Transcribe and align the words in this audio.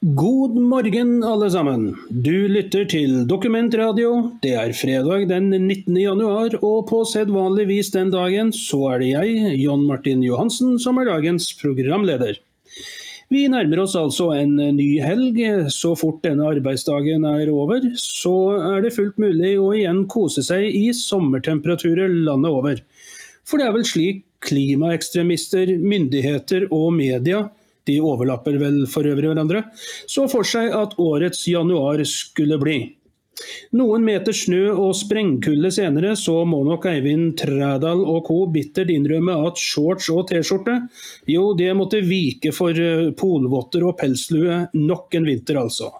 God 0.00 0.54
morgen, 0.54 1.24
alle 1.24 1.48
sammen. 1.50 1.88
Du 2.08 2.46
lytter 2.46 2.84
til 2.86 3.24
Dokumentradio. 3.26 4.28
Det 4.44 4.52
er 4.54 4.70
fredag 4.70 5.24
den 5.26 5.48
19. 5.50 5.96
januar, 5.98 6.54
og 6.62 6.84
på 6.86 7.00
sedvanlig 7.02 7.64
vis 7.66 7.90
den 7.90 8.12
dagen 8.14 8.52
så 8.54 8.78
er 8.92 9.02
det 9.02 9.08
jeg, 9.08 9.56
John 9.58 9.82
Martin 9.88 10.22
Johansen, 10.22 10.76
som 10.78 11.02
er 11.02 11.10
dagens 11.10 11.50
programleder. 11.58 12.38
Vi 13.34 13.42
nærmer 13.50 13.82
oss 13.88 13.98
altså 13.98 14.30
en 14.38 14.54
ny 14.78 14.86
helg. 15.02 15.42
Så 15.74 15.96
fort 15.98 16.22
denne 16.22 16.46
arbeidsdagen 16.46 17.26
er 17.26 17.50
over, 17.50 17.90
så 17.98 18.36
er 18.76 18.86
det 18.86 18.94
fullt 18.94 19.18
mulig 19.18 19.56
å 19.58 19.72
igjen 19.74 20.04
kose 20.06 20.46
seg 20.46 20.78
i 20.78 20.92
sommertemperaturer 20.94 22.06
landet 22.22 22.54
over. 22.54 22.84
For 23.42 23.58
det 23.58 23.66
er 23.66 23.74
vel 23.74 23.90
slik 23.96 24.22
klimaekstremister, 24.46 25.74
myndigheter 25.82 26.70
og 26.70 26.92
media 26.94 27.48
de 27.88 27.98
overlapper 28.04 28.60
vel 28.60 28.84
for 28.90 29.08
øvrig 29.08 29.32
hverandre, 29.32 29.64
så 30.06 30.28
for 30.30 30.46
seg 30.46 30.70
at 30.76 30.96
årets 31.02 31.46
januar 31.50 32.04
skulle 32.08 32.60
bli. 32.60 32.78
Noen 33.78 34.02
meter 34.06 34.34
snø 34.34 34.62
og 34.72 34.94
sprengkulde 34.98 35.70
senere, 35.74 36.14
så 36.18 36.40
må 36.48 36.62
nok 36.66 36.88
Eivind 36.90 37.36
Trædal 37.38 38.02
og 38.02 38.26
co. 38.26 38.38
bittert 38.52 38.90
innrømme 38.90 39.36
at 39.46 39.60
shorts 39.60 40.08
og 40.14 40.26
T-skjorte, 40.30 40.80
jo 41.30 41.52
det 41.58 41.70
måtte 41.78 42.02
vike 42.04 42.52
for 42.56 42.74
eh, 42.74 43.10
polvotter 43.18 43.86
og 43.86 43.98
pelslue 44.00 44.64
nok 44.74 45.18
en 45.18 45.28
vinter, 45.28 45.60
altså. 45.62 45.92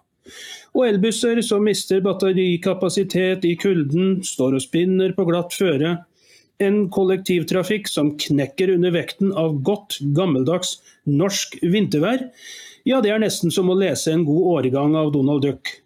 Og 0.76 0.84
elbusser 0.88 1.40
som 1.42 1.64
mister 1.64 2.02
batterikapasitet 2.04 3.46
i 3.48 3.54
kulden, 3.60 4.18
står 4.24 4.58
og 4.58 4.64
spinner 4.64 5.14
på 5.16 5.26
glatt 5.28 5.54
føre, 5.56 5.96
en 6.62 6.78
kollektivtrafikk 6.90 7.88
som 7.90 8.14
knekker 8.18 8.74
under 8.74 8.94
vekten 8.94 9.32
av 9.32 9.60
godt, 9.66 9.98
gammeldags 10.16 10.78
norsk 11.06 11.58
vintervær, 11.62 12.28
ja, 12.88 13.02
det 13.04 13.12
er 13.12 13.20
nesten 13.22 13.52
som 13.54 13.70
å 13.70 13.76
lese 13.78 14.14
en 14.14 14.24
god 14.26 14.48
årgang 14.58 14.96
av 14.98 15.12
Donald 15.14 15.44
Duck. 15.44 15.78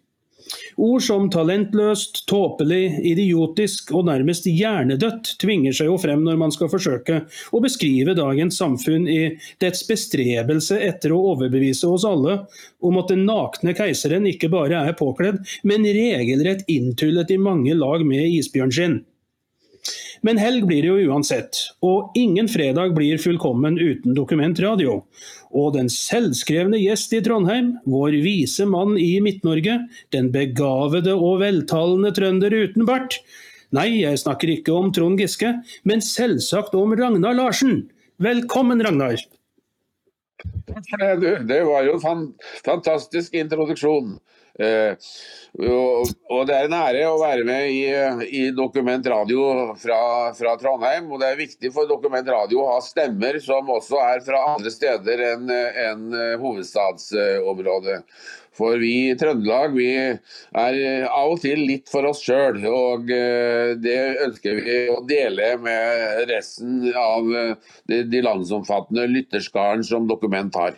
Ord 0.81 1.03
som 1.05 1.29
talentløst, 1.31 2.23
tåpelig, 2.29 2.99
idiotisk 3.05 3.93
og 3.95 4.07
nærmest 4.09 4.47
hjernedødt 4.49 5.33
tvinger 5.41 5.75
seg 5.75 5.89
jo 5.91 5.97
frem 6.01 6.23
når 6.25 6.39
man 6.41 6.53
skal 6.53 6.69
forsøke 6.71 7.21
å 7.53 7.61
beskrive 7.63 8.15
dagens 8.17 8.57
samfunn 8.59 9.07
i 9.09 9.21
dets 9.63 9.85
bestrebelse 9.87 10.79
etter 10.83 11.13
å 11.13 11.21
overbevise 11.33 11.89
oss 11.89 12.05
alle 12.09 12.41
om 12.83 12.99
at 13.01 13.13
den 13.13 13.25
nakne 13.29 13.75
keiseren 13.77 14.27
ikke 14.29 14.51
bare 14.53 14.83
er 14.89 14.97
påkledd, 14.99 15.41
men 15.63 15.87
regelrett 15.87 16.65
inntullet 16.71 17.31
i 17.33 17.41
mange 17.41 17.77
lag 17.77 18.05
med 18.07 18.27
isbjørnskinn. 18.41 19.01
Men 20.23 20.39
helg 20.39 20.63
blir 20.69 20.85
det 20.85 20.91
jo 20.91 21.11
uansett, 21.11 21.57
og 21.83 22.15
ingen 22.15 22.47
fredag 22.47 22.93
blir 22.95 23.19
fullkommen 23.19 23.75
uten 23.75 24.15
dokumentradio. 24.15 25.01
Og 25.51 25.73
den 25.75 25.89
selvskrevne 25.91 26.79
gjest 26.79 27.11
i 27.17 27.19
Trondheim, 27.25 27.73
vår 27.83 28.15
vise 28.23 28.63
mann 28.69 28.95
i 28.95 29.17
Midt-Norge, 29.23 29.81
den 30.15 30.31
begavede 30.31 31.17
og 31.17 31.41
veltalende 31.43 32.13
trønder 32.15 32.55
uten 32.55 32.87
bart. 32.87 33.19
Nei, 33.75 33.89
jeg 34.05 34.21
snakker 34.21 34.53
ikke 34.53 34.73
om 34.77 34.91
Trond 34.95 35.19
Giske, 35.19 35.57
men 35.83 36.03
selvsagt 36.05 36.75
om 36.77 36.95
Ragnar 36.95 37.35
Larsen. 37.35 37.89
Velkommen, 38.21 38.79
Ragnar. 38.85 39.19
Det 41.43 41.59
var 41.67 41.83
jo 41.87 41.97
en 41.99 42.29
fantastisk 42.63 43.35
introduksjon. 43.35 44.15
Eh, 44.59 44.93
og, 45.57 46.45
Det 46.45 46.53
er 46.53 46.67
en 46.67 46.75
ære 46.77 47.07
å 47.09 47.17
være 47.17 47.45
med 47.47 47.71
i, 47.73 47.87
i 48.37 48.43
Dokument 48.53 49.07
Radio 49.09 49.73
fra, 49.81 49.97
fra, 50.37 50.53
Trondheim. 50.61 51.09
og 51.09 51.23
Det 51.23 51.31
er 51.31 51.41
viktig 51.41 51.71
for 51.73 51.89
Dokument 51.89 52.29
Radio 52.29 52.61
å 52.61 52.75
ha 52.75 52.77
stemmer 52.85 53.39
som 53.41 53.71
også 53.73 53.97
er 54.03 54.21
fra 54.25 54.43
andre 54.53 54.73
steder 54.73 55.25
enn 55.31 55.49
en 55.49 56.05
hovedstadsområdet. 56.41 58.03
For 58.53 58.77
vi 58.77 58.91
i 59.09 59.17
Trøndelag 59.17 59.73
vi 59.73 59.89
er 59.97 60.75
av 61.07 61.31
og 61.31 61.39
til 61.41 61.63
litt 61.65 61.89
for 61.89 62.05
oss 62.05 62.21
sjøl, 62.21 62.61
og 62.69 63.09
eh, 63.09 63.73
det 63.81 63.99
ønsker 64.27 64.61
vi 64.61 64.79
å 64.93 65.01
dele 65.09 65.55
med 65.57 66.29
resten 66.29 66.91
av 66.93 67.25
de 67.89 68.25
landsomfattende 68.29 69.09
lytterskaren 69.09 69.81
som 69.87 70.05
Dokument 70.09 70.53
har. 70.61 70.77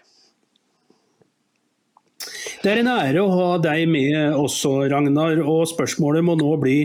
Det 2.64 2.72
er 2.72 2.82
en 2.82 2.92
ære 2.92 3.24
å 3.24 3.32
ha 3.34 3.48
deg 3.62 3.88
med 3.90 4.36
også, 4.38 4.86
Ragnar. 4.92 5.42
Og 5.42 5.66
spørsmålet 5.72 6.26
må 6.26 6.38
nå 6.40 6.56
bli, 6.62 6.78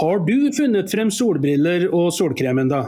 har 0.00 0.24
du 0.28 0.36
funnet 0.56 0.92
frem 0.92 1.12
solbriller 1.14 1.88
og 1.90 2.10
solkremen 2.16 2.72
da? 2.72 2.86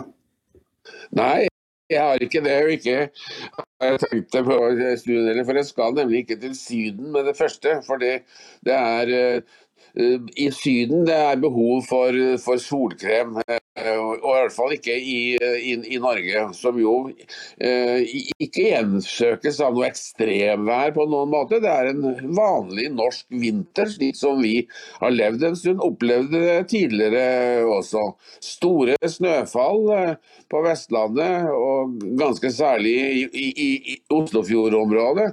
Nei, 1.16 1.46
jeg 1.90 2.02
har 2.02 2.22
ikke 2.22 2.42
det. 2.44 2.56
og 2.64 2.72
ikke 2.74 2.96
jeg 2.96 4.24
det 4.32 4.42
på 4.46 4.56
studier, 5.02 5.44
for 5.44 5.60
Jeg 5.60 5.68
skal 5.68 5.94
nemlig 5.94 6.24
ikke 6.24 6.40
til 6.40 6.56
Syden 6.56 7.12
med 7.12 7.28
det 7.28 7.36
første. 7.36 7.80
For 7.86 8.00
det, 8.02 8.22
det 8.66 8.74
er 8.74 9.12
eh, 9.14 10.20
i 10.36 10.50
Syden 10.50 11.06
det 11.06 11.14
er 11.14 11.36
behov 11.40 11.84
for, 11.88 12.16
for 12.42 12.56
solkrem. 12.62 13.38
Eh, 13.76 13.98
og 14.00 14.24
i 14.24 14.36
hvert 14.40 14.54
fall 14.54 14.72
ikke 14.72 14.94
i, 14.96 15.36
i, 15.36 15.74
i 15.92 15.98
Norge, 16.00 16.46
som 16.56 16.78
jo 16.80 16.94
eh, 17.60 18.06
ikke 18.40 18.70
gjensøkes 18.70 19.60
av 19.64 19.76
noe 19.76 19.90
ekstremvær 19.90 20.94
på 20.96 21.04
noen 21.10 21.32
måte. 21.34 21.60
Det 21.60 21.68
er 21.68 21.90
en 21.90 22.32
vanlig 22.36 22.88
norsk 22.94 23.26
vinter, 23.36 23.90
slik 23.92 24.16
som 24.16 24.40
vi 24.40 24.62
har 25.02 25.12
levd 25.12 25.44
en 25.50 25.58
stund. 25.60 25.84
Opplevde 25.84 26.40
det 26.40 26.56
tidligere 26.72 27.66
også. 27.68 28.06
Store 28.40 28.96
snøfall 29.04 29.92
eh, 29.98 30.14
på 30.48 30.62
Vestlandet, 30.64 31.50
og 31.52 32.00
ganske 32.16 32.52
særlig 32.54 32.96
i, 33.28 33.46
i, 33.50 33.98
Oslofjordområdet. 34.16 35.28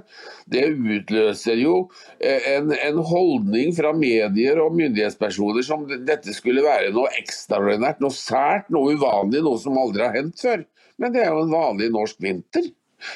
Det 0.50 0.66
utløser 0.74 1.56
jo 1.62 1.78
eh, 2.18 2.50
en, 2.58 2.74
en 2.76 3.00
holdning 3.08 3.72
fra 3.76 3.94
medier 3.96 4.60
og 4.60 4.76
myndighetspersoner 4.76 5.64
som 5.64 5.88
dette 5.88 6.34
skulle 6.36 6.64
være 6.66 6.92
noe 6.92 7.08
ekstraordinært. 7.16 8.04
noe 8.04 8.12
svært, 8.34 8.70
noe 8.74 8.94
uvanlig, 8.98 9.42
noe 9.44 9.60
som 9.62 9.78
aldri 9.78 10.02
har 10.04 10.16
hendt 10.18 10.42
før. 10.42 10.64
Men 10.98 11.14
det 11.14 11.24
er 11.24 11.30
jo 11.32 11.44
en 11.44 11.54
vanlig 11.54 11.90
norsk 11.94 12.18
vinter. 12.22 12.70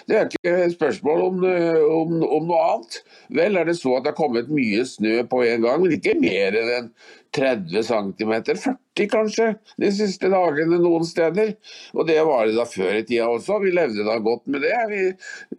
Det 0.09 0.17
er 0.17 0.27
ikke 0.29 0.53
et 0.67 0.75
spørsmål 0.75 1.23
om, 1.25 1.45
eh, 1.49 1.79
om, 1.81 2.19
om, 2.27 2.49
noe 2.49 2.65
annet. 2.73 2.99
Vel 3.39 3.57
er 3.57 3.69
det 3.69 3.79
så 3.79 3.97
at 3.97 4.05
det 4.05 4.13
har 4.13 4.19
kommet 4.19 4.51
mye 4.53 4.85
snø 4.89 5.23
på 5.31 5.43
en 5.47 5.65
gang, 5.65 5.81
men 5.83 5.95
ikke 5.97 6.19
mer 6.21 6.59
enn 6.61 6.91
30 7.37 7.83
cm, 7.83 8.33
40 8.45 8.79
kanskje, 9.07 9.53
de 9.79 9.91
siste 9.95 10.31
dagene 10.33 10.79
noen 10.81 11.05
steder. 11.07 11.53
Og 11.95 12.07
det 12.09 12.19
var 12.27 12.49
det 12.49 12.57
da 12.57 12.65
før 12.67 12.99
i 12.99 13.05
tida 13.07 13.29
også. 13.31 13.61
Vi 13.63 13.73
levde 13.75 14.07
da 14.07 14.17
godt 14.23 14.47
med 14.51 14.65
det. 14.65 14.75
Vi, 14.91 15.03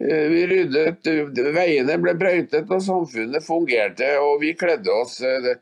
eh, 0.04 0.26
vi 0.32 0.42
ryddet, 0.50 1.10
veiene 1.54 1.98
ble 2.02 2.14
brøytet 2.20 2.70
og 2.70 2.82
samfunnet 2.84 3.46
fungerte. 3.46 4.10
Og 4.20 4.40
vi 4.42 4.52
kledde 4.58 4.92
oss 4.92 5.20
eh, 5.22 5.54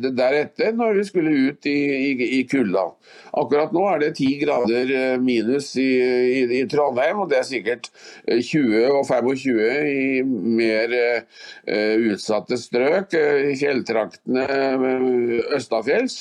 deretter 0.00 0.72
når 0.76 1.00
vi 1.00 1.08
skulle 1.10 1.34
ut 1.50 1.68
i, 1.68 1.78
i, 2.10 2.12
i 2.40 2.42
kulda. 2.48 2.86
Akkurat 3.40 3.74
nå 3.74 3.84
er 3.90 4.00
det 4.04 4.14
10 4.16 4.30
grader 4.40 4.94
minus 5.22 5.74
i, 5.78 5.90
i, 6.40 6.40
i 6.60 6.62
Trondheim, 6.70 7.20
og 7.22 7.30
det 7.30 7.40
er 7.40 7.46
sikkert 7.46 7.90
20 8.26 8.88
og 8.90 9.04
25 9.06 9.60
i 9.90 10.22
mer 10.26 10.94
utsatte 12.10 12.58
strøk. 12.58 13.14
Fjelltraktene 13.60 14.46
østafjells. 15.56 16.18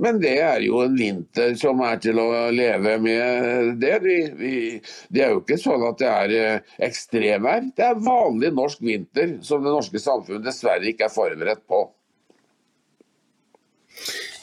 Men 0.00 0.18
det 0.22 0.34
er 0.40 0.62
jo 0.64 0.80
en 0.82 0.94
vinter 0.96 1.52
som 1.60 1.82
er 1.84 1.98
til 2.02 2.18
å 2.18 2.28
leve 2.54 2.96
med 3.02 3.74
det. 3.82 3.94
Vi, 4.04 4.18
vi, 4.38 4.52
det 5.12 5.26
er 5.26 5.34
jo 5.34 5.42
ikke 5.42 5.60
sånn 5.60 5.84
at 5.88 6.00
det 6.00 6.10
er 6.10 6.36
eh, 6.38 6.76
ekstremvær. 6.88 7.68
Det 7.76 7.88
er 7.90 8.04
vanlig 8.04 8.54
norsk 8.56 8.80
vinter 8.84 9.36
som 9.44 9.64
det 9.64 9.74
norske 9.74 10.00
samfunnet 10.02 10.48
dessverre 10.48 10.88
ikke 10.88 11.10
er 11.10 11.14
forberedt 11.14 11.66
på. 11.68 11.84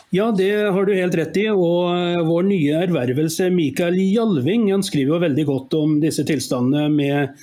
Ja, 0.09 0.31
det 0.33 0.49
har 0.73 0.87
du 0.87 0.93
helt 0.95 1.15
rett 1.17 1.35
i. 1.37 1.45
Og 1.53 1.91
eh, 1.93 2.21
vår 2.25 2.47
nye 2.47 2.79
ervervelse 2.85 3.51
Mikael 3.53 3.97
Jalving 3.99 4.69
han 4.71 4.85
skriver 4.85 5.15
jo 5.15 5.23
veldig 5.25 5.45
godt 5.49 5.77
om 5.77 5.99
disse 6.01 6.25
tilstandene 6.25 6.89
med 6.93 7.35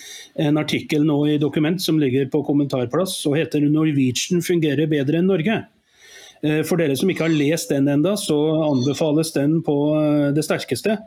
en 0.43 0.59
artikkel 0.63 1.07
nå 1.07 1.21
i 1.31 1.39
Dokument 1.43 1.79
som 1.83 2.01
ligger 2.03 2.27
på 2.33 2.43
kommentarplass 2.47 3.21
og 3.31 3.39
heter 3.39 3.63
'Norwegian 3.67 4.43
fungerer 4.43 4.91
bedre 4.91 5.23
enn 5.23 5.31
Norge'. 5.31 5.63
Eh, 6.43 6.63
for 6.67 6.81
dere 6.81 6.97
som 6.99 7.11
ikke 7.11 7.27
har 7.27 7.35
lest 7.35 7.73
den 7.73 7.89
enda, 7.91 8.17
så 8.21 8.37
anbefales 8.67 9.33
den 9.37 9.61
på 9.67 9.77
eh, 9.97 10.29
det 10.37 10.45
sterkeste. 10.47 10.99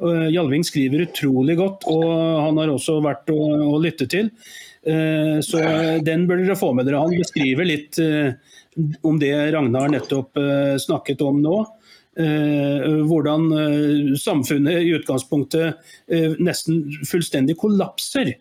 Eh, 0.00 0.26
Hjalving 0.34 0.64
skriver 0.66 1.06
utrolig 1.08 1.58
godt, 1.60 1.86
og 1.90 2.06
han 2.46 2.60
har 2.60 2.72
også 2.72 3.00
vært 3.04 3.32
å, 3.34 3.40
å 3.74 3.80
lytte 3.82 4.08
til. 4.10 4.32
Så 4.80 5.58
den 6.00 6.22
bør 6.24 6.38
dere 6.40 6.54
få 6.56 6.70
med 6.72 6.86
dere. 6.88 7.02
Han 7.02 7.12
beskriver 7.12 7.66
litt 7.68 7.98
om 9.04 9.18
det 9.20 9.34
Ragnar 9.52 9.90
nettopp 9.92 10.40
snakket 10.80 11.20
om 11.20 11.42
nå. 11.44 11.58
Hvordan 12.16 13.44
samfunnet 14.16 14.80
i 14.80 14.94
utgangspunktet 14.96 16.40
nesten 16.40 16.80
fullstendig 17.04 17.58
kollapser 17.60 18.32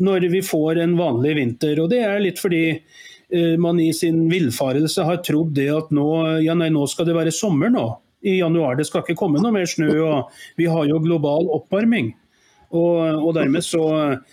når 0.00 0.30
vi 0.32 0.40
får 0.40 0.80
en 0.80 0.96
vanlig 0.96 1.36
vinter. 1.36 1.84
Og 1.84 1.92
det 1.92 2.00
er 2.06 2.24
litt 2.24 2.40
fordi 2.40 2.64
man 3.58 3.78
i 3.80 3.88
sin 3.96 4.26
villfarelse 4.28 5.06
har 5.08 5.22
trodd 5.24 5.54
det 5.56 5.70
at 5.72 5.92
nå, 5.94 6.06
ja, 6.44 6.52
nei, 6.58 6.68
nå 6.74 6.82
skal 6.90 7.06
det 7.08 7.14
være 7.16 7.32
sommer 7.32 7.72
nå. 7.72 7.86
I 8.22 8.36
januar 8.38 8.76
det 8.78 8.84
skal 8.86 9.02
ikke 9.02 9.16
komme 9.18 9.40
noe 9.42 9.54
mer 9.54 9.66
snø. 9.66 9.88
og 10.04 10.58
Vi 10.60 10.68
har 10.70 10.84
jo 10.90 11.00
global 11.02 11.48
oppvarming. 11.56 12.12
Og, 12.72 13.00
og 13.20 13.34
dermed 13.36 13.64
så, 13.64 13.82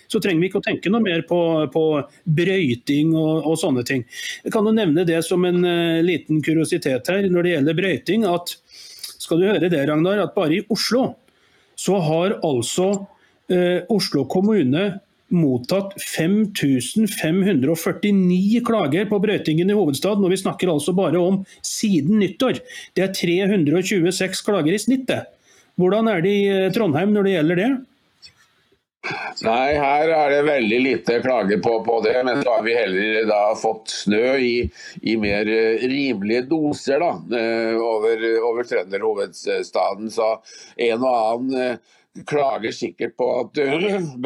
så, 0.08 0.20
trenger 0.24 0.40
vi 0.40 0.48
ikke 0.48 0.62
å 0.62 0.64
tenke 0.64 0.92
noe 0.92 1.04
mer 1.04 1.26
på, 1.28 1.40
på 1.74 1.84
brøyting 2.24 3.12
og, 3.12 3.44
og, 3.44 3.58
sånne 3.60 3.84
ting. 3.88 4.06
Jeg 4.46 4.54
kan 4.56 4.68
jo 4.68 4.76
nevne 4.76 5.04
det 5.08 5.20
som 5.28 5.44
en 5.48 5.60
uh, 5.66 6.00
liten 6.06 6.40
kuriositet 6.46 7.12
her 7.12 7.28
når 7.28 7.46
det 7.46 7.56
gjelder 7.56 7.80
brøyting. 7.82 8.24
at 8.30 8.56
skal 9.20 9.42
du 9.42 9.50
høre 9.50 9.68
det, 9.72 9.84
Ragnar, 9.90 10.24
at 10.24 10.38
bare 10.38 10.56
i 10.56 10.64
Oslo 10.72 11.10
så 11.80 12.00
har 12.04 12.38
altså 12.48 12.88
uh, 12.96 13.80
Oslo 13.92 14.24
kommune 14.32 14.88
mottatt 15.36 15.92
5549 16.02 18.62
klager 18.66 19.06
på 19.10 19.20
brøytingen 19.24 19.70
i 19.70 19.78
hovedstaden. 19.78 20.26
Og 20.26 20.32
vi 20.34 20.42
snakker 20.42 20.68
altså 20.74 20.92
bare 20.98 21.20
om 21.22 21.46
siden 21.66 22.20
nyttår. 22.24 22.56
Det 22.98 23.04
er 23.06 23.12
326 23.16 24.42
klager 24.48 24.74
i 24.76 24.82
snittet. 24.82 25.22
Hvordan 25.80 26.06
er 26.12 26.20
det 26.26 26.34
i 26.36 26.44
eh, 26.52 26.72
Trondheim 26.76 27.12
når 27.16 27.24
det 27.24 27.36
gjelder 27.38 27.58
det? 27.62 27.70
Nei, 29.46 29.70
her 29.80 30.10
er 30.12 30.28
det 30.34 30.40
veldig 30.44 30.80
lite 30.84 31.22
klager 31.24 31.62
på, 31.64 31.84
på, 31.86 32.02
det. 32.04 32.18
Men 32.28 32.42
så 32.44 32.50
har 32.58 32.64
vi 32.66 32.74
heller 32.76 33.24
da 33.30 33.56
fått 33.58 33.88
snø 33.94 34.36
i, 34.44 34.70
i 35.08 35.16
mer 35.22 35.48
eh, 35.48 35.80
rimelige 35.88 36.44
doser 36.52 37.00
da, 37.00 37.14
eh, 37.40 37.80
over, 37.80 38.16
over 38.50 38.64
trønderhovedstaden. 38.68 40.12
Så 40.12 40.28
en 40.90 41.00
og 41.00 41.16
annen 41.16 41.80
klager 42.28 42.74
sikkert 42.74 43.16
på 43.20 43.28
at, 43.40 43.60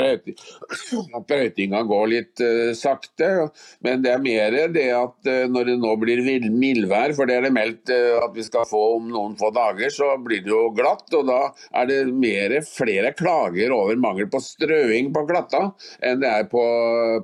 at 0.07 1.27
brøytinga 1.29 1.81
går 1.89 2.05
litt 2.11 2.43
uh, 2.43 2.71
sakte. 2.77 3.49
Men 3.85 4.03
det 4.05 4.13
er 4.13 4.23
mer 4.23 4.57
det 4.73 4.87
at 4.95 5.29
uh, 5.29 5.43
når 5.51 5.69
det 5.69 5.77
nå 5.81 5.93
blir 6.01 6.23
mildvær, 6.49 7.13
for 7.17 7.29
det 7.29 7.37
er 7.37 7.47
det 7.47 7.53
meldt 7.55 7.93
at 7.93 8.33
vi 8.35 8.45
skal 8.45 8.67
få 8.69 8.81
om 8.97 9.11
noen 9.11 9.35
få 9.39 9.51
dager, 9.55 9.91
så 9.93 10.13
blir 10.23 10.43
det 10.45 10.53
jo 10.53 10.65
glatt. 10.75 11.07
Og 11.13 11.27
da 11.29 11.41
er 11.81 11.89
det 11.91 12.01
mer, 12.13 12.59
flere 12.67 13.13
klager 13.17 13.75
over 13.75 13.99
mangel 13.99 14.29
på 14.31 14.41
strøing 14.43 15.13
på 15.13 15.25
glatta 15.29 15.69
enn 16.03 16.21
det 16.23 16.29
er 16.29 16.49
på, 16.51 16.63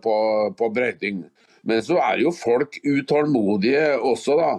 på, 0.04 0.16
på 0.60 0.72
brøyting. 0.76 1.24
Men 1.68 1.84
så 1.86 2.00
er 2.04 2.24
jo 2.24 2.34
folk 2.36 2.80
utålmodige 2.84 3.98
også, 3.98 4.38
da. 4.40 4.52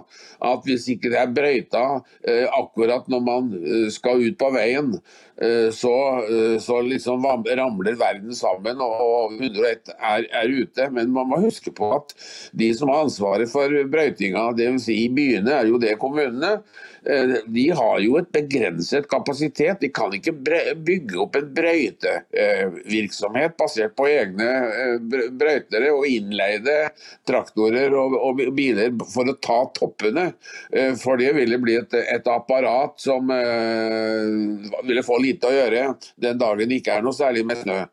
At 0.51 0.67
hvis 0.67 0.87
ikke 0.93 1.11
det 1.13 1.19
er 1.21 1.35
brøyta 1.35 1.85
eh, 2.27 2.47
akkurat 2.47 3.09
når 3.11 3.25
man 3.25 3.51
skal 3.93 4.23
ut 4.25 4.39
på 4.39 4.51
veien, 4.55 4.95
Eh, 5.41 5.71
så, 5.71 5.93
eh, 6.25 6.59
så 6.59 6.81
liksom 6.81 7.25
ramler 7.57 7.95
verden 7.97 8.35
sammen 8.35 8.81
og 8.85 9.31
101 9.39 9.89
er, 9.97 10.27
er, 10.29 10.51
ute. 10.53 10.89
Men 10.93 11.13
man 11.15 11.29
må 11.31 11.39
huske 11.41 11.73
på 11.73 11.89
at 11.95 12.13
de 12.53 12.69
som 12.77 12.91
har 12.93 13.07
ansvaret 13.07 13.49
for 13.49 13.73
brøytinga, 13.89 14.51
dvs. 14.57 14.85
Si 14.85 14.99
i 15.05 15.09
byene, 15.13 15.55
er 15.55 15.71
jo 15.71 15.81
det 15.81 15.97
kommunene. 16.01 16.59
Eh, 17.05 17.35
de 17.45 17.69
har 17.69 17.99
jo 17.99 18.17
et 18.19 18.31
begrenset 18.33 19.07
kapasitet. 19.09 19.79
De 19.81 19.89
kan 19.93 20.13
ikke 20.13 20.33
bygge 20.75 21.19
opp 21.23 21.35
en 21.39 21.49
brøytevirksomhet 21.55 23.57
basert 23.57 23.95
på 23.97 24.07
egne 24.09 24.49
brøytere 25.09 25.91
og 25.95 26.05
innleide 26.09 26.91
traktorer 27.27 27.95
og 27.97 28.41
biler 28.57 28.93
for 29.13 29.29
å 29.29 29.37
ta 29.41 29.63
toppene. 29.77 30.31
For 31.01 31.17
det 31.21 31.33
ville 31.37 31.57
bli 31.61 31.77
et, 31.79 31.93
et 31.93 32.27
apparat 32.29 32.99
som 33.01 33.31
ville 34.85 35.03
få 35.05 35.17
lite 35.23 35.49
å 35.49 35.55
gjøre 35.55 35.87
den 36.21 36.41
dagen 36.41 36.69
det 36.69 36.81
ikke 36.81 36.99
er 36.99 37.05
noe 37.05 37.17
særlig 37.17 37.45
med 37.47 37.63
snø. 37.63 37.83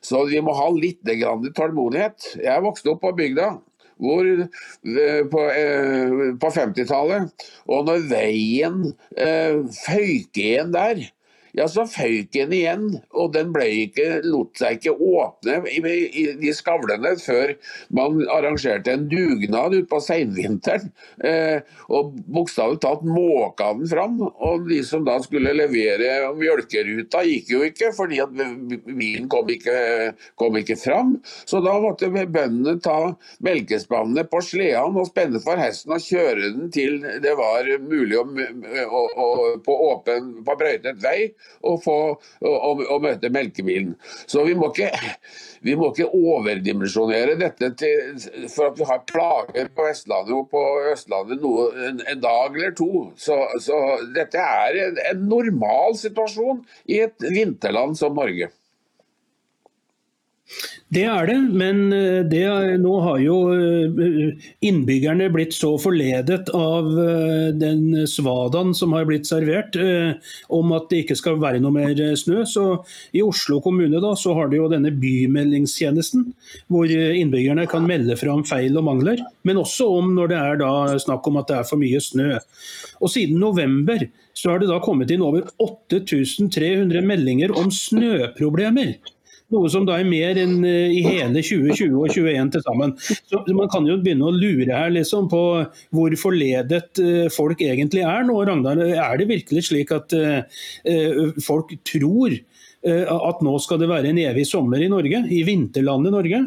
Så 0.00 0.24
vi 0.28 0.40
må 0.44 0.52
ha 0.56 0.68
litt 0.72 1.04
tålmodighet. 1.04 2.34
Jeg 2.40 2.64
vokste 2.64 2.94
opp 2.94 3.02
på 3.04 3.12
bygda 3.16 3.52
hvor, 4.00 4.26
eh, 4.26 5.22
på, 5.30 5.46
eh, 5.52 6.18
på 6.40 6.52
50-tallet. 6.56 7.46
Og 7.70 7.86
når 7.88 8.06
veien 8.10 8.82
eh, 9.16 9.60
føyk 9.84 10.40
igjen 10.40 10.74
der, 10.74 11.04
ja, 11.56 11.66
så 11.70 11.84
føyk 11.88 12.30
den 12.34 12.54
igjen. 12.54 12.86
Og 13.16 13.32
den 13.34 13.52
ikke, 13.60 14.20
lot 14.26 14.58
seg 14.58 14.78
ikke 14.78 14.94
åpne 14.94 15.60
i, 15.70 15.80
i, 15.80 16.24
de 16.40 16.52
skavlene 16.54 17.14
før 17.20 17.54
man 17.94 18.20
arrangerte 18.32 18.94
en 18.94 19.06
dugnad 19.10 19.74
utpå 19.80 20.00
seinvinteren. 20.04 20.90
Eh, 21.24 21.60
og 21.90 22.14
bokstavelig 22.30 22.80
talt 22.84 23.04
måka 23.06 23.72
den 23.76 23.90
fram. 23.90 24.18
Og 24.22 24.68
de 24.70 24.80
som 24.86 25.04
da 25.06 25.18
skulle 25.24 25.54
levere 25.56 26.30
mjølkeruta, 26.38 27.24
gikk 27.26 27.52
jo 27.54 27.62
ikke, 27.66 27.92
fordi 27.96 28.20
at 28.22 28.34
bilen 28.34 29.28
kom 29.32 29.50
ikke, 29.50 29.76
kom 30.40 30.58
ikke 30.60 30.78
fram. 30.80 31.16
Så 31.48 31.62
da 31.64 31.76
måtte 31.82 32.10
bøndene 32.10 32.78
ta 32.82 33.12
melkespannene 33.44 34.26
på 34.30 34.42
sleden 34.44 34.98
og 35.00 35.08
spenne 35.10 35.40
for 35.42 35.60
hesten 35.60 35.94
og 35.96 36.04
kjøre 36.04 36.52
den 36.54 36.70
til 36.74 37.00
det 37.22 37.32
var 37.38 37.66
mulig 37.82 38.18
å, 38.20 38.24
å, 38.24 39.02
å 39.24 39.28
på 39.64 39.76
åpen, 39.90 40.32
på 40.46 40.56
brøytet 40.60 41.00
vei 41.02 41.30
å, 41.60 41.76
få, 41.82 41.96
å, 42.46 42.72
å 42.94 42.98
møte 43.02 43.30
melkebilen. 43.32 43.94
Så 44.30 44.44
vi 44.46 44.54
må 44.58 44.70
ikke, 44.70 44.90
ikke 45.64 46.08
overdimensjonere 46.16 47.36
dette 47.40 47.72
til, 47.80 48.20
for 48.52 48.70
at 48.70 48.78
vi 48.80 48.88
har 48.90 49.02
plager 49.10 49.72
på 49.74 49.88
Vestlandet 49.88 50.36
og 50.36 50.48
på 50.52 50.64
Østlandet 50.92 51.42
noe, 51.44 51.68
en, 51.88 52.00
en, 52.06 52.22
dag 52.22 52.56
eller 52.56 52.76
to. 52.76 53.08
Så, 53.20 53.36
så 53.62 53.80
dette 54.16 54.40
er 54.40 54.80
en, 54.86 55.02
en 55.12 55.28
normal 55.30 55.98
situasjon 56.00 56.64
i 56.90 57.02
et 57.06 57.30
vinterland 57.30 57.98
som 57.98 58.16
Norge. 58.16 58.50
Det 60.90 61.04
er 61.06 61.28
det, 61.28 61.36
men 61.54 61.84
det 62.30 62.40
er, 62.42 62.72
nå 62.82 62.96
har 63.04 63.20
jo 63.22 63.34
eh, 63.54 64.48
innbyggerne 64.66 65.28
blitt 65.30 65.54
så 65.54 65.76
forledet 65.78 66.50
av 66.56 66.88
eh, 66.98 67.52
den 67.54 68.08
svadaen 68.10 68.72
som 68.74 68.96
har 68.96 69.06
blitt 69.06 69.28
servert 69.28 69.78
om 70.50 70.74
at 70.74 70.88
det 70.90 71.04
ikke 71.04 71.16
skal 71.20 71.38
være 71.42 71.60
noe 71.62 71.76
mer 71.76 71.94
snø. 72.18 72.42
Så 72.48 72.64
I 73.14 73.22
Oslo 73.22 73.60
kommune 73.62 74.02
da, 74.02 74.10
så 74.18 74.34
har 74.34 74.50
de 74.50 74.58
jo 74.58 74.66
denne 74.72 74.90
bymeldingstjenesten, 74.90 76.26
hvor 76.66 76.90
innbyggerne 76.90 77.68
kan 77.70 77.86
melde 77.86 78.18
fram 78.18 78.42
feil 78.48 78.74
og 78.80 78.88
mangler. 78.90 79.22
Men 79.46 79.62
også 79.62 79.86
om 80.00 80.10
når 80.16 80.34
det 80.34 80.40
er 80.40 80.60
da 80.64 80.72
snakk 81.06 81.30
om 81.30 81.38
at 81.38 81.52
det 81.52 81.60
er 81.60 81.70
for 81.70 81.80
mye 81.80 82.02
snø. 82.02 82.32
Og 83.00 83.14
Siden 83.14 83.38
november 83.38 84.02
så 84.34 84.52
har 84.52 84.60
det 84.60 84.70
da 84.70 84.80
kommet 84.82 85.10
inn 85.12 85.24
over 85.24 85.46
8300 85.62 87.02
meldinger 87.06 87.54
om 87.56 87.70
snøproblemer. 87.74 88.96
Noe 89.50 89.70
som 89.72 89.86
da 89.86 89.96
er 89.98 90.06
mer 90.06 90.38
enn 90.38 90.60
eh, 90.66 90.92
i 90.94 91.00
hele 91.02 91.42
2020 91.42 91.96
og 91.98 92.12
2021 92.12 92.52
til 92.54 92.64
sammen. 92.66 92.94
Så 93.30 93.42
Man 93.56 93.70
kan 93.72 93.88
jo 93.88 93.98
begynne 94.02 94.28
å 94.28 94.34
lure 94.34 94.70
her 94.70 94.92
liksom 94.94 95.26
på 95.32 95.42
hvor 95.96 96.16
forledet 96.20 97.02
eh, 97.02 97.26
folk 97.34 97.62
egentlig 97.66 98.04
er 98.06 98.26
nå. 98.28 98.38
Ragnar, 98.46 98.78
er 98.78 99.18
det 99.18 99.30
virkelig 99.30 99.66
slik 99.70 99.92
at 99.96 100.14
eh, 100.16 100.62
folk 101.44 101.74
tror 101.86 102.38
at 102.80 103.42
nå 103.44 103.58
skal 103.60 103.76
det 103.76 103.90
være 103.90 104.08
en 104.08 104.18
evig 104.22 104.46
sommer 104.48 104.80
i 104.80 104.86
Norge? 104.88 105.18
I 105.28 105.42
vinterlandet 105.44 106.14
Norge? 106.14 106.38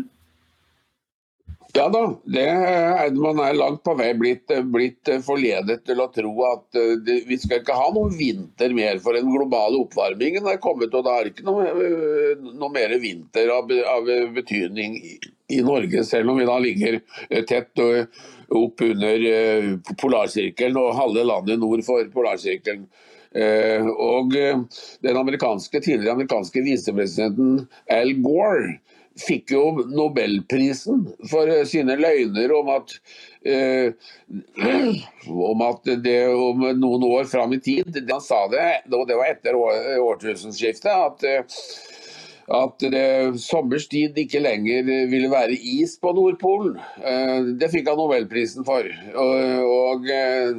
Ja 1.73 1.87
da, 1.89 2.01
er, 2.37 3.15
man 3.17 3.39
er 3.41 3.55
langt 3.57 3.81
på 3.81 3.95
vei 3.97 4.11
blitt, 4.13 4.51
blitt, 4.69 5.09
forledet 5.25 5.79
til 5.87 6.03
å 6.03 6.05
tro 6.13 6.33
at 6.45 6.77
eh, 6.77 6.91
det, 7.01 7.15
vi 7.25 7.37
skal 7.41 7.63
ikke 7.63 7.77
ha 7.77 7.87
noen 7.95 8.13
vinter 8.13 8.75
mer, 8.77 8.99
for 9.01 9.17
den 9.17 9.31
globale 9.33 9.79
oppvarmingen 9.81 10.45
er 10.51 10.59
kommet. 10.61 10.93
Og 10.93 11.07
da 11.07 11.15
er 11.17 11.25
det 11.25 11.33
ikke 11.33 11.47
noe, 11.47 11.65
eh, 11.71 12.45
noe 12.45 12.69
mer 12.75 12.93
vinter 13.01 13.49
av, 13.55 13.73
av 13.89 14.13
betydning 14.35 14.99
i, 15.01 15.15
i, 15.57 15.63
Norge, 15.65 16.05
selv 16.05 16.35
om 16.35 16.37
vi 16.43 16.45
da 16.51 16.59
ligger 16.61 16.99
eh, 16.99 17.41
tett 17.49 17.81
opp 18.53 18.85
under 18.85 19.25
polarsirkelen 19.97 20.77
og 20.77 20.93
halve 20.99 21.25
landet 21.25 21.57
nord 21.57 21.81
for 21.87 22.05
polarsirkelen. 22.13 22.85
Og 23.33 24.35
den 24.37 25.17
amerikanske, 25.17 25.79
tidligere 25.81 26.13
amerikanske 26.13 26.61
visepresidenten 26.67 27.63
Al 27.89 28.11
Gore 28.21 28.75
fikk 29.19 29.53
jo 29.53 29.63
Nobelprisen 29.89 31.05
for 31.29 31.49
eh, 31.51 31.63
sine 31.69 31.97
løgner 31.99 32.55
om 32.61 32.73
at, 32.79 32.97
Uh, 33.43 33.91
om 35.51 35.61
at 35.65 35.89
det 35.99 36.29
om 36.31 36.61
noen 36.79 37.01
år 37.03 37.25
fram 37.27 37.51
i 37.51 37.57
tid 37.59 37.97
Han 38.07 38.21
sa 38.23 38.37
det, 38.47 38.85
og 38.87 39.03
det 39.09 39.17
var 39.19 39.33
etter 39.33 39.57
årtusenskiftet, 39.99 40.87
at 40.87 41.25
eh, 41.27 41.57
at 42.51 42.83
det 42.91 43.39
sommerstid 43.39 44.17
ikke 44.19 44.41
lenger 44.43 44.83
ville 45.11 45.29
være 45.31 45.55
is 45.55 45.95
på 46.01 46.11
Nordpolen. 46.15 46.75
Eh, 46.99 47.51
det 47.59 47.69
fikk 47.71 47.87
han 47.87 47.99
Nobelprisen 47.99 48.65
for. 48.67 48.87
Og 49.15 50.09
eh, 50.11 50.49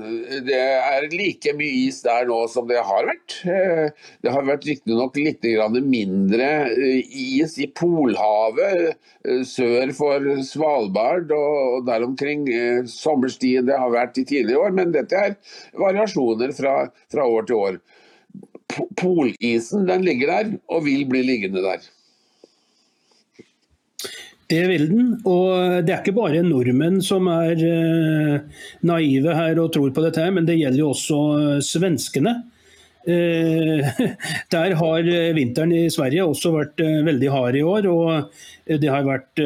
det 0.46 0.60
er 0.60 1.08
like 1.12 1.54
mye 1.58 1.84
is 1.84 2.00
der 2.06 2.28
nå 2.30 2.40
som 2.52 2.68
det 2.70 2.80
har 2.80 3.08
vært. 3.10 3.36
Eh, 3.44 4.06
det 4.24 4.32
har 4.32 4.48
vært 4.48 4.68
riktignok 4.68 5.18
litt 5.20 5.44
mindre 5.84 6.48
is 6.74 7.58
i 7.60 7.66
Polhavet 7.76 8.94
sør 9.44 9.92
for 9.96 10.28
Svalbard 10.46 11.32
og 11.34 11.84
der 11.88 12.04
omkring 12.06 12.46
sommerstid 12.88 13.68
det 13.68 13.76
har 13.76 13.92
vært 13.92 14.18
i 14.20 14.24
tidligere 14.24 14.68
år, 14.68 14.72
men 14.76 14.94
dette 14.94 15.18
er 15.18 15.36
variasjoner 15.76 16.54
fra, 16.56 16.74
fra 17.12 17.26
år 17.28 17.48
til 17.48 17.60
år 17.60 17.78
polisen 18.98 19.86
den 19.88 20.06
ligger 20.06 20.32
der, 20.32 20.56
og 20.68 20.84
vil 20.86 21.04
bli 21.10 21.22
liggende 21.26 21.62
der. 21.64 21.84
Det 24.50 24.64
vil 24.68 24.88
den. 24.90 25.12
Og 25.24 25.84
det 25.86 25.94
er 25.94 26.02
ikke 26.02 26.16
bare 26.16 26.42
nordmenn 26.46 27.00
som 27.04 27.28
er 27.32 27.60
uh, 27.64 28.64
naive 28.86 29.36
her 29.36 29.60
og 29.62 29.72
tror 29.74 29.94
på 29.94 30.04
dette, 30.04 30.26
men 30.34 30.48
det 30.48 30.58
gjelder 30.60 30.82
jo 30.82 30.90
også 30.92 31.20
uh, 31.34 31.62
svenskene. 31.64 32.36
Eh, 33.04 34.00
der 34.54 34.74
har 34.80 35.08
vinteren 35.36 35.74
i 35.76 35.84
Sverige 35.92 36.24
også 36.24 36.54
vært 36.54 36.80
veldig 36.80 37.30
hard 37.32 37.58
i 37.58 37.62
år. 37.66 37.88
og 37.90 38.72
Det 38.80 38.90
har 38.90 39.04
vært 39.06 39.42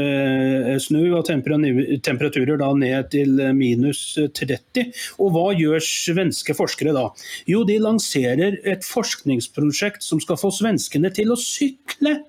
snø 0.85 1.03
og 1.19 1.27
temperaturer 1.27 2.61
da 2.61 2.71
ned 2.79 3.11
til 3.15 3.43
minus 3.59 4.03
30. 4.17 4.89
Og 5.19 5.35
Hva 5.35 5.47
gjør 5.59 5.83
svenske 5.85 6.55
forskere 6.55 6.95
da? 6.97 7.09
Jo, 7.51 7.65
de 7.67 7.81
lanserer 7.83 8.61
et 8.63 8.87
forskningsprosjekt 8.87 10.07
som 10.07 10.23
skal 10.23 10.39
få 10.41 10.55
svenskene 10.55 11.11
til 11.15 11.35
å 11.35 11.41
sykle. 11.41 12.21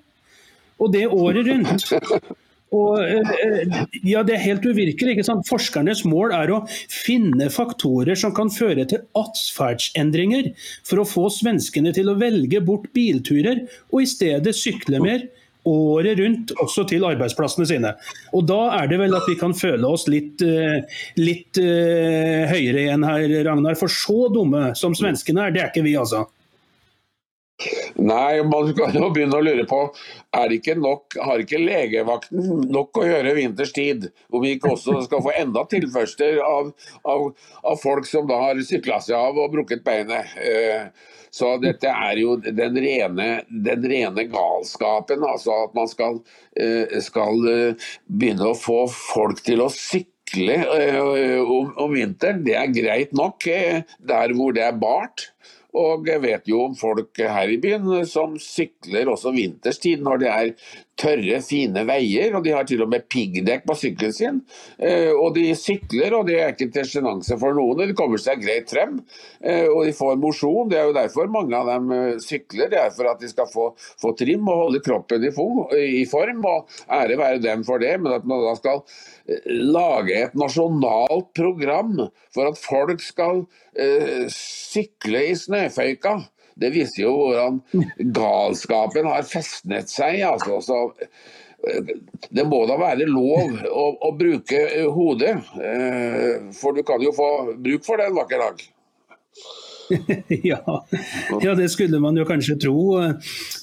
Og 0.79 0.93
det 0.95 1.07
året 1.12 1.50
rundt. 1.51 1.89
Og, 2.76 3.00
eh, 3.02 3.84
ja, 4.04 4.22
Det 4.24 4.36
er 4.36 4.44
helt 4.44 4.66
uvirkelig. 4.66 5.18
ikke 5.18 5.26
sant? 5.26 5.48
Forskernes 5.50 6.04
mål 6.06 6.34
er 6.36 6.54
å 6.54 6.62
finne 6.90 7.50
faktorer 7.50 8.18
som 8.18 8.34
kan 8.36 8.50
føre 8.50 8.86
til 8.88 9.02
atferdsendringer, 9.18 10.54
for 10.84 11.02
å 11.02 11.08
få 11.08 11.30
svenskene 11.34 11.94
til 11.94 12.12
å 12.12 12.18
velge 12.20 12.62
bort 12.64 12.92
bilturer 12.94 13.68
og 13.92 14.02
i 14.02 14.06
stedet 14.06 14.54
sykle 14.54 15.02
mer 15.02 15.28
året 15.66 16.18
rundt, 16.18 16.54
også 16.62 16.88
til 16.88 17.04
arbeidsplassene 17.04 17.68
sine. 17.68 17.94
Og 18.34 18.46
Da 18.48 18.80
er 18.80 18.88
det 18.88 19.00
vel 19.00 19.16
at 19.16 19.28
vi 19.28 19.36
kan 19.36 19.54
føle 19.54 19.86
oss 19.86 20.08
litt, 20.08 20.42
eh, 20.42 20.82
litt 21.18 21.54
høyere 21.54 22.86
igjen 22.86 23.04
her, 23.04 23.44
Ragnar. 23.46 23.76
For 23.78 23.88
så 23.88 24.32
dumme 24.34 24.76
som 24.76 24.94
svenskene 24.94 25.48
er, 25.48 25.52
det 25.52 25.62
er 25.62 25.70
ikke 25.70 25.84
vi, 25.84 25.96
altså. 25.96 26.28
Nei, 28.00 28.39
man 28.48 28.72
kan 28.78 28.96
jo 28.96 29.10
begynne 29.12 29.36
å 29.36 29.44
lure 29.44 29.66
på 29.68 29.82
er 30.39 30.54
ikke 30.56 30.78
nok, 30.80 31.18
har 31.20 31.42
ikke 31.44 31.60
legevakten 31.60 32.66
nok 32.72 33.01
å 33.01 33.06
gjøre 33.08 33.36
vinterstid? 33.36 34.10
Om 34.32 34.46
vi 34.46 34.54
ikke 34.56 34.74
også 34.75 35.00
skal 35.08 35.24
få 35.25 35.34
enda 35.36 35.66
tilførsler 35.70 36.39
av, 36.46 36.70
av, 37.04 37.25
av 37.68 37.80
folk 37.82 38.08
som 38.08 38.30
da 38.30 38.38
har 38.46 38.62
sykla 38.63 39.01
seg 39.04 39.18
av 39.18 39.39
og 39.42 39.56
brukket 39.58 39.84
beinet. 39.84 40.36
Eh, 40.39 41.18
så 41.36 41.58
dette 41.62 41.92
er 41.92 42.22
jo 42.22 42.38
den 42.42 42.78
rene, 42.80 43.28
den 43.50 43.84
rene 43.92 44.25
galskapen. 44.32 45.25
Altså 45.28 45.58
at 45.66 45.75
man 45.78 45.92
skal, 45.92 46.22
eh, 46.56 46.96
skal 47.04 47.44
eh, 47.51 47.89
begynne 48.08 48.54
å 48.54 48.58
få 48.58 48.86
folk 48.94 49.44
til 49.46 49.66
å 49.66 49.72
sykle 49.74 50.62
om, 51.42 51.74
om 51.82 51.94
vinteren. 51.94 52.44
Det 52.46 52.54
er 52.54 52.72
greit 52.74 53.16
nok 53.18 53.50
der 53.50 54.36
hvor 54.38 54.54
det 54.54 54.63
er 54.68 54.78
bart. 54.78 55.32
Og 55.78 56.08
jeg 56.08 56.22
vet 56.24 56.48
jo 56.50 56.64
om 56.66 56.76
folk 56.78 57.20
her 57.22 57.52
i 57.54 57.60
byen 57.62 58.06
som 58.10 58.38
sykler 58.42 59.12
også 59.12 59.34
vinterstid 59.36 60.02
når 60.02 60.24
det 60.24 60.30
er 60.34 60.54
tørre, 61.00 61.39
fine 61.46 61.84
veier. 61.88 62.36
Og 62.38 62.46
de 62.46 62.53
har 62.56 62.68
til 62.68 62.84
og 62.84 62.91
med 62.91 63.08
piggdekk 63.12 63.65
på 63.68 63.77
sykkelen 63.79 64.15
sin. 64.15 64.39
Eh, 64.77 65.12
og 65.13 65.36
de 65.38 65.48
sykler, 65.58 66.15
og 66.18 66.27
det 66.29 66.39
er 66.39 66.53
ikke 66.53 66.70
til 66.75 66.88
sjenanse 66.89 67.38
for 67.39 67.56
noen. 67.58 67.86
De 67.89 67.98
kommer 67.98 68.22
seg 68.22 68.44
greit 68.44 68.72
frem. 68.72 69.00
Eh, 69.39 69.68
og 69.68 69.86
de 69.88 69.96
får 69.96 70.20
mosjon. 70.22 70.70
Det 70.72 70.79
er 70.79 70.89
jo 70.89 70.98
derfor 70.98 71.32
mange 71.32 71.56
av 71.58 71.70
dem 71.72 71.94
eh, 71.96 72.15
sykler. 72.24 72.72
Det 72.72 72.82
er 72.82 72.96
for 72.96 73.12
at 73.12 73.22
de 73.24 73.32
skal 73.32 73.50
få, 73.51 73.70
få 74.01 74.13
trim 74.20 74.48
og 74.50 74.65
holde 74.65 74.84
kroppen 74.86 75.27
i, 75.29 75.34
form. 76.10 76.44
Og 76.50 76.82
ære 77.00 77.20
være 77.20 77.44
dem 77.44 77.65
for 77.68 77.82
det. 77.82 77.96
Men 78.01 78.18
at 78.20 78.27
man 78.29 78.44
da 78.46 78.56
skal 78.60 78.84
lage 79.50 80.15
et 80.25 80.36
nasjonalt 80.38 81.29
program 81.38 82.08
for 82.34 82.50
at 82.50 82.58
folk 82.60 83.03
skal 83.03 83.44
sykle 84.34 85.22
i 85.29 85.36
snøføyka. 85.38 86.15
Det 86.60 86.72
viser 86.75 87.06
jo 87.06 87.13
hvordan 87.20 87.60
galskapen 88.16 89.10
har 89.10 89.28
festnet 89.28 89.92
seg. 89.92 90.22
Altså. 90.28 90.60
Så, 90.66 90.80
uh, 90.89 91.94
det 92.30 92.48
må 92.48 92.63
da 92.70 92.80
være 92.80 93.08
lov 93.10 93.62
å, 93.68 93.86
å 94.10 94.12
bruke 94.18 94.66
hodet, 94.96 95.38
uh, 95.60 96.51
for 96.56 96.75
du 96.75 96.84
kan 96.88 97.04
jo 97.04 97.16
få 97.16 97.30
bruk 97.58 97.88
for 97.88 98.01
det 98.01 98.10
en 98.10 98.20
vakker 98.20 98.46
dag. 98.48 98.68
ja. 100.28 100.86
ja. 101.42 101.56
det 101.56 101.70
skulle 101.70 102.00
man 102.00 102.18
jo 102.18 102.25
kanskje 102.28 102.58
tro. 102.62 102.80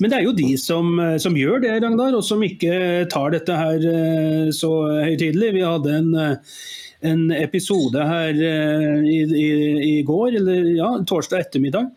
Men 0.00 0.10
det 0.10 0.18
er 0.18 0.26
jo 0.26 0.34
de 0.36 0.48
som, 0.60 0.90
som, 1.22 1.36
gjør 1.38 1.62
det, 1.64 1.76
Ragnar, 1.84 2.16
og 2.18 2.24
som 2.26 2.42
ikke 2.44 3.06
tar 3.12 3.34
dette 3.34 3.56
her 3.56 3.86
eh, 3.92 4.50
så 4.54 4.72
høytidelig. 5.04 5.52
Vi 5.56 5.64
hadde 5.66 5.94
en, 6.00 6.10
en 7.12 7.24
episode 7.36 8.08
her 8.10 8.42
eh, 8.50 9.06
i, 9.06 9.20
i, 9.24 9.48
i, 9.90 9.96
går, 10.06 10.40
eller 10.42 10.72
ja, 10.76 10.92
torsdag 11.08 11.46
ettermiddag. 11.46 11.90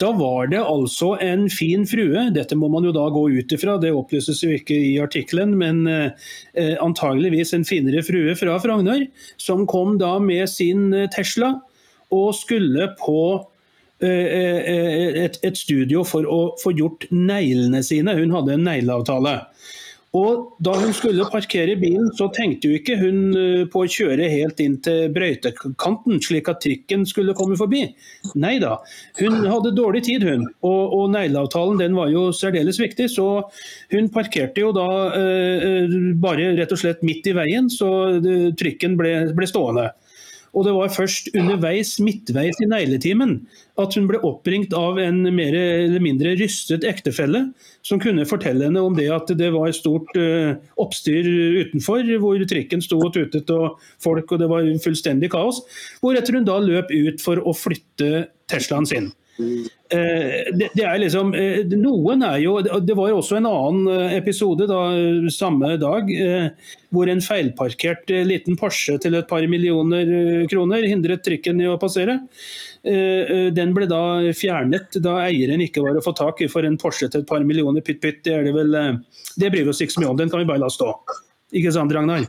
Da 0.00 0.10
var 0.16 0.48
det 0.48 0.62
altså 0.64 1.12
en 1.20 1.44
fin 1.52 1.82
frue, 1.88 2.22
dette 2.32 2.56
må 2.56 2.70
man 2.72 2.86
jo 2.88 2.92
da 2.96 3.04
gå 3.12 3.26
ut 3.36 3.52
ifra, 3.52 3.76
det 3.82 3.92
opplyses 3.92 4.40
jo 4.40 4.54
ikke 4.56 4.72
i 4.72 4.94
artikkelen, 5.02 5.52
men 5.60 5.82
eh, 5.90 6.76
antageligvis 6.80 7.52
en 7.56 7.66
finere 7.68 8.00
frue 8.06 8.32
fra 8.40 8.56
Frogner, 8.62 9.04
som 9.36 9.66
kom 9.68 9.98
da 10.00 10.14
med 10.24 10.48
sin 10.48 10.88
Tesla 11.12 11.58
og 12.10 12.32
skulle 12.34 12.88
på 13.00 13.20
eh, 14.02 14.08
eh, 14.08 15.20
et, 15.26 15.38
et, 15.44 15.58
studio 15.58 16.02
for 16.06 16.26
å 16.26 16.40
få 16.62 16.72
gjort 16.78 17.06
neglene 17.12 17.82
sine. 17.86 18.16
Hun 18.18 18.34
hadde 18.34 18.56
en 18.56 18.66
negleavtale. 18.66 19.36
Og 20.16 20.56
Da 20.58 20.72
hun 20.74 20.90
skulle 20.92 21.24
parkere 21.30 21.76
bilen, 21.78 22.08
så 22.18 22.26
tenkte 22.34 22.68
hun 22.68 22.78
ikke 22.80 22.96
hun 22.98 23.18
eh, 23.38 23.62
på 23.70 23.84
å 23.84 23.90
kjøre 23.90 24.26
helt 24.32 24.58
inn 24.60 24.74
til 24.82 25.06
brøytekanten, 25.14 26.18
slik 26.24 26.50
at 26.50 26.58
trikken 26.64 27.06
skulle 27.06 27.34
komme 27.38 27.54
forbi. 27.56 27.84
Nei 28.34 28.56
da, 28.62 28.74
hun 29.20 29.38
hadde 29.46 29.72
dårlig 29.78 30.02
tid, 30.08 30.26
hun. 30.26 30.48
Og, 30.66 30.96
og 30.98 31.06
negleavtalen 31.14 31.78
den 31.78 31.94
var 31.94 32.10
jo 32.10 32.26
særdeles 32.34 32.82
viktig, 32.82 33.06
så 33.14 33.28
hun 33.94 34.10
parkerte 34.12 34.64
jo 34.64 34.74
da 34.74 34.88
eh, 35.14 35.96
bare 36.20 36.52
rett 36.58 36.74
og 36.74 36.82
slett 36.82 37.06
midt 37.06 37.30
i 37.30 37.36
veien, 37.38 37.70
så 37.70 38.18
trikken 38.58 38.98
ble, 38.98 39.14
ble 39.36 39.48
stående. 39.48 39.92
Og 40.50 40.66
det 40.66 40.72
var 40.74 40.90
først 40.90 41.30
underveis, 41.38 41.92
midtveis 42.02 42.58
i 42.62 42.68
negletimen, 42.70 43.36
at 43.78 43.94
hun 43.94 44.08
ble 44.10 44.18
oppringt 44.26 44.74
av 44.76 44.98
en 44.98 45.22
mer 45.34 45.54
eller 45.54 46.02
mindre 46.02 46.34
rystet 46.40 46.84
ektefelle, 46.88 47.44
som 47.86 48.02
kunne 48.02 48.26
fortelle 48.28 48.66
henne 48.66 48.82
om 48.82 48.96
det 48.98 49.06
at 49.14 49.30
det 49.38 49.52
var 49.54 49.70
et 49.70 49.78
stort 49.78 50.10
uh, 50.18 50.58
oppstyr 50.82 51.28
utenfor, 51.62 52.02
hvor 52.22 52.42
trikken 52.50 52.82
sto 52.82 52.98
og 52.98 53.14
tutet 53.14 53.50
og 53.54 53.78
folk, 54.02 54.26
og 54.34 54.42
det 54.42 54.50
var 54.50 54.66
fullstendig 54.82 55.30
kaos. 55.32 55.62
Hvoretter 56.02 56.38
hun 56.38 56.48
da 56.48 56.58
løp 56.62 56.90
ut 56.90 57.22
for 57.22 57.42
å 57.42 57.54
flytte 57.56 58.26
Teslaen 58.50 58.88
sin. 58.90 59.12
Eh, 59.90 60.52
det, 60.54 60.68
det, 60.74 60.84
er 60.86 61.00
liksom 61.02 61.32
eh, 61.34 61.64
Noen 61.74 62.20
er 62.22 62.36
jo 62.38 62.52
Det 62.62 62.94
var 62.94 63.08
jo 63.10 63.16
også 63.18 63.40
en 63.40 63.48
annen 63.48 63.88
eh, 63.90 64.12
episode 64.20 64.68
da, 64.70 64.84
samme 65.34 65.72
dag 65.82 66.12
hvor 66.94 67.10
en 67.10 67.22
feilparkert 67.22 68.10
liten 68.26 68.58
Porsche 68.58 68.96
til 69.02 69.16
et 69.18 69.26
par 69.30 69.42
millioner 69.50 70.46
kroner 70.50 70.86
hindret 70.90 71.22
trikken 71.22 71.60
i 71.62 71.68
å 71.70 71.76
passere. 71.78 72.16
Den 72.82 73.74
ble 73.76 73.86
da 73.86 74.00
fjernet 74.34 74.98
da 74.98 75.20
eieren 75.28 75.62
ikke 75.62 75.84
var 75.84 76.00
å 76.00 76.02
få 76.02 76.16
tak 76.18 76.42
i 76.42 76.50
for 76.50 76.66
en 76.66 76.78
Porsche 76.82 77.06
til 77.06 77.22
et 77.22 77.30
par 77.30 77.46
millioner 77.46 77.84
pytt 77.86 78.02
pytt. 78.02 78.24
Det, 78.26 78.40
det, 78.48 78.56
vel, 78.56 78.74
det 79.38 79.52
bryr 79.54 79.68
vi 79.68 79.70
oss 79.70 79.84
ikke 79.86 79.94
så 80.00 80.02
mye 80.02 80.10
om, 80.10 80.18
den 80.18 80.34
kan 80.34 80.42
vi 80.42 80.50
bare 80.50 80.64
la 80.64 80.72
stå. 80.74 80.90
Ikke 81.62 81.74
sant, 81.78 81.94
Ragnar? 81.94 82.26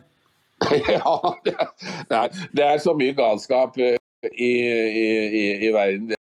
Ja, 0.93 1.17
det 1.41 1.57
er, 1.57 2.41
det 2.53 2.69
er 2.69 2.85
så 2.85 2.93
mye 2.93 3.17
galskap 3.17 3.81
i, 3.81 3.95
i, 4.29 4.53
i, 4.53 5.45
i 5.65 5.73
verden. 5.73 6.13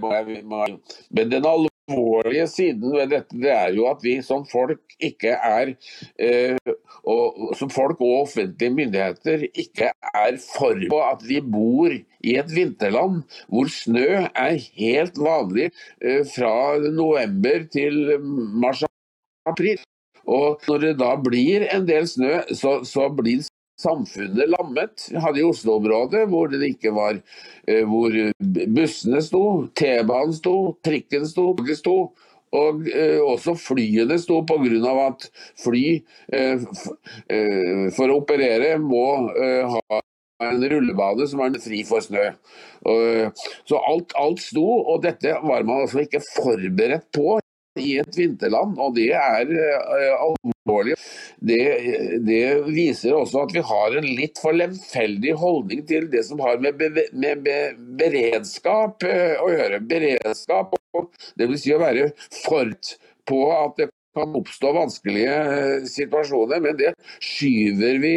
Men 0.00 1.30
den 1.30 1.44
alvorlige 1.44 2.46
siden 2.48 2.94
ved 2.94 3.10
dette 3.12 3.36
det 3.42 3.52
er 3.52 3.74
jo 3.76 3.86
at 3.90 4.00
vi 4.04 4.14
som 4.24 4.46
folk 4.48 4.80
ikke 5.02 5.34
er 5.36 5.74
eh, 6.18 6.56
og 7.02 7.52
Som 7.58 7.70
folk 7.70 8.00
og 8.00 8.22
offentlige 8.22 8.70
myndigheter 8.70 9.46
ikke 9.52 9.90
er 9.90 10.38
for 10.40 10.78
på 10.90 11.00
at 11.04 11.24
vi 11.26 11.40
bor 11.40 11.90
i 11.92 12.36
et 12.38 12.52
vinterland 12.54 13.22
hvor 13.48 13.68
snø 13.68 14.22
er 14.30 14.60
helt 14.78 15.18
vanlig 15.18 15.70
eh, 16.00 16.22
fra 16.36 16.78
november 16.78 17.66
til 17.72 18.18
mars-april. 18.22 19.82
Og 20.26 20.62
når 20.68 20.78
det 20.86 20.92
da 21.02 21.16
blir 21.18 21.66
en 21.74 21.88
del 21.88 22.06
snø, 22.06 22.38
så, 22.54 22.78
så 22.86 23.08
blir 23.10 23.42
samfunnet 23.82 24.50
lammet. 24.52 25.08
Vi 25.10 25.22
hadde 25.22 25.42
i 25.42 25.46
Oslo-området 25.46 26.26
hvor 26.30 26.52
var 26.96 27.18
eh, 27.66 27.82
hvor 27.88 28.16
bussene 28.76 29.22
sto, 29.22 29.42
T-banen 29.74 30.36
sto, 30.36 30.76
trikken 30.84 31.26
sto, 31.28 31.52
toget 31.56 31.80
sto. 31.82 31.96
Og 32.52 32.86
eh, 32.92 33.18
også 33.24 33.54
flyene 33.56 34.18
sto 34.20 34.42
pga. 34.44 34.94
at 35.06 35.28
fly 35.62 35.84
eh, 36.32 36.64
eh, 37.32 37.86
for 37.96 38.12
å 38.12 38.18
operere 38.20 38.76
må 38.78 39.06
eh, 39.32 39.64
ha 39.72 40.00
en 40.42 40.64
rullebane 40.68 41.26
som 41.30 41.40
er 41.44 41.56
fri 41.62 41.82
for 41.86 42.04
snø. 42.04 42.26
Og, 42.90 43.46
så 43.68 43.78
alt, 43.88 44.12
alt 44.18 44.42
sto, 44.42 44.64
og 44.64 45.04
dette 45.06 45.38
var 45.44 45.64
man 45.64 45.86
altså 45.86 46.02
ikke 46.02 46.20
forberedt 46.26 47.08
på 47.14 47.38
i 47.80 47.94
et 48.02 48.18
vinterland, 48.18 48.76
og 48.76 48.96
det 48.98 49.12
er 49.16 49.48
uh, 49.48 50.51
alvorlig. 50.66 50.94
Det, 51.38 52.18
det, 52.26 52.64
viser 52.66 53.14
også 53.14 53.42
at 53.46 53.54
vi 53.54 53.62
har 53.66 53.96
en 53.96 54.06
litt 54.06 54.38
for 54.40 54.52
lemfeldig 54.52 55.34
holdning 55.38 55.86
til 55.86 56.08
det 56.10 56.24
som 56.26 56.40
har 56.40 56.60
med, 56.62 56.78
be, 56.78 57.06
med 57.12 57.42
be, 57.44 57.74
beredskap 57.98 59.02
uh, 59.02 59.42
å 59.42 59.50
gjøre. 59.50 59.80
Beredskap, 59.80 60.76
dvs. 61.38 61.62
Si 61.62 61.74
å 61.74 61.82
være 61.82 62.12
fort 62.44 62.96
på 63.28 63.42
at 63.54 63.76
det 63.78 63.90
kan 64.16 64.34
oppstå 64.36 64.72
vanskelige 64.76 65.36
uh, 65.36 65.86
situasjoner, 65.88 66.62
men 66.62 66.78
det 66.78 66.94
skyver 67.20 68.02
vi 68.02 68.16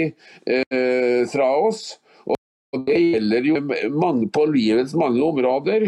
fra 1.31 1.47
oss. 1.65 1.95
Og 2.75 2.83
Det 2.87 2.99
gjelder 2.99 3.47
jo 3.47 3.61
mange, 3.95 4.27
på 4.33 4.45
livets 4.51 4.95
mange 4.99 5.21
områder. 5.23 5.87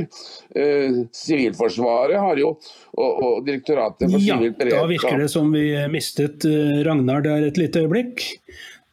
Eh, 0.56 1.02
Sivilforsvaret 1.16 2.20
har 2.22 2.40
jo, 2.40 2.54
og, 2.96 3.12
og 3.12 3.46
Direktoratet 3.48 4.08
for 4.08 4.24
Ja, 4.24 4.40
sivilt 4.40 4.64
da 4.72 4.86
virker 4.90 5.22
det 5.22 5.30
som 5.34 5.52
vi 5.54 5.70
mistet 5.92 6.48
eh, 6.48 6.80
Ragnar 6.88 7.26
der 7.26 7.50
et 7.50 7.60
lite 7.60 7.84
øyeblikk. 7.86 8.24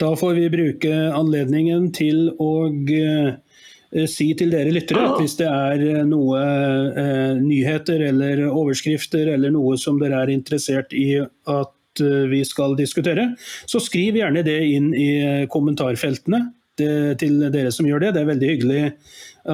Da 0.03 0.11
får 0.19 0.35
vi 0.41 0.51
bruke 0.51 0.93
anledningen 1.15 1.93
til 1.95 2.33
å 2.43 2.51
eh, 2.67 4.09
si 4.11 4.33
til 4.35 4.51
dere 4.51 4.75
lyttere 4.75 5.05
at 5.07 5.21
hvis 5.23 5.39
det 5.39 5.47
er 5.47 6.03
noe 6.09 6.41
eh, 6.43 7.39
nyheter 7.39 8.03
eller 8.11 8.43
overskrifter 8.49 9.31
eller 9.37 9.55
noe 9.55 9.79
som 9.79 10.03
dere 10.03 10.25
er 10.25 10.35
interessert 10.35 10.93
i 10.99 11.23
at 11.23 11.71
vi 11.95 12.41
skal 12.43 12.73
diskutere, 12.75 13.29
så 13.71 13.79
skriv 13.79 14.17
gjerne 14.19 14.43
det 14.43 14.57
inn 14.67 14.89
i 14.99 15.47
kommentarfeltene 15.47 16.41
det, 16.81 17.19
til 17.23 17.43
dere 17.53 17.73
som 17.75 17.87
gjør 17.89 18.07
det. 18.07 18.15
Det 18.15 18.23
er 18.23 18.31
veldig 18.33 18.51
hyggelig 18.53 18.81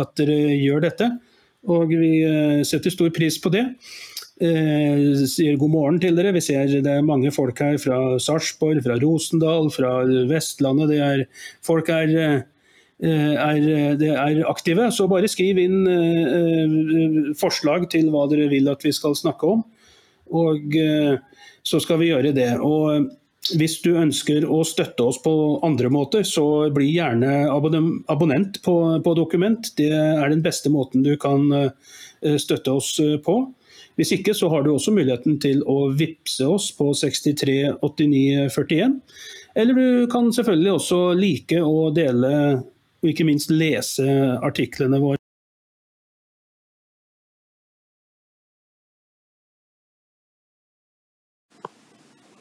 at 0.01 0.15
dere 0.21 0.39
gjør 0.57 0.87
dette, 0.87 1.11
og 1.71 1.93
vi 1.93 2.15
eh, 2.25 2.63
setter 2.67 2.95
stor 2.95 3.11
pris 3.15 3.37
på 3.43 3.53
det. 3.53 3.67
Eh, 4.41 5.27
sier 5.29 5.59
god 5.61 5.73
morgen 5.75 5.99
til 6.01 6.17
dere. 6.17 6.33
Vi 6.33 6.41
ser 6.41 6.71
det 6.81 6.89
er 6.89 7.05
mange 7.05 7.33
folk 7.35 7.59
her 7.61 7.77
fra 7.83 7.99
Sarpsborg, 8.23 8.81
fra 8.87 8.97
Rosendal, 9.03 9.69
fra 9.75 9.99
Vestlandet. 10.31 10.95
Det 10.95 11.01
er, 11.05 11.25
folk 11.67 11.91
er, 11.93 12.15
eh, 13.05 13.35
er, 13.37 13.69
er 14.01 14.41
aktive. 14.49 14.89
Så 14.97 15.11
bare 15.13 15.29
skriv 15.29 15.61
inn 15.61 15.85
eh, 15.85 16.39
eh, 16.41 17.19
forslag 17.41 17.91
til 17.93 18.09
hva 18.15 18.25
dere 18.33 18.49
vil 18.53 18.73
at 18.73 18.87
vi 18.87 18.95
skal 18.97 19.19
snakke 19.19 19.53
om. 19.59 19.67
Og 20.33 20.79
eh, 20.79 21.21
så 21.67 21.83
skal 21.85 22.01
vi 22.01 22.09
gjøre 22.09 22.33
det. 22.33 22.55
Og 22.65 23.11
hvis 23.57 23.81
du 23.83 23.95
ønsker 23.97 24.45
å 24.45 24.61
støtte 24.69 25.03
oss 25.09 25.19
på 25.23 25.33
andre 25.67 25.89
måter, 25.93 26.23
så 26.29 26.71
bli 26.75 26.91
gjerne 26.93 27.49
abonnent 27.51 28.61
på, 28.65 28.75
på 29.05 29.15
Dokument. 29.17 29.73
Det 29.79 29.91
er 29.91 30.29
den 30.29 30.43
beste 30.45 30.71
måten 30.73 31.03
du 31.07 31.17
kan 31.21 31.53
eh, 31.57 31.71
støtte 32.39 32.71
oss 32.77 32.99
eh, 33.03 33.17
på. 33.25 33.55
Hvis 33.99 34.13
ikke 34.17 34.35
så 34.37 34.49
har 34.53 34.63
du 34.65 34.71
også 34.73 34.93
muligheten 34.95 35.41
til 35.43 35.63
å 35.69 35.91
vippse 35.97 36.47
oss 36.47 36.71
på 36.77 36.93
638941. 36.97 39.01
Eller 39.59 39.75
du 39.75 40.07
kan 40.13 40.33
selvfølgelig 40.33 40.73
også 40.77 41.15
like 41.19 41.59
og 41.65 41.97
dele, 41.97 42.31
og 43.01 43.07
ikke 43.11 43.27
minst 43.29 43.51
lese 43.53 44.07
artiklene 44.45 45.01
våre. 45.03 45.17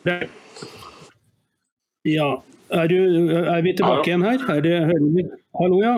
Der. 0.05 0.29
Ja, 2.07 2.27
er, 2.71 2.87
du, 2.87 2.95
er 3.39 3.61
vi 3.65 3.73
tilbake 3.75 3.97
Hallo. 3.97 4.03
igjen 4.07 4.23
her? 4.23 4.43
Er 4.55 4.61
det, 4.63 4.75
hører 4.87 5.09
vi? 5.15 5.23
Hallo, 5.59 5.79
ja. 5.83 5.95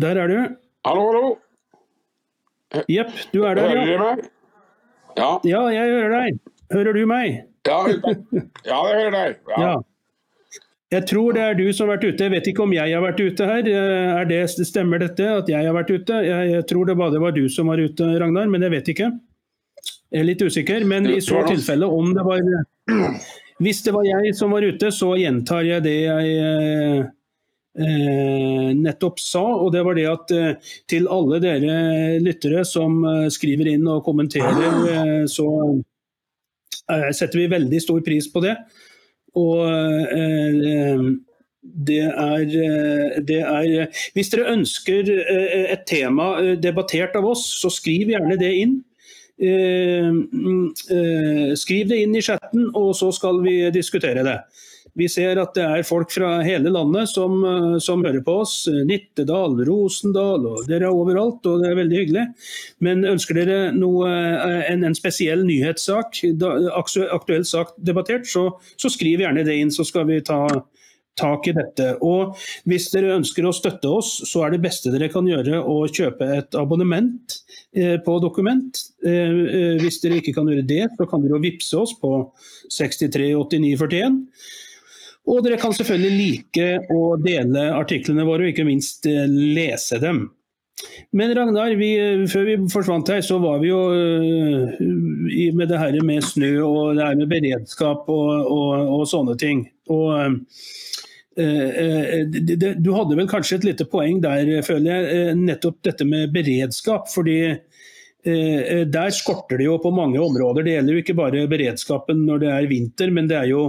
Der 0.00 0.20
er 0.22 0.30
du. 0.30 0.36
Hallo, 0.86 1.06
hallo! 1.10 1.32
Jepp, 2.90 3.10
du 3.32 3.42
er 3.46 3.54
der, 3.58 3.68
Hører 3.70 3.80
ja. 3.80 3.86
dere 3.86 4.04
meg? 4.04 4.28
Ja, 5.16 5.30
Ja, 5.46 5.60
jeg 5.70 5.90
hører 5.94 6.14
deg. 6.14 6.38
Hører 6.74 6.96
du 6.96 7.02
meg? 7.06 7.34
ja, 7.68 7.76
ja 8.66 8.78
jeg 8.90 8.96
hører 9.00 9.12
deg. 9.16 9.36
Ja. 9.54 9.60
Ja. 9.64 9.74
Jeg 10.94 11.06
tror 11.10 11.34
det 11.34 11.42
er 11.42 11.54
du 11.58 11.64
som 11.74 11.88
har 11.88 11.96
vært 11.96 12.04
ute. 12.12 12.22
Jeg 12.28 12.32
vet 12.36 12.48
ikke 12.52 12.62
om 12.62 12.72
jeg 12.74 12.92
har 12.94 13.02
vært 13.02 13.20
ute 13.24 13.46
her. 13.48 13.66
Eh, 13.66 14.10
Er 14.20 14.26
det, 14.30 14.40
stemmer 14.68 15.00
dette, 15.02 15.26
at 15.40 15.48
jeg 15.50 15.66
har 15.66 15.74
vært 15.74 15.90
ute? 15.90 16.18
Jeg, 16.22 16.50
jeg 16.52 16.66
tror 16.70 16.86
det 16.90 16.94
bare 17.00 17.22
var 17.22 17.34
du 17.34 17.48
som 17.50 17.70
var 17.72 17.82
ute, 17.82 18.10
Ragnar, 18.22 18.46
men 18.52 18.62
jeg 18.62 18.74
vet 18.76 18.90
ikke. 18.94 19.08
Jeg 20.14 20.20
er 20.22 20.28
litt 20.28 20.42
usikker. 20.46 20.84
Men 20.86 21.08
i 21.10 21.18
så 21.24 21.42
tilfelle, 21.48 21.86
om 21.90 22.12
det 22.14 22.22
var 22.26 22.44
Hvis 23.62 23.84
det 23.86 23.92
var 23.94 24.06
jeg 24.06 24.34
som 24.34 24.54
var 24.54 24.64
ute, 24.66 24.90
så 24.90 25.12
gjentar 25.18 25.62
jeg 25.62 25.84
det 25.84 25.94
jeg 25.94 26.30
eh, 26.42 27.04
eh, 27.78 28.70
nettopp 28.74 29.20
sa. 29.22 29.44
Og 29.62 29.70
det 29.74 29.84
var 29.86 29.98
det 29.98 30.06
at 30.10 30.34
eh, 30.34 30.72
til 30.90 31.06
alle 31.12 31.38
dere 31.42 31.76
lyttere 32.22 32.64
som 32.66 32.98
skriver 33.30 33.74
inn 33.76 33.86
og 33.90 34.02
kommenterer, 34.06 35.26
så 35.30 35.48
setter 36.84 37.38
vi 37.40 37.52
veldig 37.52 37.80
stor 37.80 38.02
pris 38.04 38.26
på 38.32 38.42
det. 38.44 38.56
Og 39.38 39.62
det 41.64 42.02
er, 42.04 42.42
det 43.24 43.38
er 43.40 44.02
Hvis 44.14 44.28
dere 44.34 44.52
ønsker 44.52 45.08
et 45.08 45.86
tema 45.88 46.26
debattert 46.60 47.16
av 47.16 47.30
oss, 47.30 47.46
så 47.62 47.70
skriv 47.72 48.12
gjerne 48.12 48.36
det 48.38 48.52
inn. 48.60 48.76
Eh, 49.40 50.08
mm, 50.32 50.74
eh, 50.90 51.54
skriv 51.54 51.88
det 51.88 52.02
inn 52.04 52.14
i 52.14 52.22
chatten, 52.22 52.68
og 52.74 52.94
så 52.96 53.10
skal 53.12 53.42
vi 53.42 53.58
diskutere 53.74 54.22
det. 54.26 54.38
Vi 54.94 55.08
ser 55.10 55.40
at 55.42 55.56
det 55.56 55.64
er 55.64 55.86
folk 55.86 56.12
fra 56.14 56.36
hele 56.46 56.70
landet 56.70 57.10
som, 57.10 57.40
eh, 57.42 57.78
som 57.82 58.04
hører 58.04 58.22
på 58.22 58.36
oss. 58.44 58.68
Nittedal, 58.86 59.58
Rosendal, 59.66 60.46
og 60.46 60.68
dere 60.68 60.86
er 60.86 60.94
overalt, 60.94 61.42
og 61.50 61.62
det 61.62 61.70
er 61.70 61.80
veldig 61.80 61.98
hyggelig. 61.98 62.26
Men 62.78 63.02
ønsker 63.02 63.40
dere 63.40 63.72
noe, 63.74 64.06
en, 64.70 64.84
en 64.84 64.94
spesiell 64.94 65.42
nyhetssak, 65.44 66.22
aktuell 66.70 67.44
sak 67.44 67.74
debattert, 67.76 68.30
så, 68.30 68.52
så 68.78 68.92
skriv 68.92 69.24
gjerne 69.24 69.42
det 69.44 69.58
inn, 69.58 69.74
så 69.74 69.82
skal 69.82 70.06
vi 70.06 70.22
ta 70.22 70.46
tak 71.18 71.48
i 71.48 71.54
dette. 71.54 71.92
Og 72.04 72.34
hvis 72.68 72.88
dere 72.92 73.14
ønsker 73.18 73.46
å 73.46 73.54
støtte 73.54 73.90
oss, 73.90 74.16
så 74.28 74.44
er 74.44 74.54
det 74.54 74.62
beste 74.64 74.92
dere 74.92 75.10
kan 75.12 75.26
gjøre 75.28 75.60
å 75.62 75.84
kjøpe 75.86 76.28
et 76.38 76.58
abonnement 76.58 77.38
eh, 77.76 77.96
på 78.02 78.18
Dokument. 78.22 78.82
Eh, 79.06 79.10
eh, 79.14 79.72
hvis 79.82 80.00
dere 80.02 80.20
ikke 80.20 80.34
kan 80.36 80.50
gjøre 80.50 80.66
det, 80.66 80.84
så 80.98 81.08
kan 81.10 81.24
dere 81.24 81.42
vippse 81.42 81.78
oss 81.78 81.94
på 82.00 82.16
638941. 82.74 84.22
Og 85.32 85.44
dere 85.46 85.58
kan 85.60 85.72
selvfølgelig 85.72 86.16
like 86.18 86.70
å 86.92 87.04
dele 87.22 87.68
artiklene 87.72 88.26
våre, 88.28 88.44
og 88.44 88.52
ikke 88.52 88.66
minst 88.68 89.06
lese 89.08 90.00
dem. 90.02 90.26
Men 91.14 91.30
Ragnar, 91.38 91.72
vi, 91.78 91.94
før 92.28 92.48
vi 92.48 92.56
forsvant 92.68 93.08
her, 93.08 93.22
så 93.24 93.38
var 93.40 93.60
vi 93.62 93.70
jo 93.70 93.78
med 95.54 95.70
det 95.70 95.78
her 95.80 95.96
med 96.04 96.26
snø 96.26 96.50
og 96.66 96.98
det 96.98 97.06
her 97.06 97.16
med 97.16 97.30
beredskap 97.30 98.10
og, 98.10 98.50
og, 98.50 98.90
og 98.98 99.06
sånne 99.08 99.38
ting. 99.40 99.62
Og 99.94 100.34
det, 101.34 102.56
det, 102.56 102.68
Du 102.78 102.92
hadde 102.94 103.16
vel 103.18 103.28
kanskje 103.30 103.58
et 103.58 103.68
lite 103.68 103.86
poeng 103.90 104.20
der, 104.22 104.48
føler 104.66 104.90
jeg, 104.90 105.14
øh, 105.18 105.40
nettopp 105.40 105.80
dette 105.86 106.06
med 106.06 106.34
beredskap. 106.34 107.10
fordi 107.12 107.38
der 108.24 109.10
skorter 109.12 109.58
det 109.60 109.66
jo 109.66 109.74
på 109.76 109.90
mange 109.92 110.16
områder. 110.16 110.64
Det 110.64 110.72
gjelder 110.72 110.94
jo 110.94 111.00
ikke 111.02 111.16
bare 111.18 111.42
beredskapen 111.44 112.22
når 112.24 112.38
det 112.40 112.48
er 112.48 112.68
vinter, 112.70 113.10
men 113.12 113.26
det 113.28 113.36
er 113.36 113.50
jo 113.50 113.64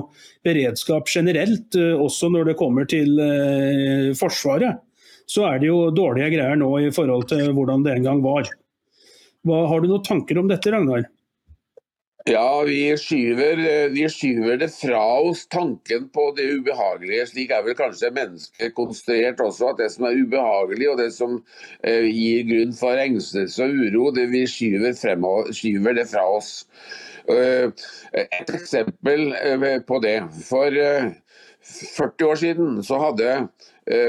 beredskap 0.48 1.12
generelt, 1.12 1.76
også 1.76 2.30
når 2.32 2.46
det 2.48 2.56
kommer 2.62 2.88
til 2.88 3.20
Forsvaret 4.16 4.80
så 5.30 5.48
er 5.50 5.60
det 5.62 5.72
jo 5.72 5.90
dårlige 5.94 6.32
greier 6.36 6.58
nå 6.60 6.70
i 6.86 6.94
forhold 6.94 7.28
til 7.32 7.50
hvordan 7.58 7.84
det 7.86 7.98
en 7.98 8.08
gang 8.08 8.22
var. 8.26 8.50
Hva, 9.46 9.66
har 9.70 9.82
du 9.82 9.90
noen 9.90 10.06
tanker 10.06 10.40
om 10.42 10.50
dette, 10.50 10.72
Ragnar? 10.74 11.06
Ja, 12.28 12.64
vi 12.66 12.98
skyver, 12.98 13.58
eh, 13.58 13.90
vi 13.90 14.10
skyver 14.10 14.58
det 14.58 14.72
fra 14.74 15.20
oss 15.22 15.48
tanken 15.48 16.08
på 16.10 16.32
det 16.38 16.48
ubehagelige. 16.58 17.28
Slik 17.30 17.52
er 17.54 17.62
vel 17.62 17.76
kanskje 17.78 18.10
mennesket 18.16 18.74
konstruert 18.74 19.44
også, 19.46 19.68
at 19.70 19.84
det 19.84 19.92
som 19.94 20.08
er 20.10 20.18
ubehagelig 20.18 20.88
og 20.90 20.98
det 21.04 21.12
som 21.14 21.36
eh, 21.86 22.08
gir 22.10 22.48
grunn 22.50 22.74
for 22.74 22.98
engstelse 22.98 23.68
og 23.68 23.78
uro, 23.78 24.08
det 24.16 24.26
vi 24.32 24.42
skyver, 24.50 24.98
fremover, 24.98 25.54
skyver 25.54 26.00
det 26.00 26.08
fra 26.10 26.26
oss. 26.40 26.66
Uh, 27.30 27.70
et 28.14 28.52
eksempel 28.54 29.32
uh, 29.34 29.78
på 29.86 30.02
det. 30.02 30.18
For 30.50 30.74
uh, 30.74 31.14
40 31.62 32.26
år 32.26 32.42
siden 32.42 32.84
så 32.86 33.00
hadde 33.02 33.38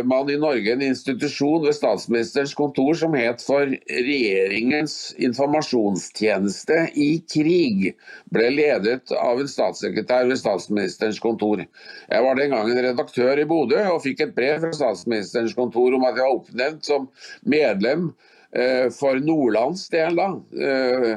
man 0.08 0.30
i 0.32 0.38
Norge 0.40 0.72
en 0.72 0.82
institusjon 0.82 1.66
ved 1.66 1.74
statsministerens 1.76 2.54
kontor 2.56 2.94
som 2.96 3.12
het 3.12 3.42
for 3.44 3.68
Regjeringens 3.68 4.94
informasjonstjeneste 5.20 6.78
i 6.96 7.10
krig. 7.28 7.90
Ble 8.32 8.46
ledet 8.54 9.12
av 9.20 9.42
en 9.42 9.50
statssekretær 9.50 10.30
ved 10.30 10.40
statsministerens 10.40 11.20
kontor. 11.20 11.66
Jeg 12.08 12.24
var 12.24 12.40
den 12.40 12.54
gangen 12.54 12.80
redaktør 12.88 13.42
i 13.42 13.48
Bodø 13.48 13.82
og 13.90 14.00
fikk 14.06 14.24
et 14.24 14.34
brev 14.36 14.62
fra 14.64 14.72
statsministerens 14.76 15.56
kontor 15.58 15.96
om 15.96 16.08
at 16.08 16.16
jeg 16.16 16.24
var 16.24 16.38
oppnevnt 16.40 16.88
som 16.88 17.08
medlem 17.44 18.08
eh, 18.56 18.88
for 18.94 19.20
Nordlands 19.22 19.86
del 19.92 20.18
da, 20.18 20.28
eh, 20.68 21.16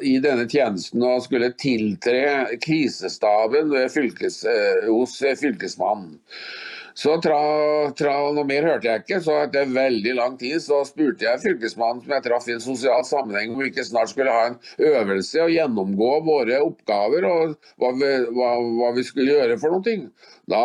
i 0.00 0.16
denne 0.22 0.46
tjenesten 0.50 1.04
og 1.06 1.24
skulle 1.26 1.52
tiltre 1.60 2.58
krisestaben 2.62 3.74
eh, 3.76 3.88
hos 4.88 5.20
eh, 5.22 5.38
fylkesmannen. 5.40 6.18
Så 6.98 7.16
tra, 7.22 7.38
tra, 7.96 8.14
noe 8.34 8.46
mer 8.48 8.66
hørte 8.66 8.88
jeg 8.88 9.02
ikke, 9.04 9.20
så 9.24 9.36
etter 9.44 9.70
veldig 9.70 10.14
lang 10.18 10.36
tid 10.40 10.58
så 10.64 10.80
spurte 10.88 11.26
jeg 11.26 11.42
fylkesmannen 11.44 12.02
som 12.04 12.14
jeg 12.16 12.24
traff 12.26 12.48
i 12.48 12.56
en 12.56 12.64
sosial 12.64 13.04
sammenheng 13.06 13.54
om 13.54 13.62
vi 13.62 13.70
ikke 13.70 13.86
snart 13.86 14.12
skulle 14.12 14.34
ha 14.34 14.50
en 14.50 14.58
øvelse 14.90 15.44
og 15.44 15.54
gjennomgå 15.54 16.10
våre 16.26 16.60
oppgaver 16.64 17.28
og 17.30 17.56
hva 17.80 17.92
vi, 18.00 18.10
hva, 18.36 18.50
hva 18.80 18.92
vi 18.96 19.06
skulle 19.06 19.38
gjøre 19.38 19.58
for 19.62 19.76
noe. 19.76 19.96
Da, 20.50 20.64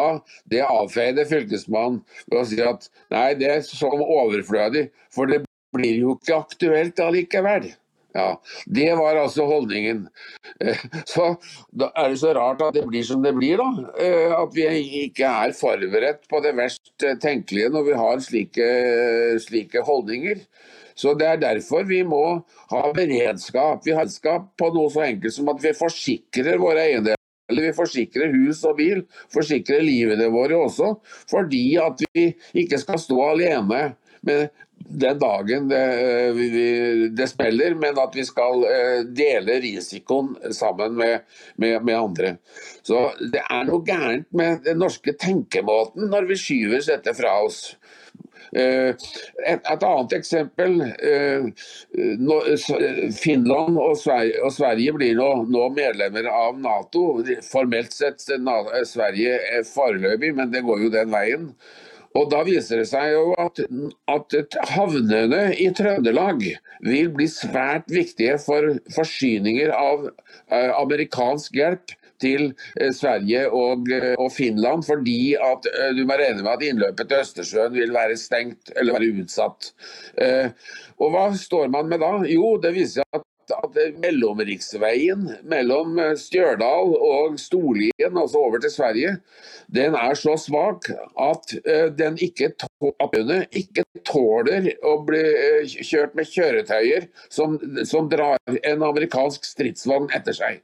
Det 0.52 0.66
avfeide 0.66 1.28
fylkesmannen 1.30 2.02
ved 2.32 2.40
å 2.42 2.46
si 2.50 2.62
at 2.64 2.90
nei, 3.14 3.34
det 3.38 3.52
er 3.52 3.66
sånn 3.66 4.02
overflødig, 4.02 4.88
for 5.14 5.30
det 5.30 5.44
blir 5.76 6.00
jo 6.02 6.16
ikke 6.18 6.40
aktuelt 6.42 7.02
allikevel. 7.04 7.70
Ja, 8.16 8.42
Det 8.66 8.96
var 8.96 9.18
altså 9.20 9.44
holdningen. 9.50 10.06
Eh, 10.64 10.84
så 11.06 11.34
da 11.76 11.90
er 12.00 12.14
det 12.14 12.20
så 12.22 12.32
rart 12.38 12.62
at 12.64 12.78
det 12.78 12.86
blir 12.88 13.04
som 13.04 13.24
det 13.26 13.34
blir, 13.36 13.60
da. 13.60 13.90
Eh, 14.00 14.32
at 14.32 14.56
vi 14.56 14.68
ikke 15.04 15.28
er 15.28 15.56
forberedt 15.58 16.24
på 16.32 16.40
det 16.46 16.56
verst 16.56 16.94
tenkelige 17.22 17.74
når 17.74 17.90
vi 17.90 17.98
har 18.00 18.24
slike, 18.24 18.70
slike 19.44 19.84
holdninger. 19.84 20.46
Så 20.96 21.12
Det 21.20 21.28
er 21.28 21.42
derfor 21.42 21.84
vi 21.84 22.04
må 22.08 22.24
ha 22.72 22.82
beredskap. 22.96 23.84
Vi 23.84 23.92
har 23.92 24.06
beredskap 24.06 24.48
på 24.58 24.72
noe 24.72 24.90
så 24.94 25.04
enkelt 25.10 25.36
som 25.36 25.52
at 25.52 25.60
vi 25.60 25.76
forsikrer 25.76 26.58
våre 26.62 26.88
eiendeler. 26.88 27.20
Vi 27.52 27.74
forsikrer 27.78 28.32
hus 28.34 28.64
og 28.66 28.80
bil, 28.80 29.04
forsikrer 29.34 29.84
livene 29.84 30.32
våre 30.34 30.56
også. 30.56 30.96
Fordi 31.30 31.76
at 31.84 32.00
vi 32.16 32.30
ikke 32.64 32.80
skal 32.80 32.98
stå 32.98 33.20
alene 33.28 33.84
med 34.26 34.48
den 34.90 35.20
dagen 35.20 35.70
det, 35.70 35.84
det 37.18 37.28
spiller, 37.28 37.76
men 37.76 37.98
at 38.00 38.16
vi 38.16 38.26
skal 38.26 38.66
eh, 38.70 39.00
dele 39.18 39.60
risikoen 39.64 40.36
sammen 40.54 40.96
med, 41.00 41.26
med, 41.56 41.82
med, 41.84 41.96
andre. 41.96 42.36
Så 42.86 43.10
Det 43.20 43.42
er 43.42 43.66
noe 43.66 43.82
gærent 43.86 44.30
med 44.36 44.64
den 44.68 44.80
norske 44.84 45.16
tenkemåten 45.18 46.10
når 46.12 46.30
vi 46.30 46.40
skyver 46.40 46.86
dette 46.86 47.16
fra 47.18 47.34
oss. 47.46 47.76
Eh, 48.56 48.94
et, 49.46 49.62
et, 49.66 49.84
annet 49.84 50.14
eksempel. 50.16 50.78
Eh, 50.82 51.50
Finland 53.18 53.80
og 53.82 53.98
Sverige 54.00 54.94
blir 54.96 55.18
nå, 55.18 55.32
nå, 55.50 55.66
medlemmer 55.76 56.30
av 56.32 56.60
Nato. 56.62 57.08
Formelt 57.50 57.96
sett 57.96 58.22
Sverige 58.22 59.40
er 59.58 59.66
foreløpig, 59.68 60.36
men 60.38 60.54
det 60.54 60.64
går 60.68 60.86
jo 60.86 60.94
den 60.94 61.12
veien. 61.14 61.50
Og 62.16 62.30
Da 62.32 62.44
viser 62.48 62.80
det 62.82 62.88
seg 62.90 63.12
jo 63.12 63.34
at, 63.42 63.60
at 64.12 64.58
havnene 64.72 65.50
i 65.60 65.68
Trøndelag 65.76 66.46
vil 66.86 67.12
bli 67.16 67.28
svært 67.32 67.92
viktige 67.92 68.38
for 68.42 68.78
forsyninger 68.96 69.74
av 69.76 70.08
uh, 70.08 70.72
amerikansk 70.80 71.60
hjelp 71.60 71.96
til 72.24 72.48
uh, 72.54 72.92
Sverige 72.96 73.44
og, 73.52 73.92
uh, 73.92 74.14
og, 74.14 74.30
Finland, 74.36 74.86
fordi 74.88 75.36
at 75.36 75.68
du 75.98 76.06
må 76.08 76.16
regne 76.22 76.40
med 76.46 76.54
at 76.54 76.66
innløpet 76.70 77.12
til 77.12 77.26
Østersjøen 77.26 77.76
vil 77.76 77.96
være 77.96 78.18
stengt 78.20 78.72
eller 78.76 78.96
være 78.96 79.12
utsatt. 79.26 79.74
Og 80.96 81.12
Hva 81.12 81.28
står 81.36 81.68
man 81.74 81.92
med 81.92 82.00
da? 82.04 82.14
Jo, 82.32 82.56
det 82.64 82.72
viser 82.78 83.04
seg 83.04 83.20
at 83.20 83.28
at 83.54 83.78
mellomriksveien 84.02 85.28
mellom 85.48 86.00
eh, 86.02 86.14
Stjørdal 86.20 86.96
og 86.96 87.40
Storlien, 87.42 88.18
altså 88.18 88.42
over 88.42 88.62
til 88.64 88.74
Sverige, 88.74 89.16
den 89.76 89.98
er 89.98 90.14
så 90.20 90.36
svak 90.40 90.90
at 90.90 91.56
eh, 91.66 91.88
den 91.98 92.20
ikke, 92.22 92.52
ikke 93.52 93.86
tåler 94.08 94.72
å 94.86 94.98
bli 95.08 95.24
eh, 95.24 95.76
kjørt 95.82 96.16
med 96.18 96.30
kjøretøyer 96.32 97.10
som, 97.30 97.60
som 97.86 98.10
drar 98.12 98.40
en 98.62 98.86
amerikansk 98.86 99.46
stridsvogn 99.48 100.12
etter 100.16 100.38
seg. 100.38 100.64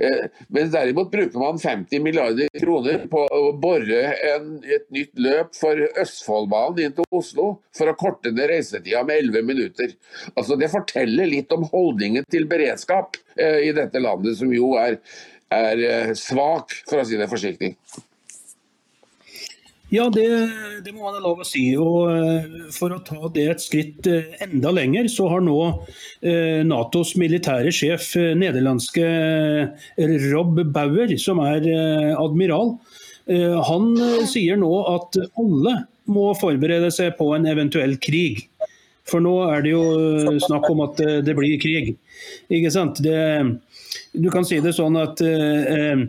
Eh, 0.00 0.26
men 0.48 0.70
derimot 0.70 1.10
bruker 1.10 1.38
man 1.38 1.58
50 1.58 2.00
milliarder 2.00 2.48
kroner 2.60 3.04
på 3.12 3.24
å 3.36 3.52
bore 3.60 4.00
en, 4.30 4.54
et 4.64 4.86
nytt 4.94 5.12
løp 5.20 5.52
for 5.58 5.82
Østfoldbanen 6.00 6.86
inn 6.86 6.94
til 6.96 7.08
Oslo 7.12 7.50
for 7.76 7.90
å 7.90 7.96
korte 8.00 8.32
ned 8.32 8.48
reisetida 8.48 9.02
med 9.04 9.26
11 9.26 9.48
minutter. 9.50 9.92
Altså 10.34 10.56
Det 10.60 10.70
forteller 10.72 11.28
litt 11.28 11.52
om 11.52 11.68
holdningen 11.68 12.24
til 12.32 12.48
beredskap 12.48 13.20
eh, 13.36 13.66
i 13.68 13.74
dette 13.76 14.00
landet, 14.00 14.38
som 14.40 14.52
jo 14.54 14.72
er, 14.80 14.96
er 15.52 15.84
eh, 15.84 16.14
svak, 16.16 16.80
for 16.88 17.02
å 17.02 17.06
si 17.08 17.20
det 17.20 17.28
forsiktig. 17.30 17.74
Ja, 19.90 20.06
det, 20.14 20.24
det, 20.84 20.92
må 20.94 21.08
ha 21.08 21.18
lov 21.18 21.42
å 21.42 21.46
si. 21.46 21.64
Og 21.80 22.10
eh, 22.14 22.68
For 22.74 22.94
å 22.94 23.00
ta 23.06 23.30
det 23.34 23.46
et 23.50 23.62
skritt 23.64 24.06
eh, 24.10 24.36
enda 24.46 24.70
lenger, 24.74 25.08
så 25.10 25.26
har 25.32 25.42
nå 25.42 25.56
eh, 25.66 26.62
Natos 26.66 27.16
militære 27.18 27.72
sjef, 27.74 28.12
nederlandske 28.38 29.06
Rob 30.30 30.62
Bauer, 30.70 31.16
som 31.18 31.42
er 31.44 31.66
admiral, 32.18 32.76
han 33.30 33.92
sier 34.26 34.56
nå 34.58 34.70
at 34.90 35.14
alle 35.38 35.74
må 36.10 36.32
forberede 36.34 36.88
seg 36.90 37.12
på 37.18 37.28
en 37.36 37.44
eventuell 37.46 37.92
krig. 38.02 38.40
For 39.06 39.22
nå 39.22 39.34
er 39.52 39.62
det 39.62 39.70
jo 39.70 40.38
snakk 40.42 40.66
om 40.72 40.82
at 40.88 40.98
det 41.22 41.36
blir 41.38 41.60
krig. 41.62 41.92
Ikke 42.50 42.72
sant? 42.74 42.98
Det, 43.04 43.20
du 44.18 44.26
kan 44.34 44.48
si 44.48 44.58
det 44.64 44.72
sånn 44.74 44.98
at 44.98 45.22
Eh, 45.22 46.02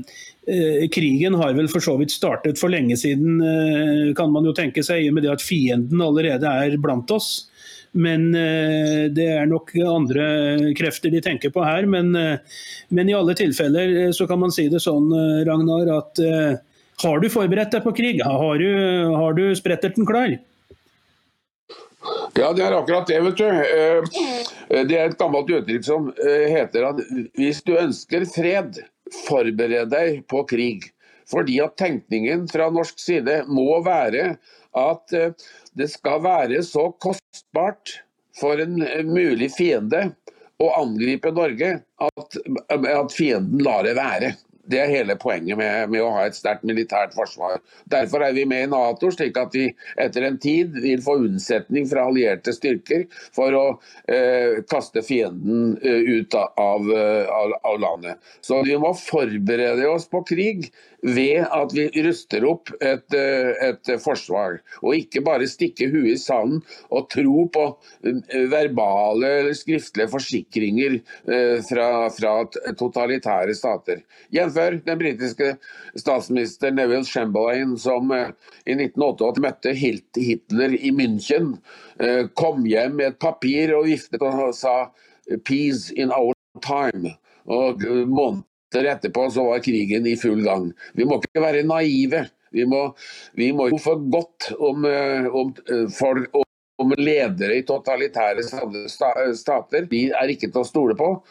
krigen 0.92 1.34
har 1.34 1.54
vel 1.54 1.70
for 1.70 1.84
så 1.84 1.94
vidt 2.00 2.12
startet 2.12 2.60
for 2.60 2.70
lenge 2.74 2.98
siden, 2.98 3.42
eh, 3.42 4.14
kan 4.18 4.32
man 4.32 4.46
jo 4.46 4.54
tenke 4.54 4.84
seg, 4.84 5.04
i 5.04 5.10
og 5.10 5.16
med 5.16 5.24
det 5.24 5.36
at 5.36 5.46
fienden 5.46 6.02
allerede 6.02 6.46
er 6.48 6.78
blant 6.82 7.12
oss. 7.12 7.48
Men 7.94 8.34
eh, 8.34 9.12
det 9.12 9.28
er 9.36 9.46
nok 9.46 9.74
andre 9.86 10.74
krefter 10.78 11.12
de 11.12 11.22
tenker 11.22 11.52
på 11.54 11.64
her. 11.64 11.86
Men, 11.86 12.12
men, 12.90 13.10
i 13.10 13.14
alle 13.14 13.36
tilfeller 13.36 14.12
så 14.16 14.28
kan 14.28 14.40
man 14.40 14.52
si 14.52 14.68
det 14.72 14.82
sånn, 14.82 15.12
Ragnar, 15.46 15.92
at 16.00 16.22
har 17.02 17.20
du 17.20 17.30
forberedt 17.30 17.74
deg 17.74 17.84
på 17.84 17.94
krig? 17.98 18.22
Har 18.24 18.58
du, 18.58 18.70
har 19.14 19.36
du 19.38 19.52
spretterten 19.58 20.08
klar? 20.08 20.40
Ja, 22.34 22.50
det 22.56 22.64
er 22.64 22.74
akkurat 22.74 23.06
det, 23.10 23.20
vet 23.22 23.38
du. 23.38 24.08
Det 24.88 24.98
er 24.98 25.12
et 25.12 25.20
gammelt 25.20 25.52
uttrykk 25.52 25.86
som 25.86 26.10
heter 26.18 26.88
at 26.88 27.04
hvis 27.38 27.62
du 27.68 27.76
ønsker 27.76 28.26
fred, 28.32 28.80
forbered 29.28 29.92
deg 29.92 30.24
på 30.32 30.44
krig. 30.50 30.90
Fordi 31.32 31.60
at 31.64 31.78
tenkningen 31.80 32.48
fra 32.52 32.70
norsk 32.74 33.00
side 33.00 33.42
må 33.48 33.80
være 33.86 34.36
at 34.78 35.16
eh, 35.16 35.34
det 35.78 35.90
skal 35.94 36.24
være 36.24 36.62
så 36.68 36.90
kostbart 37.04 38.00
for 38.40 38.60
en 38.64 38.80
mulig 39.08 39.52
fiende 39.56 40.10
å 40.62 40.70
angripe 40.78 41.32
Norge 41.34 41.72
at, 42.06 42.38
at 42.72 43.16
fienden 43.16 43.64
lar 43.66 43.86
det 43.88 43.96
være. 43.98 44.34
Det 44.72 44.80
er 44.80 44.92
hele 44.92 45.18
poenget 45.20 45.60
med, 45.60 45.92
med, 45.92 46.02
å 46.04 46.12
ha 46.16 46.26
et 46.28 46.38
sterkt 46.38 46.64
militært 46.68 47.16
forsvar. 47.16 47.60
Derfor 47.92 48.24
er 48.26 48.36
vi 48.38 48.46
med 48.48 48.68
i 48.68 48.72
Nato, 48.72 49.12
slik 49.14 49.38
at 49.40 49.56
vi 49.56 49.68
etter 50.00 50.28
en 50.28 50.40
tid 50.42 50.78
vil 50.84 51.04
få 51.04 51.18
unnsetning 51.26 51.90
fra 51.92 52.06
allierte 52.08 52.54
styrker 52.56 53.08
for 53.36 53.58
å 53.58 53.66
eh, 54.12 54.62
kaste 54.72 55.04
fienden 55.06 55.76
eh, 55.84 56.16
ut 56.22 56.38
av, 56.40 56.52
av, 56.56 57.58
av 57.68 57.82
landet. 57.82 58.32
Så 58.46 58.62
vi 58.68 58.78
må 58.80 58.94
forberede 58.98 59.90
oss 59.92 60.08
på 60.12 60.24
krig 60.28 60.70
ved 61.02 61.46
at 61.50 61.74
vi 61.74 61.88
ruster 62.06 62.46
opp 62.46 62.70
et, 62.80 63.14
eh, 63.18 63.52
et 63.70 63.92
forsvar. 64.02 64.60
Og 64.82 64.96
ikke 64.96 65.24
bare 65.26 65.50
stikke 65.50 65.90
huet 65.92 66.14
i 66.14 66.18
sanden 66.22 66.62
og 66.94 67.10
tro 67.14 67.46
på 67.54 67.66
eh, 68.06 68.46
verbale 68.52 69.32
eller 69.42 69.58
skriftlige 69.58 70.12
forsikringer 70.12 71.00
eh, 71.00 71.58
fra, 71.66 72.10
fra 72.14 72.36
totalitære 72.78 73.56
stater. 73.58 74.04
Jf. 74.32 74.60
den 74.86 75.00
britiske 75.00 75.56
statsminister 75.98 76.72
Neville 76.72 77.06
Chamberlain 77.06 77.76
som 77.78 78.12
i 78.14 78.76
1988 78.78 79.42
møtte 79.42 79.74
Hitler 79.76 80.76
i 80.78 80.92
München. 80.96 81.56
Kom 82.38 82.64
hjem 82.66 82.96
med 82.98 83.12
et 83.12 83.20
papir 83.22 83.74
og 83.76 83.86
viftet 83.90 84.24
og 84.24 84.54
sa 84.56 84.92
'peace 85.46 85.94
in 85.94 86.12
our 86.12 86.34
time'. 86.62 87.18
Og 87.46 87.82
måneder 88.72 88.96
etterpå 88.96 89.32
så 89.32 89.44
var 89.44 89.60
krigen 89.60 90.08
i 90.08 90.16
full 90.16 90.44
gang. 90.44 90.72
Vi 90.94 91.06
må 91.06 91.20
ikke 91.20 91.42
være 91.42 91.64
naive. 91.64 92.28
Vi 92.52 92.66
må, 92.66 92.96
vi 93.34 93.52
må 93.54 93.70
jo 93.70 93.78
få 93.78 93.96
godt 93.96 94.52
om, 94.60 94.86
eh, 94.86 95.28
om, 95.28 95.54
eh, 95.70 95.88
folk, 95.90 96.30
om 96.78 96.94
ledere 96.98 97.58
i 97.58 97.64
totalitære 97.64 98.44
stater. 98.44 99.88
De 99.88 100.12
er 100.12 100.28
ikke 100.28 100.52
til 100.52 100.62
å 100.62 100.66
stole 100.66 100.96
på. 100.96 101.24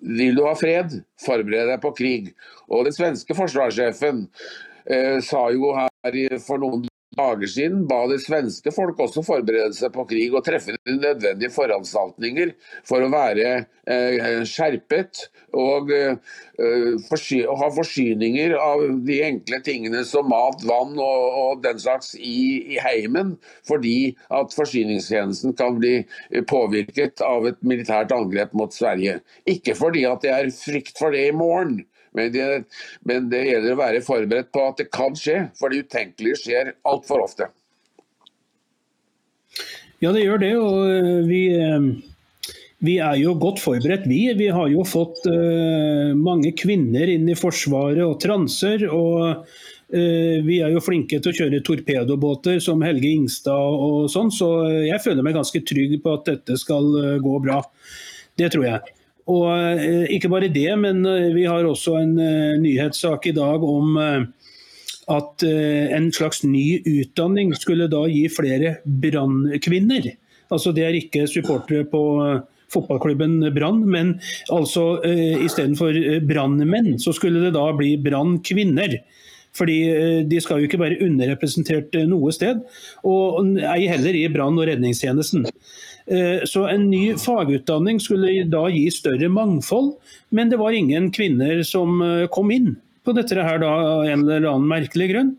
Vil 0.00 0.34
du 0.34 0.44
ha 0.44 0.54
fred, 0.54 1.02
forbered 1.24 1.68
deg 1.68 1.80
på 1.80 1.94
krig. 1.96 2.34
Og 2.68 2.84
Den 2.84 2.92
svenske 2.92 3.34
forsvarssjefen 3.34 4.28
eh, 4.86 5.20
sa 5.20 5.48
jo 5.50 5.74
her 5.74 6.38
for 6.38 6.58
noen 6.58 6.87
dager 7.18 7.50
siden 7.50 7.84
ba 7.90 8.04
det 8.10 8.20
svenske 8.24 8.72
folk 8.74 9.00
også 9.02 9.24
forberede 9.26 9.74
seg 9.76 9.92
på 9.94 10.06
krig 10.10 10.34
og 10.34 10.44
treffe 10.46 10.76
de 10.76 10.96
nødvendige 10.98 11.52
foranstaltninger 11.54 12.54
for 12.88 13.04
å 13.04 13.10
være 13.12 13.48
eh, 13.90 14.44
skjerpet 14.48 15.26
og 15.58 15.92
eh, 15.94 16.16
forsy 17.08 17.40
ha 17.46 17.68
forsyninger 17.72 18.54
av 18.58 18.84
de 19.06 19.20
enkle 19.24 19.60
tingene 19.64 20.02
som 20.06 20.28
mat, 20.30 20.62
vann 20.68 20.96
og, 20.98 21.26
og 21.42 21.62
den 21.64 21.80
slags 21.80 22.14
i, 22.18 22.74
i, 22.74 22.78
heimen, 22.82 23.36
fordi 23.68 24.14
at 24.34 24.54
forsyningstjenesten 24.56 25.56
kan 25.58 25.78
bli 25.80 26.02
påvirket 26.50 27.22
av 27.24 27.48
et 27.50 27.60
militært 27.64 28.12
angrep 28.14 28.54
mot 28.58 28.74
Sverige. 28.74 29.18
Ikke 29.48 29.76
fordi 29.78 30.04
at 30.08 30.24
det 30.24 30.34
er 30.34 30.52
frykt 30.54 30.98
for 31.00 31.14
det 31.14 31.28
i 31.30 31.36
morgen, 31.36 31.82
men 32.18 32.34
det, 32.34 32.48
men 33.06 33.30
det 33.32 33.44
gjelder 33.46 33.76
å 33.76 33.80
være 33.80 34.04
forberedt 34.04 34.50
på 34.54 34.66
at 34.66 34.82
det 34.82 34.90
kan 34.94 35.16
skje, 35.18 35.44
for 35.58 35.70
det 35.70 35.86
utenkelige 35.86 36.42
skjer 36.42 36.74
altfor 36.88 37.24
ofte. 37.24 37.48
Ja, 39.98 40.12
det 40.14 40.22
gjør 40.22 40.42
det. 40.42 40.52
og 40.58 40.90
eh, 40.92 41.24
vi, 41.26 41.40
eh, 41.58 42.52
vi 42.86 42.98
er 43.02 43.16
jo 43.18 43.34
godt 43.40 43.62
forberedt, 43.62 44.06
vi. 44.10 44.20
Vi 44.38 44.50
har 44.54 44.68
jo 44.70 44.84
fått 44.86 45.24
uh, 45.26 46.14
mange 46.14 46.52
kvinner 46.54 47.10
inn 47.10 47.26
i 47.26 47.34
Forsvaret 47.38 48.04
og 48.04 48.20
transer. 48.22 48.84
og 48.86 49.42
uh, 49.42 50.36
Vi 50.46 50.60
er 50.62 50.70
jo 50.70 50.84
flinke 50.84 51.18
til 51.18 51.32
å 51.32 51.38
kjøre 51.40 51.64
torpedobåter 51.66 52.62
som 52.62 52.84
Helge 52.86 53.10
Ingstad 53.10 53.82
og 53.88 54.06
sånn, 54.12 54.30
så 54.30 54.52
jeg 54.84 55.02
føler 55.02 55.26
meg 55.26 55.34
ganske 55.40 55.64
trygg 55.66 55.98
på 56.04 56.14
at 56.14 56.30
dette 56.30 56.60
skal 56.62 57.18
gå 57.24 57.34
bra. 57.42 57.58
Det 58.38 58.52
tror 58.54 58.68
jeg. 58.68 58.97
Og 59.28 59.48
eh, 59.52 60.08
ikke 60.16 60.30
bare 60.32 60.50
det, 60.52 60.70
men 60.80 61.04
eh, 61.06 61.30
vi 61.36 61.44
har 61.48 61.66
også 61.68 61.98
en 62.00 62.14
eh, 62.22 62.56
nyhetssak 62.60 63.28
i 63.28 63.36
dag 63.36 63.64
om 63.64 63.98
at 65.08 65.40
en 65.40 66.10
slags 66.12 66.42
ny 66.44 66.82
utdanning 66.84 67.54
skulle 67.56 67.86
da 67.88 68.02
gi 68.12 68.26
flere 68.28 68.74
brannkvinner. 68.84 70.10
Altså 70.52 70.74
det 70.76 70.84
er 70.84 70.98
ikke 70.98 71.22
supportere 71.32 71.86
på 71.88 72.02
fotballklubben 72.68 73.38
Brann, 73.56 73.86
men 73.88 74.10
altså 74.52 74.98
uh, 75.00 75.38
istedenfor 75.40 75.96
brannmenn, 76.28 76.98
så 77.00 77.14
skulle 77.16 77.40
det 77.46 77.54
da 77.56 77.64
bli 77.72 77.94
brannkvinner. 78.04 78.98
Fordi 79.56 79.78
de 80.28 80.42
skal 80.44 80.60
jo 80.60 80.68
ikke 80.68 80.82
være 80.82 81.00
underrepresentert 81.08 81.96
noe 82.12 82.28
sted, 82.36 82.60
og 83.00 83.56
ei 83.56 83.88
heller 83.88 84.12
i 84.12 84.28
brann- 84.28 84.60
og 84.60 84.68
redningstjenesten. 84.68 85.48
Eh, 86.08 86.44
så 86.48 86.64
en 86.68 86.88
ny 86.90 87.02
fagutdanning 87.20 88.00
skulle 88.00 88.46
da 88.48 88.64
gi 88.72 88.86
større 88.92 89.28
mangfold, 89.28 89.92
men 90.32 90.48
det 90.48 90.60
var 90.60 90.76
ingen 90.76 91.10
kvinner 91.12 91.60
som 91.68 92.00
eh, 92.04 92.24
kom 92.32 92.52
inn 92.54 92.76
på 93.04 93.12
dette 93.16 93.36
her 93.36 93.60
da, 93.60 93.72
en 94.08 94.24
eller 94.24 94.48
annen 94.48 94.68
merkelig 94.70 95.10
grunn. 95.12 95.34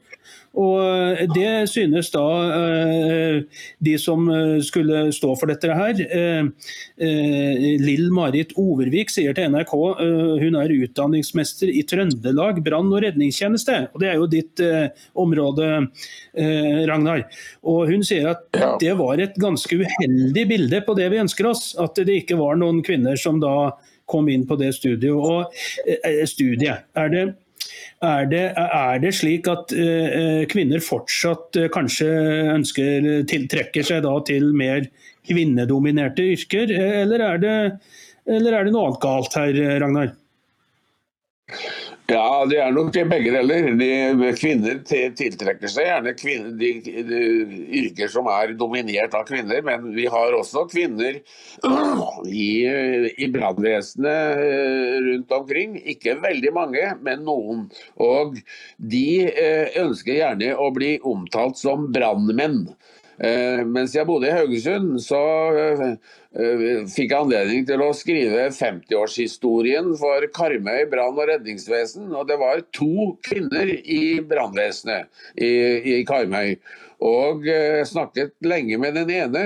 Og 0.57 0.79
eh, 0.81 1.25
Det 1.35 1.69
synes 1.69 2.09
da 2.13 2.25
eh, 2.55 3.41
de 3.85 3.95
som 4.01 4.25
eh, 4.33 4.57
skulle 4.65 5.09
stå 5.13 5.33
for 5.37 5.51
dette 5.51 5.69
her. 5.69 5.99
Lill 7.79 8.09
Marit 8.13 8.53
Overvik 8.59 9.11
sier 9.13 9.35
til 9.35 9.51
NRK 9.53 9.73
hun 10.39 10.57
er 10.59 10.73
utdanningsmester 10.73 11.69
i 11.71 11.83
Trøndelag 11.87 12.59
brann- 12.65 12.91
og 12.93 13.03
redningstjeneste. 13.05 13.77
og 13.93 14.01
Det 14.01 14.09
er 14.09 14.17
jo 14.19 14.27
ditt 14.29 14.61
område, 15.19 15.69
Ragnar. 16.89 17.25
Og 17.63 17.91
Hun 17.91 18.03
sier 18.05 18.31
at 18.33 18.59
det 18.81 18.95
var 18.99 19.21
et 19.21 19.37
ganske 19.39 19.79
uheldig 19.79 20.45
bilde 20.49 20.81
på 20.85 20.95
det 20.97 21.09
vi 21.13 21.21
ønsker 21.23 21.49
oss. 21.51 21.73
At 21.79 21.95
det 21.95 22.23
ikke 22.23 22.39
var 22.39 22.59
noen 22.59 22.81
kvinner 22.85 23.19
som 23.19 23.39
da 23.41 23.71
kom 24.09 24.29
inn 24.29 24.47
på 24.49 24.57
det 24.59 24.73
studiet. 24.77 25.13
Og 25.13 26.27
studiet, 26.29 26.87
er 26.97 27.13
det 27.13 27.25
er 28.05 28.29
det, 28.31 28.43
er 28.55 29.01
det 29.03 29.13
slik 29.17 29.49
at 29.51 29.73
uh, 29.75 30.45
kvinner 30.51 30.83
fortsatt 30.83 31.59
uh, 31.59 31.67
kanskje 31.73 32.09
ønsker, 32.55 33.09
tiltrekker 33.29 33.85
seg 33.85 34.03
da 34.07 34.15
til 34.27 34.51
mer 34.57 34.87
kvinnedominerte 35.29 36.25
yrker, 36.33 36.71
eller 36.73 37.25
er 37.25 37.43
det, 37.43 37.57
eller 38.29 38.55
er 38.55 38.65
det 38.65 38.73
noe 38.73 38.89
annet 38.89 39.03
galt 39.03 39.37
her, 39.37 39.61
Ragnar? 39.83 40.15
Ja, 42.09 42.45
det 42.49 42.57
er 42.57 42.71
nok 42.73 42.95
begge 43.11 43.31
deler. 43.33 43.67
De, 43.77 44.29
kvinner 44.39 44.79
tiltrekker 44.87 45.69
seg 45.69 45.85
gjerne 45.85 46.13
kvinner, 46.17 46.55
de, 46.57 46.71
de, 47.05 47.19
yrker 47.83 48.09
som 48.09 48.29
er 48.33 48.55
dominert 48.57 49.13
av 49.17 49.27
kvinner, 49.29 49.61
men 49.65 49.91
vi 49.93 50.07
har 50.09 50.33
også 50.37 50.65
kvinner 50.71 51.19
i, 52.45 52.49
i 53.13 53.29
brannvesenet 53.33 54.41
eh, 54.45 54.97
rundt 55.05 55.35
omkring. 55.37 55.77
Ikke 55.93 56.17
veldig 56.23 56.53
mange, 56.57 56.85
men 57.05 57.25
noen. 57.27 57.67
Og 58.01 58.39
de 58.77 59.09
eh, 59.29 59.77
ønsker 59.83 60.17
gjerne 60.17 60.55
å 60.57 60.71
bli 60.73 60.95
omtalt 61.05 61.61
som 61.61 61.91
brannmenn. 61.93 62.63
Eh, 63.19 63.65
mens 63.67 63.95
jeg 63.95 64.07
bodde 64.07 64.29
i 64.29 64.35
Haugesund, 64.35 64.97
så 65.03 65.19
Eh, 66.29 66.83
fikk 66.93 67.15
anledning 67.17 67.63
til 67.65 67.81
å 67.81 67.87
skrive 67.97 68.51
50-årshistorien 68.53 69.95
for 69.97 70.27
Karmøy 70.35 70.83
brann- 70.91 71.17
og 71.17 71.25
redningsvesen. 71.31 72.11
Og 72.13 72.27
det 72.29 72.37
var 72.37 72.61
to 72.75 73.15
kvinner 73.25 73.71
i 73.81 74.19
brannvesenet 74.21 75.09
i, 75.33 75.49
i 75.95 76.03
Karmøy. 76.05 76.53
Og 77.01 77.47
eh, 77.49 77.81
snakket 77.87 78.35
lenge 78.45 78.77
med 78.77 78.99
den 78.99 79.09
ene. 79.09 79.45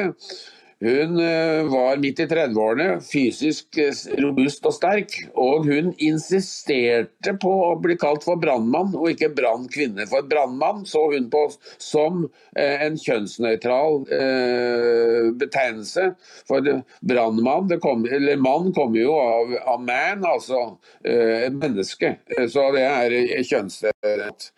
Hun 0.80 1.20
eh, 1.20 1.64
var 1.64 1.98
midt 1.98 2.20
i 2.20 2.26
30-årene, 2.28 2.98
fysisk 3.06 3.78
eh, 3.80 3.94
robust 4.20 4.66
og 4.68 4.76
sterk. 4.76 5.16
Og 5.40 5.68
hun 5.70 5.92
insisterte 6.04 7.36
på 7.40 7.52
å 7.70 7.74
bli 7.84 7.96
kalt 8.00 8.26
for 8.26 8.40
brannmann 8.42 8.92
og 8.98 9.12
ikke 9.14 9.32
brannkvinne. 9.38 10.08
For 10.12 10.26
brannmann 10.28 10.84
så 10.90 11.06
hun 11.14 11.30
på 11.34 11.46
som 11.78 12.26
eh, 12.58 12.86
en 12.88 12.98
kjønnsnøytral 13.00 14.02
betegnelse. 15.40 16.10
For 16.50 16.72
brannmann, 17.06 17.72
eller 17.72 18.42
mann 18.42 18.72
kommer 18.76 19.00
jo 19.00 19.14
av, 19.20 19.54
av 19.76 19.84
man, 19.84 20.26
altså 20.28 20.64
menneske. 21.04 22.16
Så 22.50 22.66
det 22.76 22.84
er 22.88 23.16
kjønnsrett. 23.48 24.50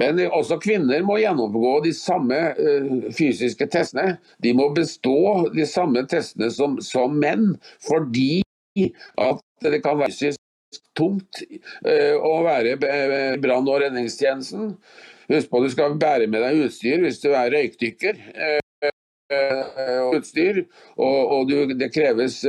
Men 0.00 0.18
også 0.26 0.58
kvinner 0.62 1.04
må 1.06 1.20
gjennomgå 1.22 1.76
de 1.84 1.92
samme 1.94 2.38
fysiske 3.14 3.68
testene. 3.70 4.16
De 4.42 4.54
må 4.56 4.70
bestå 4.74 5.14
de 5.54 5.66
samme 5.68 6.04
testene 6.10 6.50
som, 6.54 6.78
som 6.84 7.14
menn, 7.20 7.54
fordi 7.86 8.42
at 9.22 9.42
det 9.64 9.80
kan 9.84 10.00
være 10.00 10.14
fysisk 10.14 10.40
tungt 10.98 11.42
uh, 11.86 12.16
å 12.18 12.42
være 12.46 12.76
brann- 13.42 13.70
og 13.70 13.80
redningstjenesten. 13.84 14.74
Husk 15.30 15.50
på 15.50 15.60
at 15.60 15.64
du 15.64 15.72
skal 15.72 15.96
bære 16.00 16.28
med 16.28 16.42
deg 16.44 16.66
utstyr 16.66 17.02
hvis 17.04 17.22
du 17.22 17.30
er 17.32 17.52
røykdykker. 17.54 18.20
Og 20.04 20.18
utstyr, 20.18 20.58
og, 21.00 21.32
og 21.32 21.52
det 21.80 21.88
kreves 21.94 22.42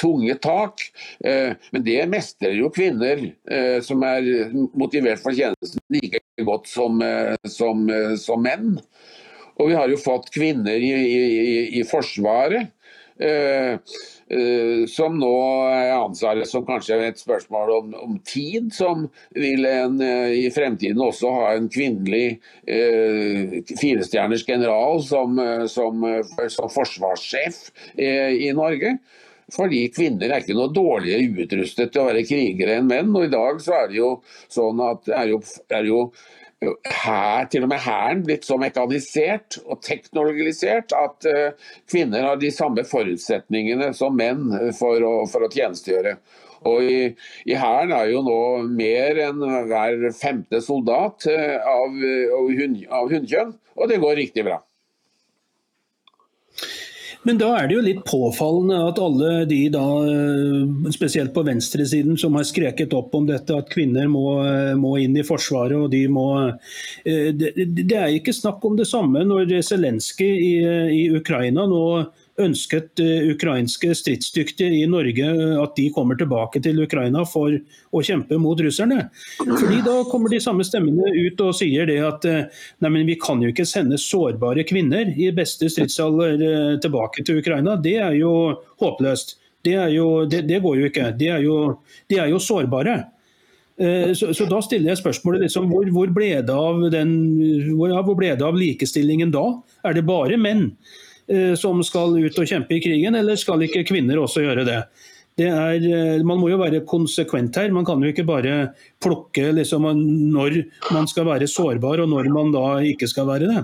tunge 0.00 0.38
tak. 0.40 0.86
Men 1.20 1.84
det 1.84 1.98
mestrer 2.10 2.56
jo 2.56 2.70
kvinner 2.72 3.20
som 3.84 4.02
er 4.08 4.24
motivert 4.72 5.20
for 5.20 5.36
tjenesten 5.36 5.84
like 5.92 6.22
godt 6.48 6.72
som, 6.72 7.04
som, 7.44 7.84
som, 8.24 8.42
menn. 8.42 8.78
Og 9.58 9.70
vi 9.70 9.78
har 9.78 9.90
jo 9.90 10.00
fått 10.00 10.30
kvinner 10.34 10.78
i, 10.78 10.92
i, 10.94 11.62
i 11.80 11.86
Forsvaret. 11.88 12.74
Uh, 13.18 13.78
som 14.86 15.16
nå 15.18 15.30
anser 15.96 16.36
det 16.38 16.44
som 16.46 16.62
kanskje 16.66 16.98
et 17.02 17.18
spørsmål 17.18 17.72
om, 17.74 17.94
om 17.98 18.18
tid, 18.22 18.68
som 18.76 19.08
vil 19.34 19.66
en, 19.66 19.96
uh, 19.98 20.30
i 20.30 20.46
fremtiden 20.54 21.00
også 21.02 21.32
ha 21.34 21.48
en 21.56 21.66
kvinnelig 21.72 22.36
uh, 22.68 23.58
firestjerners 23.80 24.44
general 24.46 25.02
som, 25.02 25.40
som, 25.66 26.06
som 26.52 26.70
forsvarssjef 26.76 27.64
i 27.98 28.52
Norge. 28.54 28.98
Fordi 29.48 29.86
kvinner 29.96 30.28
er 30.28 30.42
ikke 30.42 30.56
noe 30.56 30.70
dårligere 30.76 31.44
utrustet 31.46 31.94
til 31.94 32.02
å 32.02 32.08
være 32.10 32.26
krigere 32.28 32.78
enn 32.78 32.90
menn. 32.90 33.14
Og 33.16 33.26
i 33.26 33.32
dag 33.32 33.62
så 33.64 33.78
er 33.80 33.86
det 33.88 33.96
jo 33.96 34.10
sånn 34.52 34.82
at 34.84 35.08
er 35.08 35.30
jo, 35.32 35.38
er 35.72 35.88
jo 35.88 36.02
her, 36.60 37.46
til 37.50 37.62
og 37.62 37.70
med 37.70 37.78
Hæren 37.82 38.24
blitt 38.26 38.46
så 38.46 38.58
mekanisert 38.58 39.60
og 39.66 39.80
teknologisert 39.84 40.92
at 40.96 41.28
uh, 41.30 41.70
kvinner 41.90 42.26
har 42.26 42.40
de 42.40 42.50
samme 42.54 42.84
forutsetningene 42.84 43.92
som 43.94 44.16
menn 44.18 44.50
for 44.78 45.02
å, 45.06 45.14
for 45.30 45.46
å 45.46 45.50
tjenestegjøre. 45.52 46.16
Og 46.66 46.82
I 46.82 47.54
Hæren 47.54 47.94
er 47.94 48.10
jo 48.10 48.24
nå 48.26 48.40
mer 48.74 49.20
enn 49.28 49.44
hver 49.70 50.08
femte 50.18 50.62
soldat 50.64 51.28
uh, 51.30 51.58
av, 51.62 52.00
av, 52.40 52.50
av 53.02 53.12
hunnkjønn, 53.14 53.54
og 53.78 53.92
det 53.92 54.02
går 54.02 54.18
riktig 54.24 54.48
bra. 54.48 54.58
Men 57.26 57.38
da 57.40 57.48
er 57.58 57.66
det 57.66 57.74
jo 57.74 57.82
litt 57.82 58.04
påfallende 58.06 58.76
at 58.88 59.00
alle 59.02 59.32
de 59.50 59.58
da, 59.74 59.84
eh, 60.06 60.90
spesielt 60.94 61.34
på 61.34 61.42
venstresiden, 61.46 62.16
som 62.18 62.36
har 62.38 62.46
skreket 62.46 62.94
opp 62.94 63.14
om 63.14 63.26
dette, 63.26 63.56
at 63.56 63.70
kvinner 63.72 64.06
må, 64.08 64.38
eh, 64.46 64.74
må 64.78 64.94
inn 65.02 65.16
i 65.18 65.26
Forsvaret 65.26 65.76
og 65.76 65.90
de 65.90 66.04
må 66.08 66.28
eh, 67.04 67.32
det, 67.34 67.52
det, 67.56 67.96
er 67.96 68.14
ikke 68.14 68.36
snakk 68.36 68.64
om 68.64 68.78
det 68.78 68.86
samme 68.86 69.24
når 69.26 69.50
Zelenskyj 69.66 70.30
i, 70.30 70.54
i 70.94 71.04
Ukraina 71.18 71.66
nå 71.66 71.84
ønsket 72.42 73.00
uh, 73.02 73.30
ukrainske 73.32 73.90
stridsdyktige 73.96 74.80
i 74.80 74.86
Norge 74.90 75.26
uh, 75.26 75.56
at 75.62 75.74
de 75.78 75.88
kommer 75.94 76.18
tilbake 76.18 76.62
til 76.64 76.80
Ukraina 76.84 77.24
for 77.28 77.54
å 77.54 78.02
kjempe 78.04 78.38
mot 78.40 78.60
russerne. 78.62 79.08
Fordi 79.40 79.80
Da 79.86 79.96
kommer 80.10 80.32
de 80.32 80.40
samme 80.42 80.66
stemmene 80.66 81.12
ut 81.16 81.42
og 81.44 81.56
sier 81.58 81.88
det 81.88 81.98
at 82.04 82.28
uh, 82.28 82.62
nei, 82.84 82.92
men 82.94 83.06
vi 83.08 83.18
kan 83.20 83.42
jo 83.42 83.52
ikke 83.52 83.66
sende 83.68 84.00
sårbare 84.00 84.66
kvinner 84.68 85.12
i 85.14 85.30
beste 85.34 85.70
stridsalder 85.72 86.78
tilbake 86.82 87.24
til 87.26 87.42
Ukraina. 87.42 87.76
Det 87.80 87.98
er 88.02 88.16
jo 88.18 88.32
håpløst. 88.82 89.36
Det, 89.64 89.74
er 89.74 89.92
jo, 89.92 90.24
det, 90.30 90.44
det 90.48 90.62
går 90.64 90.80
jo 90.80 90.88
ikke. 90.88 91.12
De 91.18 91.30
er 91.34 91.44
jo, 91.44 91.56
de 92.10 92.20
er 92.22 92.30
jo 92.32 92.42
sårbare. 92.42 93.00
Så, 93.78 94.32
så, 94.34 94.46
da 94.50 94.58
stiller 94.58 94.90
jeg 94.90 94.98
spørsmålet 94.98 95.44
liksom, 95.44 95.68
hvor, 95.70 95.86
hvor, 95.94 96.10
ble 96.10 96.32
den, 96.42 97.12
hvor, 97.76 97.92
hvor, 97.94 98.16
ble 98.18 98.32
det 98.34 98.42
av 98.42 98.58
likestillingen 98.58 99.30
da? 99.30 99.44
Er 99.86 99.94
det 99.94 100.02
bare 100.08 100.38
menn? 100.40 100.72
Eh, 101.28 101.54
som 101.60 101.82
skal 101.84 102.16
ut 102.16 102.38
og 102.40 102.48
kjempe 102.48 102.78
i 102.78 102.80
krigen, 102.80 103.16
eller 103.18 103.36
skal 103.36 103.60
ikke 103.66 103.84
kvinner 103.90 104.20
også 104.22 104.46
gjøre 104.46 104.64
det? 104.68 104.82
det 105.38 105.46
er, 105.46 105.84
eh, 105.86 106.24
man 106.26 106.40
må 106.40 106.48
jo 106.50 106.58
være 106.58 106.82
konsekvent 106.88 107.54
her. 107.60 107.70
Man 107.70 107.84
kan 107.86 108.00
jo 108.02 108.10
ikke 108.10 108.26
bare 108.26 108.72
plukke 109.02 109.52
liksom, 109.54 109.86
når 110.32 110.56
man 110.90 111.06
skal 111.06 111.28
være 111.28 111.46
sårbar 111.46 112.02
og 112.02 112.10
når 112.10 112.30
man 112.34 112.50
da 112.54 112.80
ikke 112.82 113.06
skal 113.06 113.28
være 113.28 113.46
det. 113.46 113.62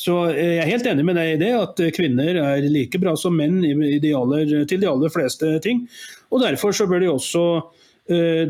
Så 0.00 0.16
eh, 0.32 0.56
Jeg 0.56 0.62
er 0.64 0.70
helt 0.70 0.88
enig 0.88 1.04
med 1.04 1.18
deg 1.20 1.34
i 1.34 1.40
det, 1.42 1.52
at 1.58 1.82
kvinner 1.96 2.40
er 2.40 2.68
like 2.72 3.00
bra 3.02 3.12
som 3.20 3.36
menn 3.36 3.60
de 3.60 4.14
aller, 4.16 4.64
til 4.64 4.80
de 4.80 4.88
aller 4.88 5.12
fleste 5.12 5.58
ting. 5.64 5.84
Og 6.32 6.40
Derfor 6.46 6.72
så 6.72 6.88
bør 6.88 7.04
de 7.04 7.12
også 7.12 7.44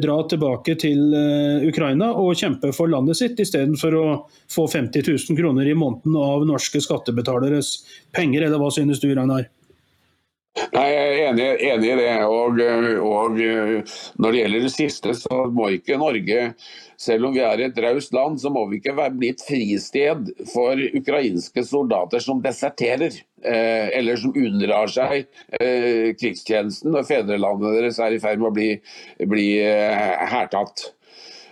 dra 0.02 0.16
tilbake 0.26 0.74
til 0.82 1.12
eh, 1.14 1.66
Ukraina 1.68 2.10
og 2.18 2.34
kjempe 2.40 2.72
for 2.74 2.90
landet 2.90 3.20
sitt, 3.20 3.38
istedenfor 3.38 3.94
å 3.94 4.06
få 4.50 4.66
50 4.66 5.06
000 5.06 5.38
kroner 5.38 5.70
i 5.70 5.76
måneden 5.78 6.16
av 6.18 6.42
norske 6.48 6.82
skattebetaleres 6.82 7.76
penger, 8.16 8.48
eller 8.48 8.58
hva 8.58 8.72
synes 8.74 9.02
du, 9.02 9.12
Ragnar? 9.14 9.46
Nei, 10.54 10.86
Jeg 10.86 11.06
er 11.06 11.20
enig, 11.28 11.46
enig 11.66 11.88
i 11.90 11.98
det. 11.98 12.10
Og, 12.30 12.60
og, 13.02 13.38
Når 14.22 14.34
det 14.34 14.40
gjelder 14.40 14.66
det 14.66 14.72
siste, 14.74 15.14
så 15.18 15.44
må 15.50 15.70
ikke 15.74 15.98
Norge, 15.98 16.44
selv 17.00 17.28
om 17.28 17.34
vi 17.34 17.42
er 17.42 17.64
et 17.64 17.78
raust 17.82 18.14
land, 18.14 18.38
så 18.38 18.52
må 18.54 18.62
vi 18.70 18.78
ikke 18.78 18.94
bli 19.16 19.32
et 19.34 19.42
fristed 19.42 20.30
for 20.52 20.78
ukrainske 21.00 21.66
soldater 21.66 22.22
som 22.22 22.42
deserterer. 22.44 23.18
Eh, 23.44 23.90
eller 23.98 24.16
som 24.16 24.32
unndrar 24.32 24.88
seg 24.88 25.26
eh, 25.58 26.14
krigstjenesten 26.16 26.94
når 26.94 27.04
fedrelandet 27.10 27.74
deres 27.76 27.98
er 28.00 28.14
i 28.16 28.20
ferd 28.22 28.40
med 28.40 28.48
å 28.48 28.54
bli, 28.56 28.70
bli 29.28 29.48
eh, 29.60 30.22
hærtatt. 30.30 30.86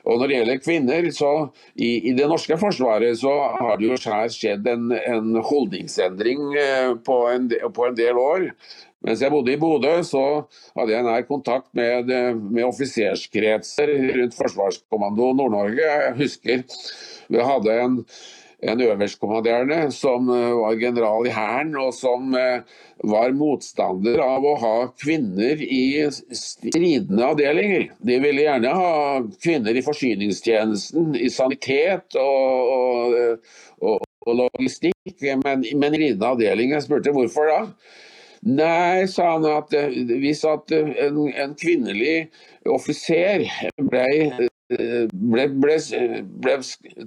Og 0.02 0.18
Når 0.18 0.30
det 0.30 0.38
gjelder 0.38 0.62
kvinner, 0.62 1.08
så 1.14 1.28
i, 1.74 1.90
i 2.10 2.14
det 2.18 2.26
norske 2.30 2.56
forsvaret 2.58 3.20
så 3.20 3.32
har 3.54 3.76
det 3.78 3.90
jo 3.90 3.98
skjedd 4.34 4.66
en, 4.66 4.88
en 4.90 5.36
holdningsendring 5.38 6.56
eh, 6.58 6.94
på 7.06 7.18
en, 7.30 7.46
på 7.74 7.86
en 7.86 7.98
del 7.98 8.18
år. 8.18 8.48
Mens 9.02 9.22
jeg 9.24 9.32
bodde 9.34 9.54
i 9.54 9.58
Bodø, 9.60 9.94
så 10.06 10.24
hadde 10.76 10.94
jeg 10.94 11.06
nær 11.06 11.24
kontakt 11.26 11.68
med, 11.74 12.12
med 12.38 12.68
offiserskretser 12.68 13.90
rundt 14.18 14.38
Forsvarskommando 14.38 15.32
Nord-Norge. 15.40 15.82
Jeg 15.82 16.14
husker 16.20 16.62
vi 17.32 17.42
hadde 17.42 17.80
en 17.82 18.00
en 18.62 18.80
øverstkommanderende 18.80 19.90
som 19.90 20.28
eh, 20.30 20.52
var 20.60 20.76
general 20.78 21.26
i 21.26 21.30
Hæren, 21.34 21.74
og 21.76 21.94
som 21.94 22.34
eh, 22.38 22.62
var 23.10 23.34
motstander 23.34 24.20
av 24.22 24.46
å 24.46 24.54
ha 24.62 24.76
kvinner 25.02 25.58
i 25.62 26.06
stridende 26.12 27.26
avdelinger. 27.32 27.88
De 27.98 28.20
ville 28.22 28.44
gjerne 28.46 28.76
ha 28.78 28.92
kvinner 29.42 29.74
i 29.74 29.82
forsyningstjenesten, 29.82 31.10
i 31.18 31.30
sanitet 31.30 32.18
og, 32.22 32.70
og, 32.76 33.50
og, 33.82 34.06
og 34.28 34.40
logistikk, 34.44 35.18
men, 35.42 35.66
men 35.66 35.66
i 35.66 35.98
stridende 35.98 36.30
avdelinger. 36.30 36.78
Jeg 36.78 36.86
spurte 36.86 37.16
hvorfor 37.18 37.50
da. 37.50 37.60
Nei, 38.42 39.06
sa 39.06 39.36
han, 39.36 39.44
at 39.46 39.74
eh, 39.78 39.92
hvis 40.18 40.42
at 40.50 40.72
en, 40.74 41.20
en 41.30 41.52
kvinnelig 41.58 42.16
offiser 42.66 43.44
ble 43.78 44.48
ble, 44.78 45.46
ble, 45.60 45.76
ble, 46.42 46.56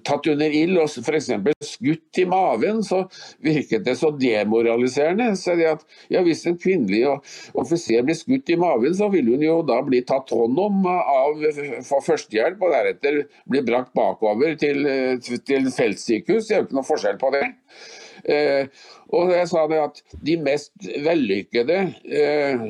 tatt 0.05 0.27
under 0.31 0.55
ild 0.55 0.79
og 0.81 0.89
f.eks. 1.01 1.29
skutt 1.65 2.19
i 2.21 2.25
maven, 2.29 2.81
så 2.85 3.03
virket 3.45 3.85
det 3.87 3.97
så 3.99 4.11
demoraliserende. 4.19 5.31
Så 5.39 5.55
det 5.59 5.69
at, 5.73 5.85
ja, 6.13 6.23
Hvis 6.25 6.45
en 6.49 6.57
kvinnelig 6.61 7.03
offiser 7.53 8.05
blir 8.05 8.17
skutt 8.17 8.49
i 8.49 8.59
maven, 8.59 8.95
så 8.97 9.09
vil 9.13 9.33
hun 9.33 9.45
jo 9.45 9.59
da 9.67 9.81
bli 9.85 10.03
tatt 10.07 10.33
hånd 10.33 10.59
om 10.61 10.87
av 10.91 11.43
for 11.85 12.05
førstehjelp 12.05 12.63
og 12.63 12.73
deretter 12.75 13.21
bli 13.49 13.61
brakt 13.65 13.93
bakover 13.97 14.57
til, 14.61 14.85
til 15.21 15.69
feltsykehus. 15.73 16.47
Det 16.47 16.55
er 16.55 16.63
jo 16.63 16.69
ikke 16.69 16.79
noe 16.81 16.89
forskjell 16.89 17.21
på 17.21 17.33
det. 17.35 17.45
Eh, 18.25 18.65
og 19.13 19.33
jeg 19.35 19.49
sa 19.51 19.65
det 19.69 19.81
at 19.83 20.01
de 20.25 20.35
mest 20.41 20.87
vellykkede 21.05 21.79
eh, 22.09 22.63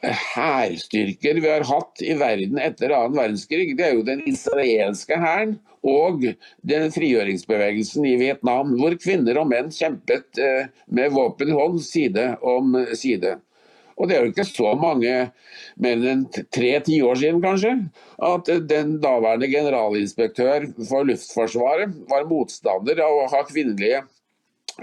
hærstyrker 0.00 1.38
vi 1.38 1.50
har 1.50 1.66
hatt 1.68 2.02
i 2.02 2.16
verden 2.18 2.58
etter 2.62 2.94
annen 2.96 3.18
verdenskrig, 3.18 3.76
det 3.78 3.86
er 3.86 3.98
jo 3.98 4.06
den 4.06 4.24
israelske 4.26 5.18
hæren 5.20 5.58
og 5.86 6.24
den 6.66 6.90
frigjøringsbevegelsen 6.92 8.08
i 8.08 8.16
Vietnam, 8.20 8.74
hvor 8.80 8.96
kvinner 9.00 9.38
og 9.40 9.48
menn 9.52 9.70
kjempet 9.74 10.40
eh, 10.42 10.66
med 10.90 11.14
våpen 11.14 11.52
i 11.52 11.56
hånd 11.56 11.78
side 11.86 12.32
om 12.42 12.74
side. 12.90 13.38
Og 14.00 14.08
det 14.08 14.16
er 14.16 14.24
jo 14.24 14.32
ikke 14.32 14.48
så 14.48 14.70
mange, 14.80 15.14
mer 15.84 16.04
enn 16.08 16.22
tre 16.32 16.70
tiår 16.86 17.18
siden 17.20 17.42
kanskje, 17.44 17.74
at 18.24 18.48
den 18.70 18.94
daværende 19.02 19.50
generalinspektør 19.52 20.70
for 20.88 21.04
Luftforsvaret 21.08 21.98
var 22.08 22.24
motstander 22.30 23.02
av 23.04 23.18
å 23.18 23.28
ha 23.28 23.42
kvinnelige 23.48 24.00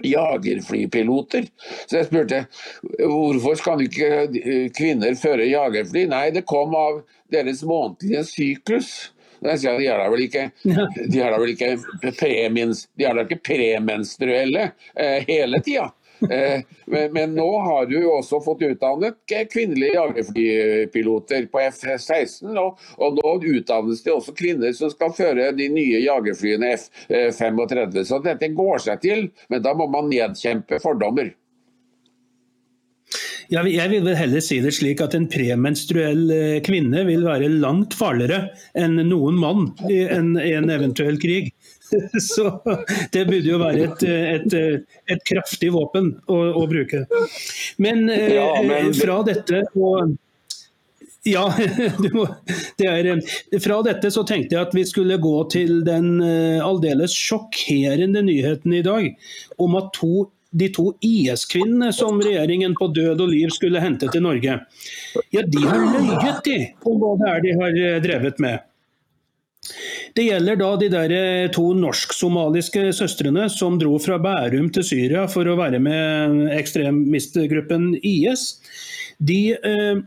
jagerflypiloter. 0.06 1.48
Så 1.86 2.02
jeg 2.02 2.10
spurte 2.10 2.44
hvorfor 3.02 3.58
skal 3.60 3.86
ikke 3.88 4.70
kvinner 4.78 5.18
føre 5.20 5.48
jagerfly? 5.50 6.08
Nei, 6.12 6.26
det 6.36 6.48
kom 6.50 6.76
av 6.78 7.04
deres 7.34 7.64
månedlige 7.68 8.26
syklus. 8.28 8.92
Jeg 9.38 9.62
sier, 9.62 9.78
de 9.78 9.86
er 9.86 10.00
da 10.02 10.08
vel 10.10 10.24
ikke, 10.26 10.48
de 10.66 11.20
er 11.22 11.34
da 11.34 11.38
vel 11.38 11.52
ikke, 11.54 11.76
premins, 12.18 12.88
de 12.98 13.06
er 13.06 13.18
da 13.18 13.26
ikke 13.28 13.44
premenstruelle 13.46 14.72
eh, 14.98 15.28
hele 15.28 15.62
tida. 15.66 15.92
Eh, 16.21 16.62
men, 16.86 17.36
nå 17.36 17.47
har 17.62 17.86
du 17.86 17.97
også 18.10 18.39
fått 18.43 18.63
utdannet 18.65 19.19
kvinnelige 19.51 19.95
jagerflypiloter 19.95 21.47
på 21.51 21.63
F-16. 21.67 22.58
Og, 22.58 23.19
nå 23.19 23.34
utdannes 23.53 24.03
det 24.06 24.13
også 24.15 24.36
kvinner 24.38 24.73
som 24.77 24.91
skal 24.93 25.13
føre 25.17 25.51
de 25.58 25.69
nye 25.73 26.01
jagerflyene 26.03 26.73
F-35. 26.77 27.99
Så 28.08 28.21
dette 28.25 28.53
går 28.58 28.88
seg 28.88 29.03
til, 29.03 29.27
men 29.51 29.65
da 29.65 29.75
må 29.77 29.89
man 29.91 30.10
nedkjempe 30.12 30.82
fordommer. 30.84 31.36
Ja, 33.47 33.62
jeg 33.63 33.88
vil 33.93 34.03
vel 34.03 34.17
heller 34.19 34.41
si 34.43 34.58
det 34.60 34.73
slik 34.75 34.99
at 34.99 35.13
en 35.15 35.30
premenstruell 35.32 36.25
eh, 36.36 36.58
kvinne 36.65 37.06
vil 37.08 37.23
være 37.23 37.47
langt 37.47 37.95
farligere 37.95 38.49
enn 38.75 38.99
noen 39.08 39.38
mann 39.39 39.69
i 39.88 40.01
en, 40.03 40.34
en 40.36 40.67
eventuell 40.73 41.15
krig. 41.21 41.53
Så 42.30 42.52
det 43.12 43.26
burde 43.26 43.47
jo 43.47 43.60
være 43.62 43.88
et, 43.88 44.06
et, 44.08 44.56
et 45.13 45.26
kraftig 45.28 45.71
våpen 45.76 46.13
å, 46.28 46.39
å 46.62 46.63
bruke. 46.69 47.06
Men, 47.82 48.08
eh, 48.12 48.38
ja, 48.38 48.47
men, 48.65 48.93
fra 48.97 49.21
dette 49.28 49.65
og 49.76 50.15
ja, 51.28 51.43
må, 52.15 52.28
det 52.80 52.88
er, 52.88 53.10
fra 53.63 53.82
dette 53.86 54.12
så 54.13 54.23
tenkte 54.28 54.56
jeg 54.56 54.67
at 54.69 54.76
vi 54.76 54.86
skulle 54.88 55.19
gå 55.21 55.36
til 55.52 55.82
den 55.88 56.17
eh, 56.23 56.63
aldeles 56.63 57.15
sjokkerende 57.15 58.23
nyheten 58.28 58.78
i 58.78 58.84
dag 58.86 59.10
om 59.63 59.76
at 59.80 59.91
to, 59.97 60.28
de 60.58 60.69
to 60.73 60.91
IS-kvinnene 61.04 61.91
som 61.95 62.21
regjeringen 62.23 62.78
på 62.80 62.89
død 62.95 63.26
og 63.26 63.34
liv 63.34 63.52
skulle 63.56 63.84
hente 63.84 64.10
til 64.13 64.23
Norge, 64.23 64.60
ja, 65.36 65.43
de 65.43 65.65
har 65.65 65.84
løyet 65.84 66.41
de 66.47 66.58
om 66.88 67.02
hva 67.02 67.13
det 67.19 67.30
er 67.34 67.45
de 67.45 67.60
har 67.62 67.80
eh, 67.84 68.02
drevet 68.08 68.43
med. 68.43 68.63
Det 70.17 70.23
gjelder 70.25 70.58
da 70.58 70.71
de 70.82 70.88
der 70.89 71.12
eh, 71.13 71.47
to 71.53 71.67
norsk-somaliske 71.77 72.88
søstrene 72.97 73.45
som 73.53 73.75
dro 73.77 73.99
fra 74.01 74.17
Bærum 74.21 74.71
til 74.73 74.86
Syria 74.88 75.27
for 75.30 75.45
å 75.45 75.58
være 75.60 75.77
med 75.84 76.47
ekstremistgruppen 76.58 77.91
IS. 78.01 78.56
De 79.21 79.41
eh, 79.53 80.06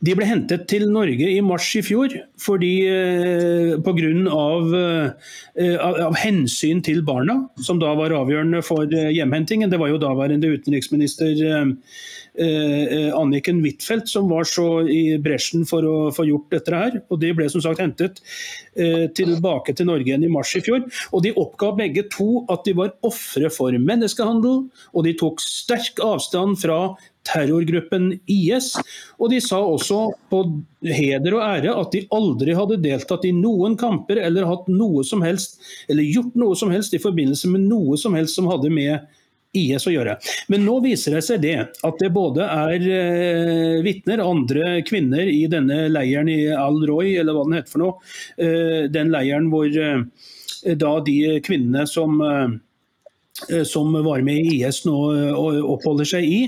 de 0.00 0.14
ble 0.16 0.24
hentet 0.24 0.62
til 0.64 0.86
Norge 0.88 1.26
i 1.28 1.42
mars 1.44 1.66
i 1.76 1.82
fjor 1.84 2.14
fordi 2.40 2.72
eh, 2.88 3.74
pga. 3.84 4.10
Av, 4.32 4.70
av, 5.84 6.14
hensyn 6.16 6.80
til 6.82 7.02
barna, 7.04 7.36
som 7.60 7.78
da 7.78 7.92
var 7.98 8.14
avgjørende 8.16 8.62
for 8.64 8.88
hjemhentingen. 8.88 9.68
Det 9.70 9.78
var 9.78 9.92
jo 9.92 10.00
daværende 10.00 10.54
utenriksminister 10.56 11.36
Anniken 12.40 13.60
Huitfeldt 13.60 14.08
som 14.08 14.30
var 14.30 14.46
så 14.48 14.82
i 14.88 15.18
bresjen 15.22 15.66
for 15.68 15.84
å 15.86 15.96
få 16.14 16.24
gjort 16.28 16.54
dette 16.54 16.74
her. 16.74 16.98
og 17.08 17.20
De 17.20 17.32
ble 17.36 17.48
som 17.52 17.62
sagt 17.64 17.82
hentet 17.82 18.22
eh, 18.74 19.06
tilbake 19.16 19.74
til 19.76 19.90
Norge 19.90 20.08
igjen 20.08 20.24
i 20.24 20.32
mars 20.32 20.54
i 20.56 20.62
fjor. 20.64 20.86
og 21.12 21.24
De 21.24 21.34
oppga 21.36 21.72
begge 21.78 22.06
to 22.12 22.44
at 22.52 22.64
de 22.64 22.76
var 22.78 22.94
ofre 23.06 23.50
for 23.52 23.76
menneskehandel, 23.76 24.66
og 24.94 25.06
de 25.06 25.16
tok 25.20 25.42
sterk 25.44 26.00
avstand 26.04 26.58
fra 26.62 26.80
terrorgruppen 27.28 28.14
IS. 28.30 28.72
Og 29.20 29.30
de 29.32 29.40
sa 29.44 29.60
også 29.60 30.00
på 30.32 30.42
heder 30.86 31.36
og 31.36 31.44
ære 31.44 31.76
at 31.76 31.94
de 31.94 32.04
aldri 32.16 32.56
hadde 32.56 32.80
deltatt 32.82 33.26
i 33.28 33.34
noen 33.36 33.76
kamper 33.80 34.22
eller 34.22 34.48
hatt 34.48 34.68
noe 34.72 35.04
som 35.06 35.24
helst, 35.24 35.60
eller 35.90 36.08
gjort 36.08 36.36
noe 36.40 36.56
som 36.58 36.72
helst 36.72 36.96
i 36.96 37.02
forbindelse 37.02 37.50
med 37.52 37.68
noe 37.68 37.98
som 38.00 38.16
helst 38.16 38.38
som 38.38 38.48
hadde 38.50 38.72
med 38.72 39.10
IS 39.56 39.86
å 39.88 39.94
gjøre. 39.94 40.16
Men 40.52 40.64
nå 40.66 40.76
viser 40.84 41.16
det 41.16 41.24
seg 41.26 41.42
det 41.42 41.56
at 41.58 42.02
det 42.02 42.12
både 42.14 42.46
er 42.46 42.86
eh, 42.86 43.78
vitner, 43.84 44.22
andre 44.22 44.80
kvinner 44.86 45.26
i 45.26 45.44
denne 45.50 45.88
leiren 45.90 46.30
i 46.30 46.44
Al-Roy, 46.54 47.16
eller 47.20 47.34
hva 47.36 47.46
den 47.48 47.58
heter 47.58 47.74
for 47.74 47.84
noe. 47.84 48.10
Eh, 48.38 48.84
den 48.92 49.10
leiren 49.14 49.50
hvor 49.50 49.66
eh, 49.66 50.04
da 50.78 50.92
de 51.04 51.18
kvinnene 51.46 51.86
som 51.90 52.20
eh, 52.22 52.58
som 53.64 53.92
var 54.04 54.22
med 54.26 54.40
i 54.40 54.60
IS 54.60 54.82
nå 54.86 54.96
eh, 55.14 55.32
og 55.34 55.58
oppholder 55.76 56.08
seg 56.12 56.26
i. 56.26 56.40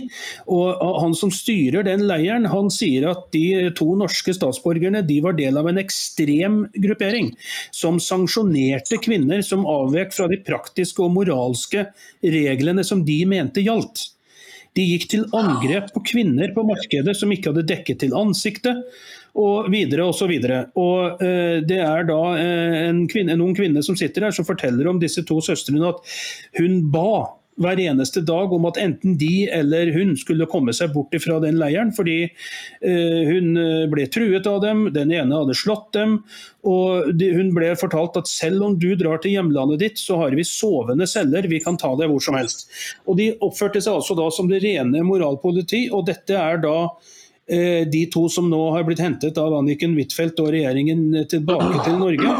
Og 0.53 0.83
Han 1.03 1.17
som 1.19 1.33
styrer 1.35 1.87
den 1.87 2.07
leiren, 2.09 2.49
han 2.51 2.71
sier 2.73 3.09
at 3.11 3.29
de 3.35 3.73
to 3.79 3.89
norske 3.99 4.35
statsborgerne 4.37 5.05
de 5.07 5.21
var 5.25 5.37
del 5.39 5.59
av 5.61 5.69
en 5.71 5.81
ekstrem 5.83 6.63
gruppering 6.75 7.33
som 7.75 8.01
sanksjonerte 8.03 9.01
kvinner 9.03 9.43
som 9.47 9.67
avvek 9.69 10.15
fra 10.17 10.29
de 10.31 10.41
praktiske 10.45 11.03
og 11.05 11.15
moralske 11.17 11.89
reglene 12.23 12.85
som 12.87 13.05
de 13.07 13.23
mente 13.29 13.65
gjaldt. 13.65 14.09
De 14.77 14.85
gikk 14.89 15.09
til 15.13 15.27
angrep 15.37 15.91
på 15.93 16.01
kvinner 16.15 16.53
på 16.55 16.65
markedet 16.65 17.13
som 17.19 17.33
ikke 17.35 17.53
hadde 17.53 17.67
dekket 17.69 18.01
til 18.01 18.15
ansiktet 18.17 18.81
og 19.39 19.69
videre 19.73 20.07
og 20.09 20.17
så. 20.17 20.29
Og 20.29 21.23
uh, 21.23 21.59
Det 21.65 21.79
er 21.81 22.09
da 22.09 22.21
uh, 22.37 22.81
en, 22.89 23.05
kvinne, 23.09 23.37
en 23.37 23.45
ung 23.45 23.55
kvinne 23.57 23.83
som 23.83 23.97
sitter 23.97 24.29
her 24.29 24.35
som 24.35 24.49
forteller 24.49 24.89
om 24.89 25.01
disse 25.01 25.25
to 25.25 25.41
søstrene 25.41 25.89
at 25.89 26.03
hun 26.59 26.83
ba 26.93 27.39
hver 27.61 27.81
eneste 27.83 28.23
dag 28.25 28.53
om 28.55 28.65
at 28.69 28.79
enten 28.81 29.17
de 29.21 29.45
eller 29.53 29.91
hun 29.93 30.15
skulle 30.17 30.49
komme 30.51 30.73
seg 30.77 30.93
bort 30.95 31.13
fra 31.21 31.39
den 31.43 31.59
leiren, 31.61 31.93
fordi 31.95 32.17
eh, 32.25 33.21
hun 33.29 33.59
eh, 33.61 33.85
ble 33.93 34.07
truet 34.13 34.49
av 34.49 34.63
dem, 34.65 34.87
den 34.95 35.13
ene 35.13 35.43
hadde 35.43 35.57
slått 35.59 35.91
dem. 35.97 36.19
Og 36.69 37.13
de, 37.19 37.29
hun 37.37 37.53
ble 37.57 37.75
fortalt 37.79 38.17
at 38.21 38.31
selv 38.31 38.65
om 38.67 38.79
du 38.81 38.93
drar 38.99 39.21
til 39.23 39.37
hjemlandet 39.37 39.83
ditt, 39.85 40.01
så 40.01 40.23
har 40.23 40.37
vi 40.37 40.47
sovende 40.49 41.09
celler, 41.11 41.49
vi 41.51 41.61
kan 41.63 41.77
ta 41.81 41.93
deg 41.99 42.13
hvor 42.13 42.25
som 42.25 42.39
helst. 42.41 42.69
Og 43.05 43.21
De 43.21 43.33
oppførte 43.45 43.83
seg 43.85 44.01
altså 44.01 44.17
da 44.19 44.31
som 44.33 44.49
det 44.51 44.63
rene 44.65 45.05
moralpoliti, 45.07 45.89
og 45.93 46.07
dette 46.09 46.39
er 46.39 46.63
da 46.65 46.77
de 47.47 48.03
to 48.13 48.29
som 48.31 48.47
nå 48.49 48.61
har 48.71 48.85
blitt 48.87 49.01
hentet 49.03 49.39
av 49.41 49.53
Anniken 49.59 49.97
Huitfeldt 49.99 50.39
og 50.41 50.53
regjeringen 50.55 51.25
tilbake 51.29 51.83
til 51.85 51.99
Norge. 51.99 52.37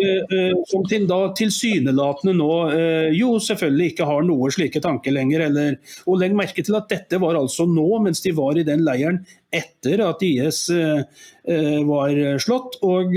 Eh, 0.00 0.38
eh, 0.38 0.52
som 0.66 0.84
til, 0.88 1.04
da 1.08 1.18
tilsynelatende 1.36 2.32
nå 2.38 2.52
eh, 2.72 3.10
jo 3.16 3.34
selvfølgelig 3.42 3.90
ikke 3.92 4.06
har 4.08 4.24
noe 4.24 4.50
slike 4.54 4.80
tanker 4.82 5.14
lenger. 5.14 5.44
Eller, 5.48 5.76
og 6.06 6.20
legg 6.22 6.36
merke 6.36 6.64
til 6.64 6.78
at 6.78 6.88
dette 6.92 7.20
var 7.20 7.38
altså 7.38 7.66
nå, 7.68 7.88
mens 8.04 8.22
de 8.24 8.32
var 8.36 8.58
i 8.58 8.66
den 8.66 8.84
leiren 8.86 9.20
etter 9.50 10.04
at 10.06 10.20
IS 10.22 10.68
var 10.70 12.12
slått. 12.38 12.76
Og 12.86 13.16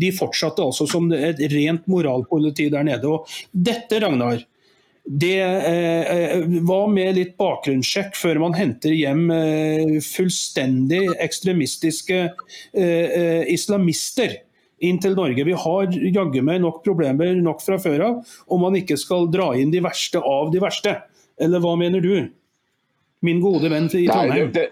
de 0.00 0.10
fortsatte 0.16 0.64
altså 0.64 0.86
som 0.88 1.10
et 1.12 1.42
rent 1.52 1.84
moralpoliti 1.92 2.70
der 2.72 2.86
nede. 2.88 3.10
Og 3.10 3.28
dette, 3.52 4.00
Ragnar, 4.00 4.40
det 5.04 5.40
eh, 5.42 6.44
var 6.62 6.86
med 6.88 7.16
litt 7.16 7.34
bakgrunnssjekk 7.40 8.14
før 8.14 8.38
man 8.44 8.54
henter 8.54 8.94
hjem 8.94 9.24
eh, 9.34 9.96
fullstendig 10.06 11.08
ekstremistiske 11.22 12.20
eh, 12.70 13.42
islamister 13.50 14.36
inn 14.82 15.00
til 15.02 15.16
Norge. 15.18 15.46
Vi 15.46 15.56
har 15.64 15.90
jaggu 15.90 16.38
meg 16.46 16.62
nok 16.62 16.84
problemer 16.86 17.34
nok 17.38 17.64
fra 17.64 17.80
før 17.82 18.06
av, 18.06 18.36
om 18.46 18.62
man 18.62 18.78
ikke 18.78 18.98
skal 19.00 19.26
dra 19.32 19.50
inn 19.58 19.74
de 19.74 19.82
verste 19.82 20.22
av 20.22 20.54
de 20.54 20.62
verste. 20.62 20.94
Eller 21.42 21.62
hva 21.62 21.74
mener 21.78 22.02
du, 22.02 22.30
min 23.26 23.42
gode 23.42 23.70
venn 23.72 23.90
i 23.90 24.06
Trondheim? 24.06 24.52
Nei, 24.52 24.54
det, 24.54 24.68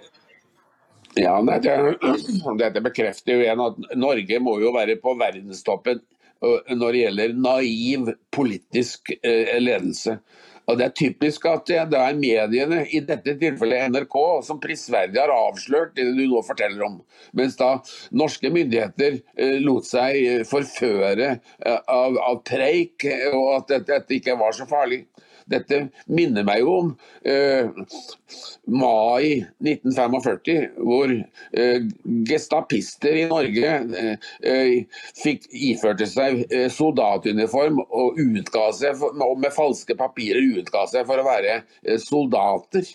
ja, 1.19 1.35
nei, 1.43 1.59
det, 1.63 1.75
Dette 2.63 2.83
bekrefter 2.87 3.35
jo 3.35 3.43
igjen 3.43 3.67
at 3.67 3.83
Norge 3.99 4.41
må 4.43 4.61
jo 4.63 4.71
være 4.79 4.99
på 5.03 5.19
verdenstoppen 5.19 6.03
når 6.41 6.93
det 6.93 7.03
gjelder 7.05 7.35
naiv 7.37 8.13
politisk 8.33 9.13
eh, 9.23 9.59
ledelse. 9.61 10.19
Og 10.71 10.79
Det 10.79 10.85
er 10.87 10.95
typisk 10.95 11.47
at 11.51 11.67
det 11.67 11.99
er 11.99 12.19
mediene, 12.19 12.85
i 12.95 13.01
dette 13.03 13.35
tilfellet 13.41 13.91
NRK, 13.91 14.17
som 14.47 14.61
prisverdig 14.63 15.19
har 15.19 15.33
avslørt 15.35 15.97
det 15.97 16.05
du 16.15 16.23
nå 16.31 16.43
forteller 16.47 16.85
om. 16.87 17.01
Mens 17.35 17.59
da 17.59 17.73
norske 18.15 18.53
myndigheter 18.55 19.19
eh, 19.35 19.59
lot 19.65 19.89
seg 19.89 20.47
forføre 20.47 21.33
eh, 21.35 21.81
av, 21.91 22.19
av 22.23 22.39
preik, 22.47 23.09
og 23.33 23.49
at 23.57 23.73
dette, 23.73 23.89
dette 23.97 24.19
ikke 24.21 24.39
var 24.39 24.55
så 24.55 24.69
farlig. 24.71 25.03
Dette 25.51 25.81
minner 26.07 26.47
meg 26.47 26.63
jo 26.63 26.75
om 26.81 26.91
eh, 27.27 27.69
mai 28.71 29.41
1945, 29.65 30.69
hvor 30.79 31.13
eh, 31.13 31.89
gestapister 32.29 33.19
i 33.23 33.27
Norge 33.31 33.73
eh, 34.03 35.01
fikk 35.21 35.49
iførte 35.51 36.09
seg 36.11 36.45
soldatuniform 36.75 37.83
og 37.87 38.21
utga 38.21 38.69
seg 38.77 39.03
med 39.15 39.51
falske 39.57 39.97
papirer 39.99 40.63
utga 40.63 40.87
seg 40.91 41.09
for 41.09 41.23
å 41.23 41.27
være 41.27 41.61
soldater 42.03 42.87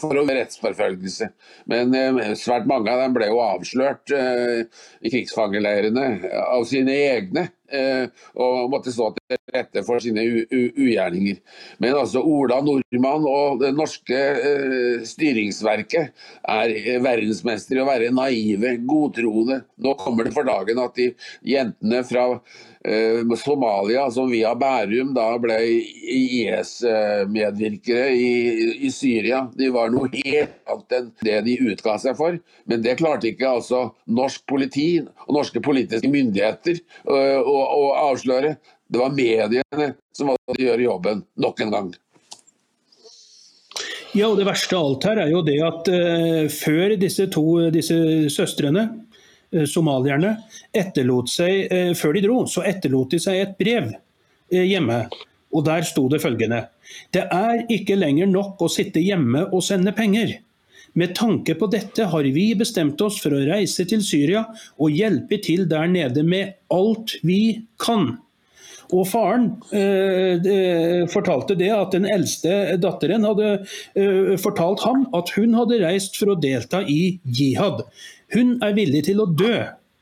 for 0.00 0.18
å 0.20 0.24
rettsforfølgelse. 0.28 1.30
Men 1.70 1.94
svært 2.36 2.66
mange 2.68 2.92
av 2.92 3.00
dem 3.00 3.16
ble 3.16 3.30
jo 3.30 3.40
avslørt 3.40 4.12
i 4.12 5.12
krigsfangeleirene 5.12 6.32
av 6.44 6.66
sine 6.68 6.96
egne. 7.08 7.48
Eh, 7.72 8.04
og 8.36 8.68
måtte 8.72 8.92
stå 8.92 9.06
til 9.16 9.38
rette 9.54 9.82
for 9.86 10.02
sine 10.04 10.24
ugjerninger. 10.52 11.38
Men 11.80 11.96
altså 11.96 12.20
Ola 12.20 12.58
Nordmann 12.64 13.24
og 13.28 13.62
det 13.62 13.70
norske 13.76 14.18
styringsverket 15.08 16.26
er 16.52 16.74
verdensmestere 17.04 17.80
i 17.80 17.84
å 17.84 17.88
være 17.88 18.10
naive, 18.12 18.74
godtroende. 18.88 19.62
Nå 19.80 19.96
kommer 20.00 20.28
det 20.28 20.34
for 20.36 20.48
dagen 20.48 20.82
at 20.84 21.00
de 21.00 21.08
jentene 21.48 22.02
fra 22.08 22.26
Somalia, 23.38 24.10
som 24.10 24.30
via 24.30 24.54
Bærum 24.58 25.14
da 25.14 25.38
ble 25.38 25.54
IS-medvirkere 26.02 28.10
i, 28.10 28.86
i, 28.86 28.90
Syria, 28.90 29.50
de 29.54 29.70
var 29.70 29.90
noe 29.94 30.08
helt 30.10 30.50
annet 30.66 30.92
enn 30.96 31.12
det 31.22 31.40
de 31.46 31.54
utga 31.70 31.94
seg 32.02 32.16
for. 32.18 32.34
Men 32.66 32.82
det 32.82 32.98
klarte 32.98 33.30
ikke 33.30 33.54
altså 33.60 33.94
norsk 34.10 34.42
politi 34.50 34.98
og 34.98 35.30
norske 35.38 35.62
politiske 35.62 36.10
myndigheter 36.10 36.82
å, 37.06 37.14
å 37.14 37.58
å, 37.62 37.94
avsløre. 38.10 38.58
Det 38.92 39.00
var 39.00 39.14
mediene 39.14 39.94
som 40.16 40.28
valgte 40.32 40.58
å 40.58 40.66
gjøre 40.66 40.88
jobben 40.88 41.22
nok 41.40 41.60
en 41.62 41.72
gang. 41.76 41.92
Ja, 44.12 44.28
og 44.28 44.36
Det 44.36 44.44
verste 44.44 44.76
av 44.76 44.90
alt 44.90 45.06
her 45.08 45.22
er 45.22 45.30
jo 45.32 45.40
det 45.46 45.56
at 45.64 45.88
uh, 45.88 46.44
før 46.52 46.92
disse 47.00 47.24
to 47.32 47.70
disse 47.72 47.96
søstrene, 48.32 48.82
somalierne, 49.68 50.36
etterlot 50.74 51.30
seg, 51.32 51.66
uh, 51.72 51.92
før 51.98 52.16
de 52.16 52.24
dro, 52.24 52.38
så 52.50 52.64
etterlot 52.68 53.14
de 53.14 53.20
seg 53.22 53.42
et 53.42 53.58
brev 53.58 53.92
hjemme. 54.52 55.04
Og 55.52 55.64
Der 55.64 55.84
sto 55.84 56.06
det 56.08 56.22
følgende 56.22 56.66
Det 57.12 57.26
er 57.28 57.66
ikke 57.72 57.96
lenger 57.96 58.28
nok 58.28 58.60
å 58.64 58.70
sitte 58.72 59.00
hjemme 59.00 59.46
og 59.52 59.62
sende 59.64 59.92
penger. 59.96 60.38
Med 60.92 61.14
tanke 61.16 61.54
på 61.56 61.68
dette 61.72 62.04
har 62.12 62.26
vi 62.34 62.50
bestemt 62.58 63.00
oss 63.00 63.16
for 63.22 63.32
å 63.32 63.44
reise 63.46 63.86
til 63.88 64.02
Syria 64.04 64.44
og 64.76 64.92
hjelpe 64.92 65.38
til 65.44 65.64
der 65.68 65.88
nede 65.88 66.24
med 66.26 66.58
alt 66.72 67.16
vi 67.24 67.62
kan. 67.80 68.18
Og 68.92 69.06
Faren 69.08 69.46
eh, 69.72 71.06
fortalte 71.08 71.56
det 71.56 71.70
at 71.72 71.94
den 71.94 72.04
eldste 72.12 72.76
datteren 72.82 73.24
hadde 73.24 73.54
eh, 73.96 74.34
fortalt 74.40 74.84
ham 74.84 75.06
at 75.16 75.32
hun 75.38 75.56
hadde 75.56 75.80
reist 75.80 76.18
for 76.20 76.34
å 76.34 76.36
delta 76.40 76.82
i 76.84 77.16
jihad. 77.24 77.86
Hun 78.34 78.58
er 78.64 78.76
villig 78.76 79.06
til 79.08 79.22
å 79.22 79.28
dø 79.28 79.54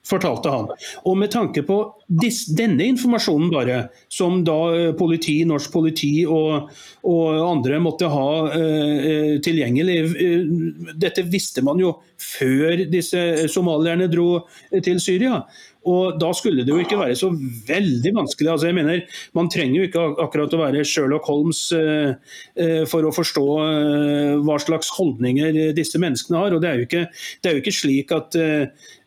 fortalte 0.07 0.53
han. 0.53 0.69
Og 1.09 1.17
med 1.21 1.33
tanke 1.33 1.63
på 1.67 1.79
dis, 2.23 2.43
denne 2.57 2.87
informasjonen 2.91 3.51
bare, 3.53 3.81
som 4.13 4.41
da 4.47 4.57
eh, 4.75 4.93
politi, 4.99 5.41
norsk 5.49 5.73
politi 5.75 6.13
og, 6.27 6.71
og 7.09 7.41
andre 7.45 7.81
måtte 7.83 8.09
ha 8.11 8.29
uh, 8.51 9.35
tilgjengelig 9.45 9.99
uh, 10.09 10.95
Dette 11.01 11.25
visste 11.29 11.63
man 11.67 11.81
jo 11.81 11.95
før 12.21 12.85
disse 12.91 13.49
somalierne 13.53 14.09
dro 14.13 14.43
til 14.85 15.01
Syria. 15.03 15.43
Og 15.89 16.19
Da 16.21 16.29
skulle 16.37 16.65
det 16.65 16.75
jo 16.75 16.81
ikke 16.83 16.99
være 17.01 17.17
så 17.17 17.31
veldig 17.33 18.13
vanskelig. 18.13 18.51
altså 18.51 18.67
jeg 18.67 18.75
mener, 18.75 19.01
Man 19.35 19.49
trenger 19.49 19.81
jo 19.81 19.87
ikke 19.89 20.03
akkurat 20.21 20.53
å 20.53 20.61
være 20.61 20.85
Sherlock 20.85 21.25
Holmes 21.25 21.73
eh, 21.73 22.13
eh, 22.57 22.85
for 22.85 23.07
å 23.07 23.13
forstå 23.15 23.47
eh, 23.65 24.35
hva 24.45 24.59
slags 24.61 24.91
holdninger 24.99 25.73
disse 25.73 25.99
menneskene 25.99 26.37
har. 26.37 26.55
og 26.55 26.61
Det 26.61 26.69
er 26.69 26.77
jo 26.77 26.89
ikke, 26.89 27.07
er 27.45 27.57
jo 27.57 27.63
ikke 27.63 27.73
slik 27.73 28.13
at 28.13 28.37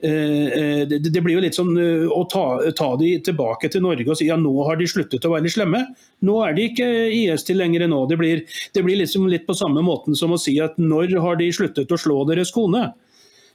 det, 0.03 1.21
blir 1.23 1.35
jo 1.35 1.43
litt 1.43 1.55
sånn 1.55 1.77
å 2.11 2.23
ta, 2.27 2.45
ta, 2.75 2.89
de 2.99 3.13
tilbake 3.23 3.69
til 3.71 3.83
Norge 3.85 4.09
og 4.09 4.17
si 4.19 4.27
ja, 4.27 4.35
nå 4.35 4.51
har 4.67 4.75
de 4.79 4.89
sluttet 4.89 5.23
å 5.25 5.31
være 5.31 5.51
slemme. 5.53 5.85
Nå 6.25 6.39
er 6.43 6.57
de 6.57 6.67
ikke 6.71 6.89
IS-tilhengere 7.13 7.87
nå. 7.91 8.03
Det 8.09 8.17
blir, 8.19 8.43
det 8.73 8.83
blir 8.83 8.99
liksom 8.99 9.29
litt 9.31 9.45
på 9.47 9.55
samme 9.55 9.83
måten 9.85 10.17
som 10.17 10.33
å 10.33 10.41
si 10.41 10.57
at 10.63 10.79
når 10.81 11.15
har 11.23 11.39
de 11.39 11.51
sluttet 11.53 11.91
å 11.91 11.99
slå 11.99 12.23
deres 12.27 12.51
kone? 12.51 12.89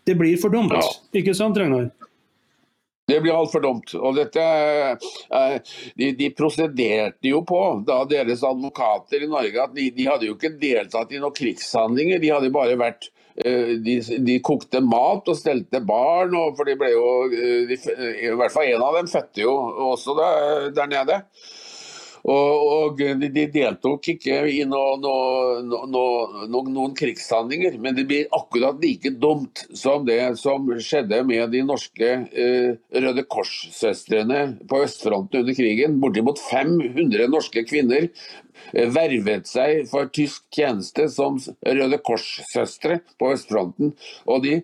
Det 0.08 0.14
blir 0.16 0.38
for 0.40 0.52
dumt, 0.54 0.72
ja. 0.72 0.84
ikke 1.20 1.34
sant 1.36 1.58
Ragnar? 1.58 1.90
Det 3.08 3.20
blir 3.24 3.32
altfor 3.32 3.62
dumt. 3.64 3.94
Og 3.96 4.16
dette, 4.18 4.42
de, 5.96 6.10
de, 6.18 6.26
prosederte 6.36 7.30
jo 7.30 7.40
på, 7.48 7.60
da 7.88 8.02
deres 8.08 8.42
advokater 8.44 9.24
i 9.24 9.30
Norge, 9.30 9.62
at 9.62 9.72
de, 9.76 9.86
de 9.96 10.08
hadde 10.10 10.28
jo 10.28 10.34
ikke 10.36 10.58
deltatt 10.60 11.14
i 11.14 11.22
noen 11.22 11.36
krigshandlinger. 11.36 12.20
De 12.20 12.34
hadde 12.34 12.52
bare 12.52 12.76
vært 12.76 13.08
eh, 13.40 13.78
de, 13.80 13.96
de, 14.26 14.36
kokte 14.44 14.82
mat 14.84 15.30
og 15.30 15.38
stelte 15.40 15.80
barn, 15.88 16.36
og 16.36 16.58
for 16.58 16.68
de 16.68 16.76
ble 16.76 16.92
jo 16.92 17.06
eh, 17.32 17.72
I 18.28 18.34
hvert 18.36 18.52
fall 18.52 18.74
en 18.74 18.84
av 18.90 19.00
dem 19.00 19.08
fødte 19.08 19.46
jo 19.46 19.56
også 19.88 20.18
der, 20.20 20.68
der 20.76 20.92
nede. 20.92 21.18
Og, 22.28 22.64
og 22.68 22.98
de, 23.00 23.44
deltok 23.52 24.10
ikke 24.12 24.42
i 24.52 24.60
no, 24.68 24.82
no, 25.00 25.14
no, 25.88 26.02
noen 26.44 26.92
krigshandlinger, 26.98 27.78
men 27.80 27.96
det 27.96 28.04
blir 28.10 28.28
akkurat 28.36 28.76
like 28.82 29.14
dumt 29.22 29.64
som 29.72 30.04
det 30.08 30.20
som 30.40 30.68
skjedde 30.76 31.22
med 31.28 31.54
de 31.54 31.62
norske 31.64 32.10
eh, 32.28 32.74
Røde 32.92 33.24
Kors-søstrene 33.32 34.42
på 34.68 34.82
østfronten 34.84 35.40
under 35.40 35.56
krigen. 35.56 35.96
Bortimot 36.02 36.42
500 36.50 37.30
norske 37.32 37.64
kvinner 37.68 38.10
vervet 38.72 39.48
seg 39.48 39.84
for 39.90 40.08
tysk 40.14 40.44
tjeneste 40.54 41.08
som 41.12 41.38
Røde 41.64 41.98
Kors-søstre 42.04 43.00
på 43.20 43.32
østfronten. 43.34 43.92
Og 44.28 44.42
de, 44.44 44.54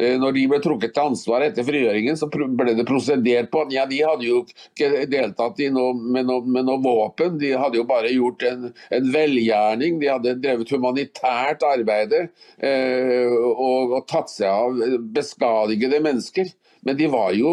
eh, 0.00 0.16
når 0.20 0.36
de 0.36 0.46
ble 0.50 0.60
trukket 0.64 0.94
til 0.94 1.10
ansvar 1.10 1.46
etter 1.46 1.66
frigjøringen, 1.66 2.18
så 2.18 2.28
ble 2.32 2.74
det 2.76 2.86
prosedert 2.88 3.50
på 3.52 3.64
at 3.66 3.74
ja, 3.74 3.86
de 3.88 4.00
hadde 4.02 4.28
jo 4.28 4.42
ikke 4.44 5.06
deltatt 5.12 5.60
noe, 5.72 5.92
med, 5.94 6.26
noe, 6.28 6.44
med, 6.46 6.66
noe, 6.68 6.80
våpen, 6.82 7.38
de 7.40 7.52
hadde 7.58 7.78
jo 7.78 7.86
bare 7.88 8.12
gjort 8.12 8.42
en, 8.48 8.70
en 8.90 9.12
velgjerning. 9.14 10.00
De 10.02 10.10
hadde 10.10 10.38
drevet 10.42 10.72
humanitært 10.72 11.62
arbeide 11.66 12.26
eh, 12.58 13.30
og, 13.30 13.98
og 13.98 14.08
tatt 14.10 14.32
seg 14.32 14.48
av 14.50 14.98
beskadigede 15.14 16.02
mennesker. 16.02 16.50
Men 16.82 16.96
de 16.98 17.06
var 17.12 17.32
jo, 17.36 17.52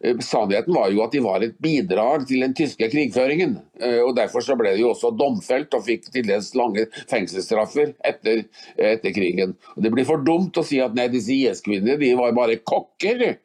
eh, 0.00 0.16
sannheten 0.24 0.74
var 0.74 0.90
jo 0.90 1.02
at 1.04 1.12
de 1.12 1.20
var 1.24 1.44
et 1.44 1.56
bidrag 1.60 2.26
til 2.28 2.44
den 2.44 2.54
tyske 2.56 2.88
krigføringen. 2.92 3.58
Eh, 3.80 4.00
og 4.00 4.14
Derfor 4.16 4.44
så 4.44 4.56
ble 4.58 4.72
de 4.74 4.84
jo 4.84 4.92
også 4.94 5.12
domfelt 5.16 5.74
og 5.76 5.84
fikk 5.84 6.08
til 6.10 6.28
dels 6.28 6.54
lange 6.58 6.86
fengselsstraffer 7.10 7.94
etter, 8.04 8.46
etter 8.76 9.16
krigen. 9.16 9.56
Og 9.76 9.82
Det 9.84 9.92
blir 9.92 10.08
for 10.08 10.24
dumt 10.24 10.56
å 10.56 10.64
si 10.64 10.80
at 10.80 10.96
nei, 10.96 11.08
disse 11.12 11.36
IS-kvinnene 11.36 12.16
var 12.16 12.32
bare 12.36 12.60
kokker. 12.64 13.36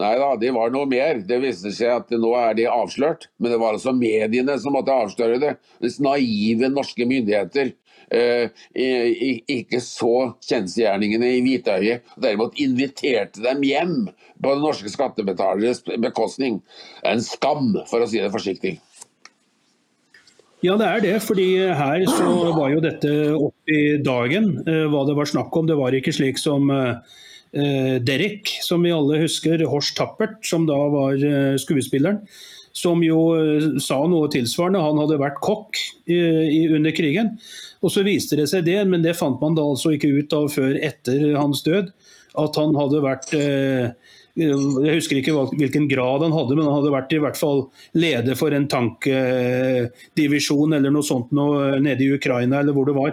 Nei 0.00 0.12
da, 0.18 0.30
de 0.40 0.50
var 0.54 0.72
noe 0.72 0.88
mer. 0.88 1.20
Det 1.26 1.38
viste 1.42 1.72
seg 1.74 1.92
at 1.92 2.12
nå 2.16 2.32
er 2.38 2.56
de 2.58 2.68
avslørt. 2.70 3.28
Men 3.38 3.52
det 3.52 3.60
var 3.60 3.76
altså 3.76 3.92
mediene 3.96 4.56
som 4.60 4.76
måtte 4.76 4.94
avsløre 4.94 5.40
det. 5.42 5.56
Disse 5.84 6.04
naive 6.04 6.70
norske 6.72 7.06
myndigheter 7.08 7.74
ikke 8.12 9.80
så 9.80 10.32
kjensgjerningene 10.44 11.30
i 11.38 11.42
hvitøyet, 11.44 12.04
og 12.16 12.24
derimot 12.26 12.58
inviterte 12.60 13.40
dem 13.44 13.64
hjem 13.64 13.96
på 14.42 14.54
den 14.54 14.64
norske 14.64 14.92
skattebetaleres 14.92 15.80
bekostning. 16.02 16.60
En 17.08 17.22
skam, 17.24 17.72
for 17.88 18.04
å 18.04 18.10
si 18.10 18.20
det 18.20 18.32
forsiktig. 18.34 18.76
Ja, 20.62 20.76
det 20.78 20.86
er 20.86 21.00
det. 21.02 21.16
fordi 21.26 21.48
her 21.58 22.04
så 22.06 22.52
var 22.54 22.70
jo 22.70 22.84
dette 22.84 23.10
opp 23.34 23.72
i 23.72 23.98
dagen 23.98 24.60
eh, 24.62 24.84
hva 24.92 25.02
det 25.08 25.16
var 25.18 25.26
snakk 25.26 25.56
om. 25.58 25.66
Det 25.66 25.74
var 25.74 25.96
ikke 25.96 26.14
slik 26.14 26.38
som 26.38 26.70
eh, 26.70 27.00
Eh, 27.52 28.00
Derek, 28.00 28.48
som 28.64 28.80
vi 28.82 28.94
alle 28.96 29.20
husker, 29.26 29.60
Horst 29.68 29.98
Tappert, 29.98 30.40
som 30.48 30.64
da 30.68 30.78
var 30.92 31.20
eh, 31.20 31.58
skuespilleren. 31.60 32.22
Som 32.76 33.02
jo 33.04 33.18
eh, 33.36 33.66
sa 33.82 34.00
noe 34.08 34.30
tilsvarende. 34.32 34.82
Han 34.82 35.00
hadde 35.02 35.20
vært 35.20 35.42
kokk 35.44 35.80
under 36.08 36.96
krigen. 36.96 37.34
Og 37.82 37.92
så 37.92 38.04
viste 38.06 38.38
det 38.38 38.48
seg 38.52 38.64
det, 38.68 38.80
men 38.88 39.04
det 39.04 39.18
fant 39.18 39.40
man 39.42 39.56
da 39.58 39.66
altså 39.66 39.94
ikke 39.96 40.14
ut 40.14 40.32
av 40.36 40.48
før 40.54 40.78
etter 40.80 41.32
hans 41.36 41.64
død, 41.66 41.92
at 42.40 42.56
han 42.56 42.76
hadde 42.78 43.04
vært 43.04 43.34
jeg 44.32 44.94
husker 44.96 45.18
ikke 45.18 45.34
hvilken 45.58 45.90
grad 45.90 46.22
han 46.24 46.32
hadde, 46.32 46.54
men 46.56 46.64
han 46.64 46.78
hadde 46.78 46.94
vært 46.94 47.12
i 47.12 47.18
hvert 47.20 47.36
fall 47.36 47.66
leder 47.92 48.38
for 48.38 48.54
en 48.56 48.64
tankdivisjon 48.72 50.72
eller 50.78 50.94
noe 50.94 51.04
sånt 51.04 51.34
noe, 51.36 51.74
nede 51.84 52.06
i 52.06 52.14
Ukraina, 52.16 52.62
eller 52.62 52.72
hvor 52.72 52.88
det 52.88 52.96
var, 52.96 53.12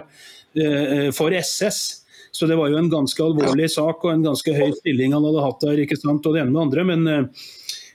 for 1.12 1.36
SS. 1.36 2.00
Så 2.32 2.46
det 2.46 2.56
var 2.56 2.70
jo 2.70 2.78
en 2.78 2.90
ganske 2.90 3.22
alvorlig 3.22 3.70
sak 3.72 4.04
og 4.04 4.12
en 4.12 4.24
ganske 4.24 4.54
høy 4.54 4.70
stilling 4.78 5.14
han 5.16 5.24
hadde 5.26 5.44
hatt 5.44 5.64
der. 5.64 5.82
ikke 5.82 5.98
sant, 5.98 6.26
og 6.26 6.34
det 6.34 6.44
ene 6.44 6.54
med 6.54 6.62
andre, 6.62 6.84
men, 6.86 7.08
eh, 7.08 7.48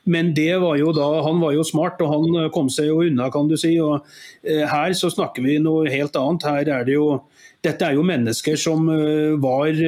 men 0.06 0.34
det 0.38 0.54
var 0.62 0.78
jo 0.78 0.92
da, 0.96 1.08
han 1.26 1.40
var 1.42 1.56
jo 1.56 1.64
smart, 1.66 2.02
og 2.06 2.12
han 2.14 2.40
eh, 2.44 2.52
kom 2.54 2.70
seg 2.74 2.92
jo 2.92 3.02
unna, 3.06 3.30
kan 3.34 3.50
du 3.50 3.56
si. 3.58 3.74
og 3.82 4.06
eh, 4.46 4.66
Her 4.70 4.94
så 4.98 5.10
snakker 5.14 5.46
vi 5.46 5.58
noe 5.62 5.90
helt 5.92 6.18
annet. 6.20 6.46
Her 6.46 6.72
er 6.80 6.88
det 6.88 7.00
jo 7.00 7.10
dette 7.66 7.82
er 7.82 7.96
jo 7.98 8.04
mennesker 8.06 8.60
som 8.62 8.84
var 9.42 9.80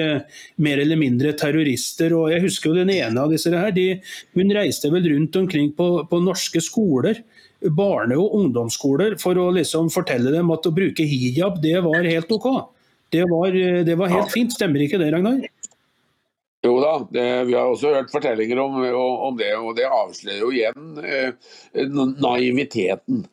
mer 0.65 0.79
eller 0.81 0.97
mindre 0.97 1.29
terrorister. 1.37 2.15
og 2.17 2.31
Jeg 2.33 2.41
husker 2.47 2.71
jo 2.71 2.79
den 2.79 2.89
ene 2.89 3.21
av 3.21 3.29
disse 3.29 3.51
her. 3.53 3.69
De, 3.75 3.99
hun 4.33 4.53
reiste 4.57 4.89
vel 4.89 5.05
rundt 5.11 5.37
omkring 5.37 5.69
på, 5.77 5.91
på 6.09 6.21
norske 6.25 6.63
skoler 6.65 7.21
barne- 7.61 8.17
og 8.17 8.33
ungdomsskoler 8.39 9.13
for 9.21 9.37
å 9.37 9.51
liksom 9.53 9.91
fortelle 9.93 10.33
dem 10.33 10.49
at 10.53 10.65
å 10.65 10.73
bruke 10.73 11.05
hijab 11.05 11.61
det 11.61 11.77
var 11.85 12.01
helt 12.09 12.33
OK. 12.33 12.49
Det 13.13 13.23
var, 13.29 13.53
det 13.87 13.95
var 13.95 14.09
helt 14.11 14.33
fint, 14.33 14.51
stemmer 14.51 14.81
ikke 14.83 14.97
det, 14.99 15.13
Ragnar? 15.13 15.45
Jo 16.67 16.77
da, 16.83 16.93
det, 17.15 17.25
vi 17.47 17.55
har 17.55 17.71
også 17.71 17.93
hørt 17.95 18.11
fortellinger 18.11 18.59
om, 18.59 18.75
om, 18.83 19.37
det, 19.39 19.53
og 19.55 19.75
det 19.77 19.87
avslører 19.87 20.41
jo 20.41 20.51
igjen 20.51 20.97
eh, 20.99 21.53
naiviteten. 22.19 23.23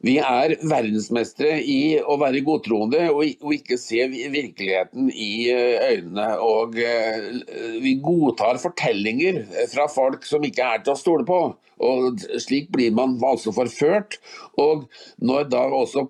Vi 0.00 0.14
er 0.22 0.54
verdensmestere 0.64 1.58
i 1.60 1.98
å 2.00 2.16
være 2.20 2.40
godtroende 2.46 3.08
og, 3.12 3.24
ikke 3.54 3.78
se 3.80 4.06
virkeligheten 4.08 5.10
i 5.12 5.48
eh, 5.52 5.92
øynene. 5.92 6.28
Og 6.44 6.78
uh, 6.78 7.78
vi 7.82 7.96
godtar 8.02 8.60
fortellinger 8.62 9.42
fra 9.72 9.88
folk 9.92 10.26
som 10.28 10.44
ikke 10.46 10.64
er 10.64 10.84
til 10.84 10.94
å 10.94 11.00
stole 11.00 11.26
på. 11.28 11.40
Og 11.84 12.24
Slik 12.42 12.72
blir 12.74 12.94
man 12.96 13.18
altså 13.24 13.52
forført. 13.54 14.18
Og 14.58 14.88
når 15.22 15.50
da 15.52 15.66
også 15.82 16.08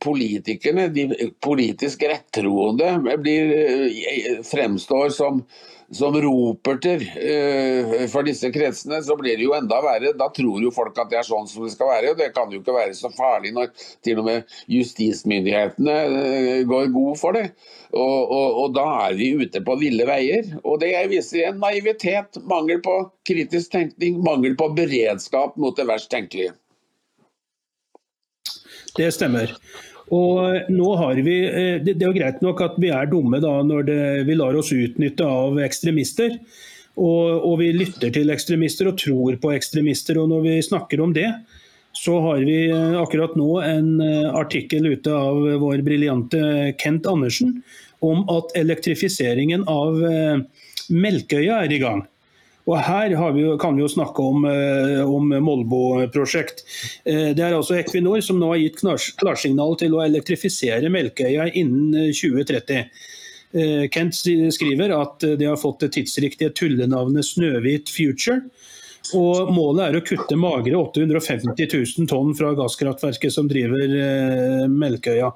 politikerne, 0.00 0.88
de 0.94 1.32
politisk 1.44 2.06
rettroende, 2.08 2.94
blir, 3.20 3.52
eh, 3.58 4.40
fremstår 4.46 5.12
som 5.16 5.44
som 5.92 6.14
roperter 6.22 7.02
uh, 7.02 8.06
for 8.10 8.26
disse 8.26 8.50
kretsene, 8.54 9.00
så 9.02 9.16
blir 9.18 9.38
det 9.38 9.46
jo 9.46 9.54
enda 9.56 9.80
verre. 9.82 10.12
Da 10.18 10.30
tror 10.34 10.62
jo 10.62 10.70
folk 10.74 10.98
at 11.00 11.10
det 11.10 11.18
er 11.20 11.26
sånn 11.26 11.48
som 11.50 11.66
det 11.66 11.74
skal 11.74 11.90
være. 11.90 12.12
og 12.12 12.20
Det 12.20 12.30
kan 12.36 12.52
jo 12.52 12.60
ikke 12.62 12.76
være 12.76 12.94
så 12.98 13.10
farlig 13.16 13.52
når 13.56 13.72
til 14.06 14.22
og 14.22 14.28
med 14.28 14.56
justismyndighetene 14.70 15.98
uh, 16.14 16.62
går 16.70 16.94
god 16.94 17.20
for 17.20 17.38
det. 17.38 17.50
Og, 17.90 18.18
og, 18.30 18.48
og, 18.62 18.66
da 18.76 18.86
er 19.08 19.18
vi 19.18 19.32
ute 19.42 19.62
på 19.66 19.78
ville 19.80 20.06
veier. 20.06 20.54
Og 20.62 20.78
det 20.82 20.94
viser 21.10 21.42
igjen 21.42 21.60
naivitet, 21.62 22.38
mangel 22.46 22.82
på 22.84 22.96
kritisk 23.26 23.74
tenkning, 23.74 24.22
mangel 24.26 24.54
på 24.58 24.70
beredskap 24.78 25.58
mot 25.58 25.76
det 25.76 25.88
verst 25.90 26.10
tenkelige. 26.12 26.54
Det 28.96 29.10
stemmer. 29.14 29.52
Og 30.10 30.70
nå 30.74 30.88
har 30.98 31.20
vi, 31.22 31.36
eh, 31.46 31.78
Det 31.82 31.94
er 31.94 32.08
jo 32.08 32.16
greit 32.16 32.42
nok 32.42 32.60
at 32.60 32.74
vi 32.78 32.90
er 32.90 33.06
dumme 33.06 33.40
da 33.40 33.62
når 33.62 33.86
det, 33.86 34.26
vi 34.26 34.34
lar 34.34 34.56
oss 34.56 34.72
utnytte 34.72 35.22
av 35.22 35.58
ekstremister. 35.58 36.38
Og, 36.96 37.46
og, 37.46 37.58
vi 37.60 37.72
lytter 37.72 38.10
til 38.12 38.30
ekstremister 38.30 38.90
og 38.90 38.98
tror 38.98 39.36
på 39.40 39.54
ekstremister. 39.54 40.18
Og 40.18 40.28
når 40.28 40.42
vi 40.42 40.56
snakker 40.66 41.00
om 41.00 41.12
det, 41.14 41.30
så 41.92 42.18
har 42.20 42.42
vi 42.42 42.70
eh, 42.70 42.98
akkurat 42.98 43.36
nå 43.38 43.60
en 43.62 44.00
eh, 44.00 44.30
artikkel 44.34 44.90
ute 44.90 45.14
av 45.14 45.38
vår 45.62 45.82
briljante 45.86 46.74
Kent 46.78 47.06
Andersen 47.06 47.62
om 48.00 48.24
at 48.32 48.54
elektrifiseringen 48.56 49.66
av 49.68 49.98
Melkøya 50.88 51.58
er 51.66 51.74
i 51.74 51.78
gang. 51.82 52.00
Og 52.70 52.78
Her 52.86 53.10
vi, 53.34 53.44
kan 53.58 53.74
vi 53.74 53.82
jo 53.82 53.90
snakke 53.90 54.22
om, 54.22 54.44
eh, 54.46 55.02
om 55.02 55.32
Molbo-prosjekt. 55.42 56.62
Eh, 57.04 57.32
det 57.34 57.42
er 57.42 57.56
altså 57.56 57.80
Equinor 57.80 58.22
som 58.22 58.38
nå 58.38 58.52
har 58.52 58.60
gitt 58.62 58.82
klarsignal 59.18 59.74
til 59.80 59.96
å 59.96 60.04
elektrifisere 60.04 60.92
Melkøya 60.92 61.50
innen 61.58 62.12
2030. 62.14 62.84
Eh, 63.50 63.88
Kent 63.90 64.14
skriver 64.14 64.94
at 64.94 65.18
de 65.18 65.48
har 65.48 65.58
fått 65.58 65.82
det 65.82 65.94
tidsriktige 65.96 66.54
tullenavnet 66.54 67.26
Snøhvit 67.26 67.90
Future. 67.90 68.44
Og 69.16 69.48
Målet 69.50 69.88
er 69.88 69.96
å 69.98 70.04
kutte 70.06 70.36
magre 70.38 70.76
850 70.76 71.66
000 71.72 72.06
tonn 72.06 72.34
fra 72.38 72.52
gasskraftverket 72.54 73.32
som 73.34 73.48
driver 73.50 74.68
Melkøya. 74.70 75.32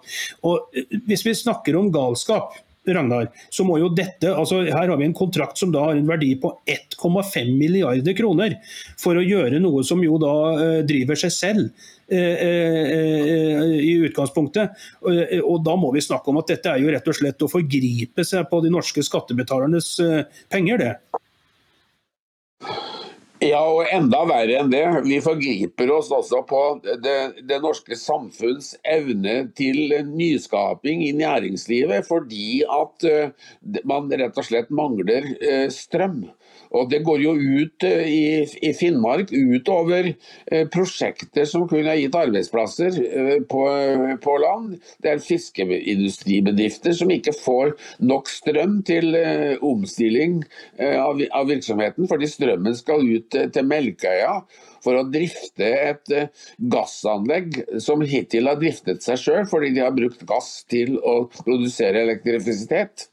Og 0.46 0.70
Hvis 1.08 1.24
vi 1.26 1.34
snakker 1.34 1.74
om 1.80 1.90
galskap, 1.90 2.52
Ragnar, 2.86 3.30
så 3.50 3.64
må 3.64 3.78
jo 3.80 3.88
dette 3.96 4.28
altså 4.34 4.60
Her 4.66 4.90
har 4.90 4.98
vi 5.00 5.06
en 5.08 5.16
kontrakt 5.16 5.60
som 5.60 5.72
da 5.72 5.86
har 5.86 5.96
en 5.96 6.08
verdi 6.08 6.34
på 6.40 6.50
1,5 6.68 7.54
milliarder 7.56 8.16
kroner 8.16 8.58
for 9.00 9.16
å 9.16 9.24
gjøre 9.24 9.60
noe 9.62 9.84
som 9.86 10.02
jo 10.04 10.18
da 10.20 10.34
uh, 10.58 10.80
driver 10.86 11.18
seg 11.18 11.34
selv. 11.34 11.90
Uh, 12.04 12.36
uh, 12.36 13.62
i 13.80 13.94
utgangspunktet. 14.04 14.74
Og 15.40 15.62
Da 15.64 15.76
må 15.80 15.88
vi 15.94 16.04
snakke 16.04 16.28
om 16.28 16.42
at 16.42 16.52
dette 16.52 16.68
er 16.68 16.82
jo 16.82 16.92
rett 16.92 17.08
og 17.08 17.16
slett 17.16 17.46
å 17.46 17.48
forgripe 17.48 18.26
seg 18.28 18.44
på 18.50 18.60
de 18.60 18.72
norske 18.74 19.02
skattebetalernes 19.08 19.88
penger. 20.52 20.82
det. 20.84 21.23
Ja, 23.44 23.60
og 23.60 23.90
enda 23.92 24.22
verre 24.24 24.56
enn 24.62 24.70
det. 24.72 24.84
Vi 25.04 25.18
forgriper 25.20 25.90
oss 25.92 26.08
også 26.14 26.40
på 26.48 26.60
det, 26.82 27.16
det, 27.44 27.58
norske 27.60 27.96
samfunns 27.98 28.70
evne 28.88 29.50
til 29.58 29.92
nyskaping 30.08 31.02
i 31.04 31.12
næringslivet, 31.18 32.06
fordi 32.08 32.62
at 32.64 33.04
uh, 33.04 33.50
man 33.84 34.08
rett 34.08 34.40
og 34.40 34.48
slett 34.48 34.72
mangler 34.72 35.28
uh, 35.42 35.66
strøm. 35.72 36.22
Og 36.74 36.90
Det 36.90 37.02
går 37.06 37.22
jo 37.22 37.34
ut 37.38 37.86
eh, 37.86 38.08
i, 38.10 38.24
i 38.66 38.72
Finnmark 38.76 39.30
utover 39.32 40.10
eh, 40.10 40.66
prosjekter 40.72 41.46
som 41.48 41.68
kunne 41.70 41.90
ha 41.92 41.96
gitt 41.98 42.16
arbeidsplasser 42.18 42.98
eh, 43.04 43.36
på, 43.50 43.62
på, 44.24 44.36
land. 44.42 44.74
Det 45.02 45.12
er 45.12 45.22
fiskeindustribedrifter 45.22 46.96
som 46.98 47.12
ikke 47.14 47.36
får 47.36 47.74
nok 48.02 48.30
strøm 48.30 48.80
til 48.86 49.14
omstilling 49.64 50.40
av, 50.80 51.20
av 51.36 51.48
virksomheten, 51.48 52.08
fordi 52.10 52.28
strømmen 52.28 52.76
skal 52.76 53.04
ut 53.06 53.36
til 53.54 53.68
Melkøya 53.68 54.34
for 54.84 54.98
å 54.98 55.06
drifte 55.08 55.68
et 55.92 56.12
gassanlegg 56.72 57.62
som 57.82 58.02
hittil 58.04 58.50
har 58.50 58.58
driftet 58.60 59.04
seg 59.04 59.20
sjøl, 59.20 59.46
fordi 59.48 59.72
de 59.76 59.84
har 59.84 59.94
brukt 59.96 60.24
gass 60.28 60.58
til 60.70 60.98
å 61.00 61.22
produsere 61.38 62.04
elektrisitet. 62.04 63.08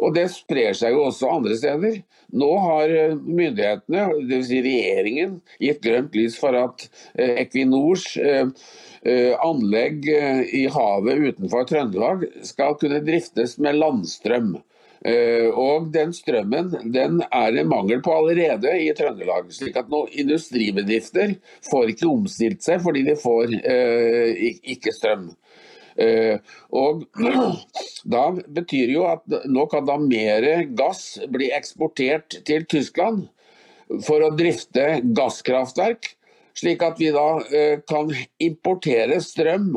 Og 0.00 0.14
det 0.16 0.26
sprer 0.32 0.74
seg 0.76 0.94
jo 0.96 1.06
også 1.08 1.30
andre 1.36 1.56
steder. 1.58 2.00
Nå 2.34 2.50
har 2.64 2.90
eh, 2.90 3.14
myndighetene, 3.14 4.08
dvs. 4.28 4.50
Si 4.50 4.60
regjeringen, 4.64 5.38
gitt 5.62 5.82
grønt 5.84 6.16
lys 6.18 6.38
for 6.40 6.56
at 6.58 6.86
eh, 7.14 7.40
Equinors 7.44 8.08
eh, 8.18 8.46
anlegg 9.44 10.06
i 10.08 10.62
havet 10.72 11.26
utenfor 11.28 11.66
Trøndelag 11.68 12.22
skal 12.46 12.78
kunne 12.80 13.02
driftes 13.04 13.58
med 13.60 13.76
landstrøm. 13.76 14.54
Og 15.60 15.90
den 15.92 16.14
strømmen 16.16 16.70
den 16.94 17.18
er 17.26 17.50
det 17.52 17.66
mangel 17.68 18.00
på 18.00 18.14
allerede 18.16 18.70
i 18.80 18.86
Trøndelag. 18.96 19.50
slik 19.52 19.76
at 19.76 19.90
noen 19.92 20.08
industribedrifter 20.08 21.34
får 21.68 21.92
ikke 21.92 22.08
omstilt 22.08 22.64
seg 22.64 22.80
fordi 22.80 23.02
de 23.10 23.18
får 23.20 23.52
ikke 24.72 24.96
strøm. 24.96 25.28
Eh, 25.96 26.40
og 26.74 27.04
da 28.10 28.24
betyr 28.56 28.90
jo 28.96 29.06
at 29.06 29.36
nå 29.46 29.66
kan 29.70 29.86
da 29.86 29.96
mer 30.00 30.64
gass 30.74 31.20
bli 31.30 31.52
eksportert 31.54 32.40
til 32.48 32.66
Tyskland 32.70 33.28
for 34.06 34.24
å 34.24 34.32
drifte 34.34 34.98
gasskraftverk, 35.14 36.08
slik 36.58 36.82
at 36.86 36.98
vi 37.02 37.12
da 37.14 37.28
eh, 37.50 37.78
kan 37.86 38.10
importere 38.42 39.20
strøm 39.22 39.76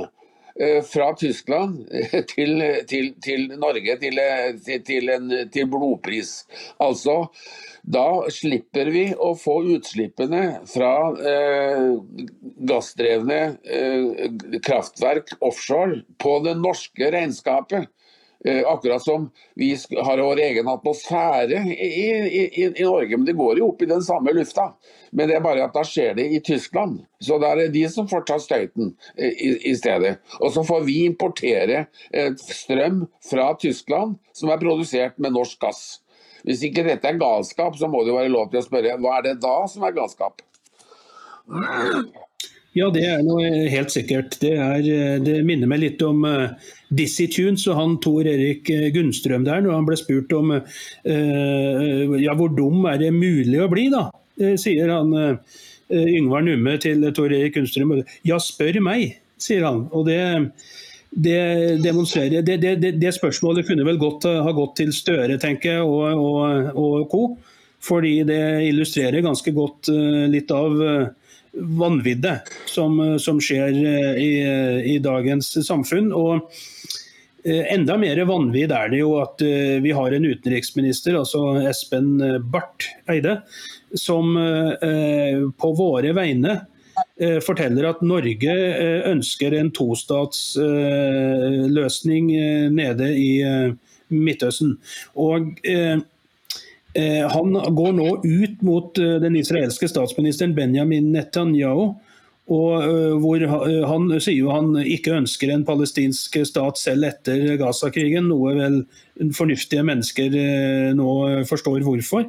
fra 0.88 1.12
Tyskland 1.20 1.84
til, 2.34 2.64
til, 2.90 3.12
til 3.24 3.44
Norge 3.62 3.98
til, 4.02 4.20
til, 4.88 5.12
en, 5.14 5.34
til 5.54 5.68
blodpris. 5.70 6.32
Altså, 6.82 7.28
da 7.88 8.28
slipper 8.34 8.90
vi 8.92 9.06
å 9.14 9.32
få 9.40 9.62
utslippene 9.78 10.42
fra 10.68 10.94
eh, 11.32 11.94
gassdrevne 12.68 13.40
eh, 13.64 14.26
kraftverk 14.66 15.38
offshore 15.40 16.02
på 16.20 16.34
det 16.44 16.58
norske 16.60 17.12
regnskapet. 17.16 17.88
Eh, 18.48 18.68
akkurat 18.68 19.02
som 19.02 19.32
vi 19.56 19.78
har 20.04 20.18
vår 20.18 20.40
egen 20.40 20.68
atmosfære 20.68 21.58
i, 21.68 21.88
i, 22.08 22.64
i, 22.64 22.84
Norge, 22.84 23.18
men 23.18 23.26
det 23.28 23.34
går 23.36 23.60
jo 23.60 23.68
opp 23.74 23.82
i 23.84 23.90
den 23.90 24.04
samme 24.06 24.32
lufta. 24.32 24.70
Men 25.12 25.28
det 25.28 25.36
er 25.36 25.44
bare 25.44 25.66
at 25.66 25.76
da 25.76 25.84
skjer 25.84 26.14
det 26.16 26.30
i 26.32 26.40
Tyskland. 26.40 27.02
Så 27.20 27.42
da 27.44 27.50
er 27.52 27.66
det 27.66 27.74
de 27.76 27.84
som 27.92 28.08
får 28.08 28.24
ta 28.30 28.38
støyten 28.40 28.94
eh, 29.18 29.34
i, 29.34 29.50
i 29.72 29.74
stedet. 29.76 30.14
Og 30.40 30.54
så 30.56 30.64
får 30.64 30.86
vi 30.88 31.02
importere 31.10 31.82
eh, 32.14 32.30
strøm 32.40 33.04
fra 33.28 33.50
Tyskland 33.60 34.16
som 34.32 34.54
er 34.54 34.64
produsert 34.64 35.20
med 35.20 35.36
norsk 35.36 35.60
gass. 35.68 35.84
Hvis 36.48 36.64
ikke 36.70 36.88
dette 36.88 37.10
er 37.10 37.20
galskap, 37.20 37.76
så 37.76 37.92
må 37.92 38.06
det 38.06 38.14
jo 38.14 38.22
være 38.22 38.32
lov 38.32 38.48
til 38.54 38.62
å 38.62 38.68
spørre 38.70 38.96
hva 39.04 39.18
er 39.18 39.28
det 39.28 39.36
da 39.44 39.58
som 39.68 39.84
er 39.84 39.98
galskap? 39.98 40.40
Ja, 42.78 42.88
det 42.94 43.06
er 43.10 43.24
noe 43.26 43.48
helt 43.72 43.94
sikkert. 43.94 44.36
Det, 44.42 44.52
er, 44.62 44.84
det 45.24 45.40
minner 45.48 45.70
meg 45.72 45.82
litt 45.82 46.02
om 46.06 46.22
uh, 46.28 46.52
Dizzie 46.94 47.32
Tunes 47.32 47.66
og 47.72 47.78
han 47.80 47.96
Tor 48.04 48.28
Erik 48.30 48.70
eh, 48.74 48.90
Gunnstrøm 48.94 49.48
der, 49.48 49.64
når 49.66 49.80
han 49.80 49.88
ble 49.88 49.98
spurt 49.98 50.34
om 50.38 50.54
uh, 50.54 50.62
ja, 52.22 52.36
hvor 52.38 52.54
dum 52.54 52.86
er 52.92 53.02
det 53.02 53.14
mulig 53.16 53.64
å 53.64 53.70
bli, 53.72 53.88
da? 53.94 54.08
Uh, 54.38 54.54
sier 54.60 54.94
han 54.94 55.16
Yngvar 55.88 56.44
Numme 56.44 56.76
til 56.84 57.08
Tor 57.18 57.34
Erik 57.34 57.56
Gunnstrøm. 57.58 57.96
Ja, 58.28 58.38
spør 58.44 58.82
meg, 58.84 59.18
sier 59.42 59.66
han. 59.66 59.86
Og 59.96 60.06
det, 60.10 60.20
det 61.10 61.42
demonstrerer 61.82 62.46
det, 62.46 62.60
det, 62.92 63.14
spørsmålet 63.16 63.66
kunne 63.70 63.88
vel 63.88 63.98
godt 64.02 64.28
ha 64.28 64.54
gått 64.54 64.76
til 64.84 64.92
Støre, 64.94 65.40
tenker 65.42 65.80
jeg, 65.80 65.88
og, 65.88 66.20
og, 66.20 66.76
og 66.76 67.08
co. 67.14 67.24
Fordi 67.88 68.20
det 68.28 68.42
illustrerer 68.68 69.24
ganske 69.24 69.54
godt 69.56 69.88
litt 70.34 70.52
av 70.52 70.76
vanviddet 71.60 72.40
som, 72.66 73.20
som 73.20 73.42
skjer 73.42 73.70
eh, 73.70 74.16
i, 74.22 74.44
i, 74.96 75.00
dagens 75.04 75.68
samfunn. 75.68 76.14
Og 76.16 76.40
eh, 77.46 77.74
enda 77.74 77.98
mer 78.00 78.26
vanvidd 78.30 78.72
er 78.76 78.90
det 78.94 79.00
jo 79.02 79.20
at 79.22 79.42
eh, 79.46 79.84
vi 79.84 79.92
har 79.96 80.12
en 80.14 80.26
utenriksminister, 80.28 81.14
altså 81.20 81.40
Espen 81.68 82.08
Barth 82.52 82.86
Eide, 83.12 83.36
som 83.96 84.38
på 85.58 85.68
våre 85.80 86.12
vegne 86.12 86.68
forteller 87.46 87.86
at 87.88 88.02
Norge 88.04 88.54
ønsker 89.08 89.54
en 89.56 89.72
tostatsløsning 89.72 92.28
nede 92.76 93.08
i 93.16 93.40
Midtøsten. 94.12 94.76
Og 95.16 95.56
Eh, 95.64 95.98
han 97.30 97.54
går 97.54 97.94
nå 97.94 98.10
ut 98.24 98.62
mot 98.62 98.98
eh, 98.98 99.18
den 99.22 99.36
israelske 99.36 99.90
statsministeren 99.90 100.56
Benjamin 100.58 101.12
Netanyahu. 101.14 101.96
Og 102.48 102.84
eh, 102.84 103.16
hvor 103.20 103.44
Han 103.92 104.08
sier 104.24 104.38
jo 104.40 104.54
han 104.56 104.78
ikke 104.80 105.18
ønsker 105.18 105.52
en 105.52 105.66
palestinsk 105.68 106.38
stat 106.48 106.80
selv 106.80 107.10
etter 107.10 107.58
Gaza-krigen, 107.60 108.30
noe 108.32 108.54
vel 108.56 108.80
fornuftige 109.36 109.84
mennesker 109.84 110.36
nå 110.96 111.12
forstår 111.50 111.82
hvorfor. 111.84 112.28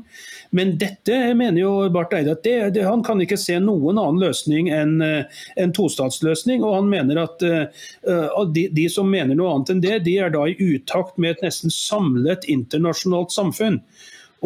Men 0.56 0.72
dette 0.80 1.18
mener 1.36 1.60
jo 1.60 1.72
Barth 1.92 2.16
Eide 2.16 2.32
at 2.32 2.42
det, 2.46 2.56
det, 2.78 2.86
han 2.88 3.04
kan 3.04 3.20
ikke 3.20 3.36
se 3.38 3.58
noen 3.60 4.00
annen 4.00 4.22
løsning 4.24 4.70
enn 4.72 4.96
en 5.04 5.74
tostatsløsning. 5.76 6.64
Og 6.64 6.78
han 6.78 6.88
mener 6.88 7.20
at 7.26 7.44
uh, 7.44 8.40
de, 8.48 8.70
de, 8.72 8.88
som 8.88 9.12
mener 9.12 9.36
noe 9.36 9.52
annet 9.52 9.74
enn 9.74 9.84
det, 9.84 9.98
de 10.08 10.16
er 10.16 10.32
da 10.32 10.46
i 10.48 10.56
utakt 10.56 11.20
med 11.20 11.36
et 11.36 11.44
nesten 11.44 11.74
samlet 11.74 12.48
internasjonalt 12.48 13.36
samfunn. 13.36 13.82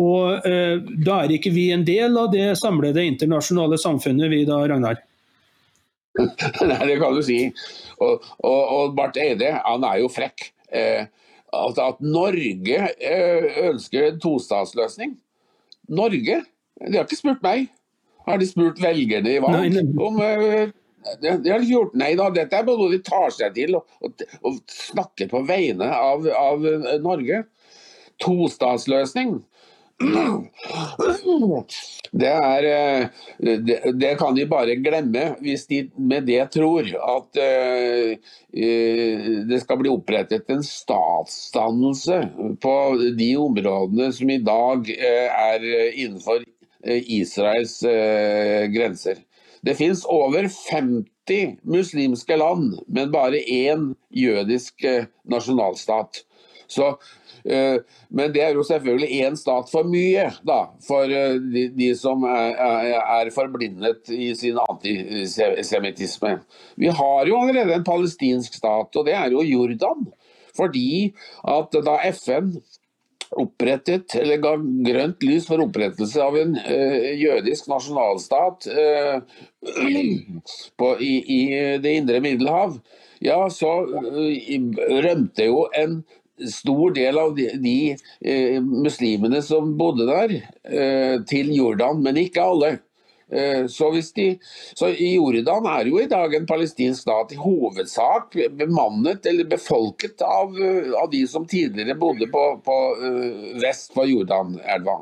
Og 0.00 0.46
eh, 0.48 0.78
Da 1.04 1.22
er 1.22 1.34
ikke 1.36 1.52
vi 1.52 1.68
en 1.74 1.84
del 1.84 2.16
av 2.18 2.30
det 2.32 2.52
samlede 2.60 3.04
internasjonale 3.04 3.78
samfunnet, 3.80 4.30
vi 4.32 4.44
da, 4.48 4.60
Ragnar? 4.68 5.02
Nei, 6.68 6.80
det 6.88 6.98
kan 7.00 7.16
du 7.16 7.22
si. 7.24 7.40
Og, 8.00 8.24
og, 8.44 8.62
og 8.76 8.96
Barth 8.96 9.20
Eide 9.20 9.54
han 9.58 9.84
er 9.88 10.02
jo 10.02 10.10
frekk. 10.12 10.50
Eh, 10.72 11.04
at, 11.52 11.78
at, 11.78 12.00
Norge 12.00 12.88
eh, 12.96 13.48
ønsker 13.68 14.08
en 14.08 14.20
tostatsløsning. 14.20 15.16
Norge? 15.92 16.42
De 16.80 16.96
har 16.96 17.04
ikke 17.04 17.20
spurt 17.20 17.42
meg. 17.44 17.68
Har 18.26 18.38
de 18.38 18.46
spurt 18.48 18.78
velgerne 18.80 19.34
i 19.34 19.40
valg 19.42 19.98
om 20.00 20.20
eh, 20.22 20.70
det, 21.20 21.32
det, 21.42 21.50
har 21.50 21.58
de 21.58 21.66
ikke 21.66 21.74
gjort. 21.74 21.96
Nei 21.98 22.12
da, 22.16 22.28
dette 22.32 22.56
er 22.60 22.68
noe 22.68 22.90
de 22.92 23.00
tar 23.04 23.32
seg 23.34 23.56
til 23.56 23.74
og, 23.74 23.96
og, 24.06 24.22
og 24.46 24.60
snakker 24.70 25.28
på 25.32 25.42
vegne 25.48 25.88
av, 25.90 26.28
av 26.38 26.68
Norge. 27.02 27.42
Tostatsløsning. 28.22 29.40
Det, 32.12 32.28
er, 32.28 32.66
eh, 32.68 33.06
det, 33.38 33.78
det, 33.96 34.12
kan 34.20 34.34
de 34.36 34.46
bare 34.50 34.76
glemme 34.82 35.24
hvis 35.42 35.66
de 35.70 35.82
med 35.96 36.26
det 36.28 36.42
tror 36.54 36.88
at 36.92 37.40
uh, 37.40 38.32
det 39.48 39.60
skal 39.62 39.80
bli 39.80 39.92
opprettet 39.92 40.50
en 40.52 40.64
statsdannelse 40.66 42.18
på 42.62 42.74
de 43.18 43.30
områdene 43.40 44.10
som 44.12 44.32
i 44.32 44.40
dag 44.44 44.90
er 44.92 45.64
innenfor 45.64 46.44
Israels 46.82 47.78
grenser. 48.74 49.22
Det 49.62 49.76
finnes 49.78 50.02
over 50.10 50.50
50 50.50 51.56
muslimske 51.62 52.36
land, 52.36 52.74
men 52.90 53.14
bare 53.14 53.40
én 53.40 53.92
jødisk 54.10 54.84
nasjonalstat. 55.30 56.24
Så 56.68 56.96
Eh, 56.96 57.21
men 57.44 58.32
det 58.34 58.42
er 58.44 58.54
jo 58.54 58.62
selvfølgelig 58.62 59.22
én 59.26 59.36
stat 59.38 59.70
for 59.72 59.88
mye, 59.88 60.28
da, 60.46 60.60
for 60.86 61.10
eh, 61.10 61.38
de, 61.42 61.64
de 61.74 61.88
som 61.98 62.22
er, 62.28 62.54
er, 63.02 63.30
forblindet 63.34 64.12
i 64.14 64.32
sin 64.38 64.60
antisemittisme. 64.62 66.36
Vi 66.76 66.92
har 66.92 67.26
jo 67.26 67.40
allerede 67.40 67.74
en 67.74 67.86
palestinsk 67.86 68.54
stat, 68.60 68.94
og 68.94 69.08
det 69.08 69.16
er 69.18 69.32
jo 69.34 69.42
Jordan. 69.46 70.06
Fordi 70.56 71.14
at 71.48 71.74
da 71.84 71.96
FN 72.12 72.52
opprettet, 73.40 74.12
eller 74.20 74.40
ga 74.42 74.56
grønt 74.60 75.22
lys 75.24 75.46
for 75.48 75.62
opprettelse 75.64 76.20
av 76.20 76.36
en 76.36 76.56
uh, 76.58 77.06
jødisk 77.16 77.70
nasjonalstat 77.72 78.66
uh, 78.68 79.22
på, 80.76 80.90
i, 81.00 81.14
i, 81.24 81.40
det 81.80 81.94
indre 81.96 82.20
Middelhav, 82.20 82.76
ja, 83.24 83.38
så 83.48 83.70
uh, 83.88 84.82
rømte 85.06 85.48
jo 85.48 85.64
en 85.80 86.02
stor 86.48 86.94
del 86.94 87.18
av 87.18 87.34
de, 87.36 87.48
de 87.62 87.76
eh, 88.20 88.60
muslimene 88.62 89.42
som 89.42 89.76
bodde 89.78 90.06
der, 90.08 90.34
eh, 90.64 91.20
til 91.28 91.52
Jordan, 91.56 92.02
men 92.02 92.20
ikke 92.20 92.44
alle. 92.44 92.72
Eh, 93.32 93.66
så, 93.66 93.90
de, 94.14 94.26
så 94.74 94.90
Jordan 94.92 95.68
er 95.72 95.88
jo 95.88 96.00
i 96.02 96.08
dag 96.10 96.34
en 96.36 96.48
palestinsk 96.48 97.06
stat, 97.06 97.32
i 97.32 97.40
hovedsak 97.40 98.36
bemannet 98.58 99.26
eller 99.28 99.48
befolket 99.48 100.20
av, 100.26 100.58
av 101.00 101.08
de 101.12 101.22
som 101.28 101.46
tidligere 101.48 101.96
bodde 101.96 102.28
på, 102.32 102.44
på 102.66 102.76
uh, 103.00 103.56
vest 103.62 103.96
for 103.96 104.10
Jordanelva. 104.10 105.00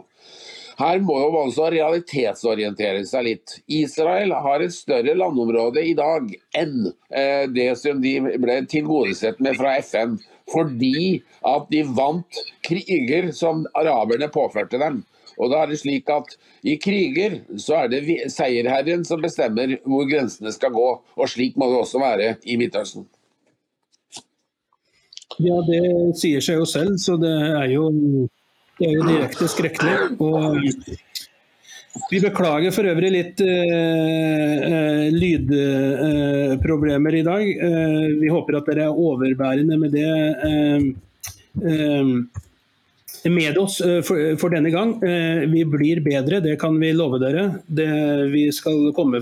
Her 0.81 1.01
må 1.05 1.19
jo 1.21 1.33
også 1.43 1.67
realitetsorientere 1.75 3.03
seg 3.09 3.27
litt. 3.27 3.57
Israel 3.69 4.33
har 4.45 4.63
et 4.65 4.73
større 4.73 5.13
landområde 5.19 5.83
i 5.85 5.93
dag 5.99 6.31
enn 6.57 6.87
eh, 6.89 7.45
det 7.53 7.75
som 7.81 8.01
de 8.01 8.15
ble 8.41 8.63
tilgodesett 8.71 9.43
med 9.45 9.59
fra 9.61 9.75
FN 9.83 10.17
fordi 10.51 11.21
at 11.47 11.71
de 11.71 11.85
vant 11.97 12.43
kriger 12.67 13.31
som 13.37 13.65
araberne 13.79 14.31
påførte 14.33 14.81
dem. 14.81 15.03
Og 15.41 15.53
da 15.53 15.63
er 15.63 15.71
det 15.71 15.79
slik 15.81 16.11
at 16.13 16.35
I 16.67 16.77
kriger 16.81 17.39
så 17.61 17.85
er 17.85 17.93
det 17.93 18.19
seierherren 18.33 19.07
som 19.09 19.23
bestemmer 19.23 19.79
hvor 19.87 20.09
grensene 20.11 20.53
skal 20.53 20.75
gå. 20.75 20.89
og 21.17 21.33
Slik 21.33 21.57
må 21.57 21.71
det 21.71 21.81
også 21.81 22.03
være 22.03 22.35
i 22.45 22.59
Midtøsten. 22.61 23.07
Ja, 25.41 25.57
det 25.65 26.19
sier 26.21 26.43
seg 26.45 26.59
jo 26.61 26.67
selv, 26.69 26.99
så 27.01 27.15
det 27.21 27.31
er 27.33 27.71
jo, 27.73 27.87
det 28.81 28.91
er 28.91 28.97
jo 28.99 29.07
direkte 29.07 29.49
skrekkelig. 29.49 29.95
Og 30.21 30.59
vi 31.91 32.21
beklager 32.23 32.71
for 32.75 32.87
øvrig 32.87 33.09
litt 33.11 33.41
uh, 33.43 35.09
lydproblemer 35.11 37.17
uh, 37.17 37.19
i 37.19 37.23
dag. 37.27 37.49
Uh, 37.59 38.13
vi 38.21 38.29
håper 38.31 38.59
at 38.61 38.69
dere 38.71 38.85
er 38.87 39.01
overbærende 39.07 39.79
med 39.81 39.91
det. 39.97 40.13
med 43.31 43.59
oss 43.59 43.83
for, 44.07 44.37
for, 44.41 44.49
denne 44.55 44.71
gang. 44.73 44.95
Vi 45.53 45.65
blir 45.69 46.01
bedre, 46.01 46.41
det 46.41 46.61
kan 46.63 46.79
vi 46.81 46.93
love 46.95 47.19
dere. 47.21 47.61
Det, 47.67 47.89
vi 48.33 48.53
skal 48.55 48.95
komme 48.97 49.21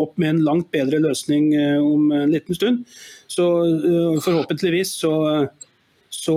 opp 0.00 0.16
med 0.16 0.28
en 0.30 0.44
langt 0.46 0.70
bedre 0.72 0.98
løsning 1.02 1.50
om 1.82 2.12
en 2.14 2.32
liten 2.32 2.54
stund. 2.56 2.86
Så 3.28 3.44
forhåpentligvis 4.24 4.94
så, 5.02 5.12
så, 6.24 6.36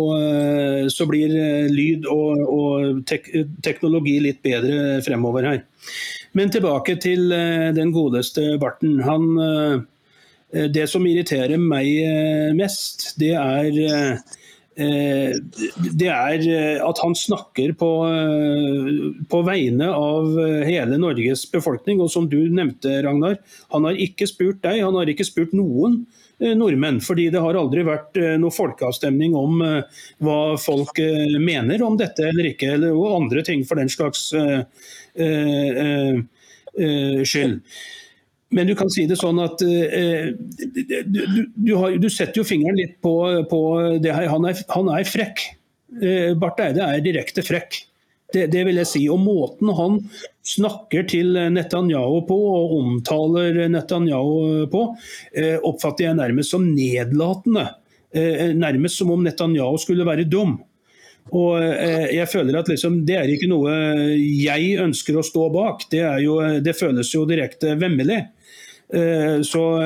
så 0.92 1.08
blir 1.10 1.32
lyd 1.72 2.08
og, 2.12 2.42
og 2.52 3.04
tek, 3.08 3.30
teknologi 3.64 4.18
litt 4.24 4.42
bedre 4.46 5.00
fremover 5.06 5.48
her. 5.48 5.62
Men 6.38 6.52
tilbake 6.54 6.98
til 7.02 7.32
den 7.78 7.94
godeste 7.96 8.58
Barten. 8.62 9.00
Han 9.08 9.86
Eh, 10.54 10.68
det 10.72 10.88
som 10.92 11.06
irriterer 11.08 11.60
meg 11.60 11.88
eh, 12.08 12.52
mest, 12.56 13.14
det 13.20 13.34
er 13.36 13.80
eh, 13.84 14.36
det 14.78 16.10
er 16.14 16.44
at 16.86 17.00
han 17.02 17.16
snakker 17.18 17.72
på, 17.80 17.88
på, 19.26 19.40
vegne 19.42 19.88
av 19.90 20.36
hele 20.70 21.00
Norges 21.02 21.48
befolkning. 21.50 21.98
Og 21.98 22.12
som 22.14 22.28
du 22.30 22.38
nevnte, 22.54 23.00
Ragnar, 23.02 23.40
han 23.74 23.88
har 23.90 23.98
ikke 23.98 24.28
spurt 24.30 24.62
deg, 24.62 24.84
han 24.86 24.94
har 24.94 25.10
ikke 25.10 25.26
spurt 25.26 25.56
noen 25.58 26.04
nordmenn. 26.40 27.00
Fordi 27.02 27.30
det 27.34 27.42
har 27.42 27.58
aldri 27.58 27.84
vært 27.88 28.18
noe 28.38 28.54
folkeavstemning 28.54 29.36
om 29.38 29.62
hva 30.24 30.40
folk 30.62 31.00
mener 31.42 31.82
om 31.86 31.98
dette 31.98 32.28
eller 32.30 32.52
ikke, 32.52 32.76
eller 32.78 33.16
andre 33.16 33.42
ting 33.48 33.64
for 33.66 33.82
den 33.82 33.90
slags 33.90 34.30
skyld. 37.26 37.62
Men 38.50 38.68
du 38.70 38.76
kan 38.80 38.90
si 38.92 39.04
det 39.10 39.18
sånn 39.20 39.42
at 39.44 39.60
du, 39.60 39.74
du, 41.04 41.74
du, 42.00 42.08
setter 42.10 42.40
jo 42.40 42.46
fingeren 42.48 42.78
litt 42.80 42.96
på, 43.04 43.14
på 43.52 43.62
det 44.04 44.14
her. 44.16 44.30
Han 44.32 44.48
er, 44.48 44.62
han 44.72 44.92
er 44.94 45.08
frekk. 45.08 45.44
Uh, 45.88 46.32
Barth 46.40 46.64
Eide 46.64 46.84
er 46.84 47.04
direkte 47.04 47.44
frekk. 47.46 47.82
Det, 48.34 48.48
det, 48.52 48.64
vil 48.68 48.80
jeg 48.82 48.90
si. 48.90 49.04
Og 49.12 49.22
måten 49.24 49.72
han 49.78 50.00
snakker 50.48 51.08
til 51.08 51.38
Netanyahu 51.54 52.22
på 52.28 52.38
og 52.52 52.78
omtaler 52.82 53.68
Netanyahu 53.72 54.66
på, 54.72 54.86
uh, 54.94 55.58
oppfatter 55.68 56.10
jeg 56.10 56.20
nærmest 56.20 56.56
som 56.56 56.66
nedlatende. 56.72 57.70
Nærmest 58.58 58.98
som 58.98 59.12
om 59.14 59.22
Netanyahu 59.22 59.76
skulle 59.78 60.06
være 60.08 60.24
dum. 60.32 60.56
Og 61.36 61.60
jeg 61.60 62.24
føler 62.32 62.56
at 62.56 62.70
liksom, 62.72 63.02
Det 63.06 63.18
er 63.20 63.28
ikke 63.30 63.50
noe 63.52 63.74
jeg 64.16 64.78
ønsker 64.80 65.20
å 65.20 65.26
stå 65.28 65.50
bak. 65.54 65.84
Det, 65.92 66.00
jo, 66.24 66.38
det 66.64 66.74
føles 66.80 67.12
jo 67.14 67.26
direkte 67.28 67.76
vemmelig. 67.78 68.22
Eh, 68.94 69.42
så 69.42 69.82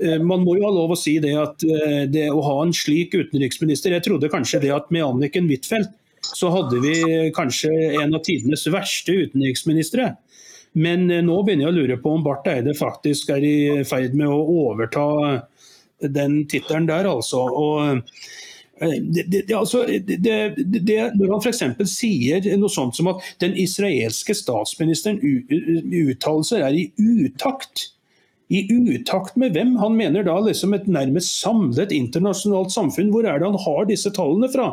eh, 0.00 0.22
man 0.22 0.42
må 0.42 0.56
jo 0.58 0.66
ha 0.66 0.72
lov 0.74 0.96
å 0.96 0.98
si 0.98 1.14
det 1.22 1.36
at 1.38 1.62
eh, 1.62 2.02
det 2.10 2.26
å 2.34 2.40
ha 2.42 2.56
en 2.64 2.72
slik 2.74 3.14
utenriksminister 3.14 3.94
Jeg 3.94 4.02
trodde 4.02 4.30
kanskje 4.32 4.58
det 4.64 4.72
at 4.74 4.88
med 4.90 5.06
Anniken 5.06 5.46
Huitfeldt 5.46 5.92
så 6.24 6.50
hadde 6.54 6.80
vi 6.82 6.94
kanskje 7.36 7.70
en 8.02 8.14
av 8.16 8.24
tidenes 8.26 8.66
verste 8.70 9.14
utenriksministre. 9.24 10.12
Men 10.72 11.08
nå 11.08 11.40
begynner 11.42 11.66
jeg 11.66 11.72
å 11.72 11.78
lure 11.78 11.96
på 12.02 12.12
om 12.14 12.24
Barth 12.26 12.50
Eide 12.50 12.76
faktisk 12.78 13.32
er 13.34 13.46
i 13.46 13.56
ferd 13.88 14.14
med 14.18 14.30
å 14.30 14.42
overta 14.68 15.06
den 16.00 16.44
tittelen 16.48 16.86
der, 16.88 17.08
altså. 17.10 17.42
Og 17.50 18.04
det, 18.80 19.26
det, 19.28 19.54
altså, 19.56 19.82
det, 19.84 20.96
når 21.18 21.32
han 21.34 21.42
f.eks. 21.42 21.64
sier 21.90 22.46
noe 22.56 22.72
sånt 22.72 22.96
som 22.96 23.10
at 23.12 23.24
den 23.42 23.56
israelske 23.60 24.36
statsministeren 24.36 25.18
uttalelser 25.20 26.64
er 26.64 26.78
i 26.78 26.86
utakt 26.96 27.90
i 28.50 28.64
utakt 28.66 29.36
med 29.38 29.54
hvem? 29.54 29.76
Han 29.78 29.94
mener 29.98 30.24
da 30.26 30.34
liksom 30.42 30.72
et 30.74 30.88
nærmest 30.90 31.36
samlet 31.38 31.92
internasjonalt 31.94 32.72
samfunn. 32.74 33.12
Hvor 33.14 33.28
er 33.28 33.38
det 33.38 33.46
han 33.46 33.60
har 33.62 33.84
disse 33.86 34.10
tallene 34.16 34.48
fra? 34.50 34.72